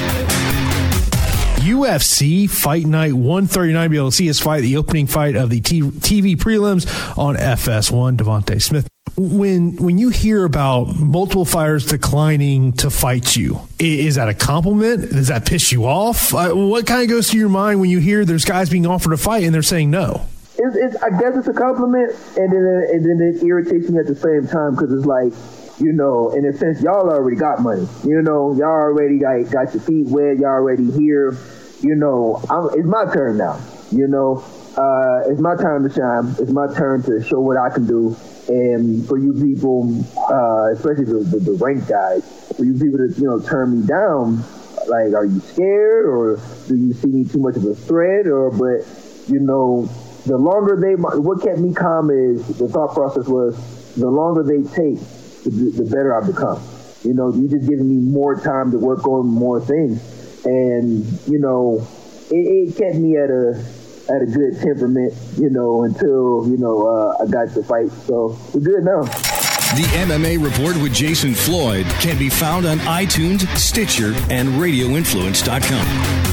[1.59, 3.91] UFC Fight Night 139.
[3.91, 6.87] Be able to see his fight, the opening fight of the TV prelims
[7.19, 8.17] on FS1.
[8.17, 8.87] Devonte Smith.
[9.15, 15.11] When when you hear about multiple fighters declining to fight you, is that a compliment?
[15.11, 16.33] Does that piss you off?
[16.33, 19.13] Uh, what kind of goes through your mind when you hear there's guys being offered
[19.13, 20.25] a fight and they're saying no?
[20.61, 24.07] It's, it's, I guess it's a compliment, and then and then it irritates me at
[24.07, 25.33] the same time because it's like,
[25.79, 27.87] you know, in a sense, y'all already got money.
[28.03, 30.37] You know, y'all already got got your feet wet.
[30.37, 31.35] Y'all already here.
[31.81, 33.59] You know, I'm, it's my turn now.
[33.91, 34.43] You know,
[34.77, 36.35] uh, it's my time to shine.
[36.39, 38.15] It's my turn to show what I can do.
[38.47, 39.89] And for you people,
[40.29, 42.23] uh, especially the, the, the rank guys,
[42.55, 44.43] for you people to you know turn me down,
[44.87, 48.27] like, are you scared or do you see me too much of a threat?
[48.27, 48.85] Or but
[49.27, 49.89] you know,
[50.25, 53.55] the longer they, what kept me calm is the thought process was
[53.95, 54.99] the longer they take,
[55.43, 56.61] the, the better I become.
[57.03, 59.99] You know, you're just giving me more time to work on more things,
[60.45, 61.87] and you know,
[62.29, 63.65] it, it kept me at a
[64.09, 65.13] at a good temperament.
[65.37, 67.89] You know, until you know uh, I got to fight.
[68.05, 69.01] So we're good now.
[69.01, 76.30] The MMA Report with Jason Floyd can be found on iTunes, Stitcher, and RadioInfluence.com.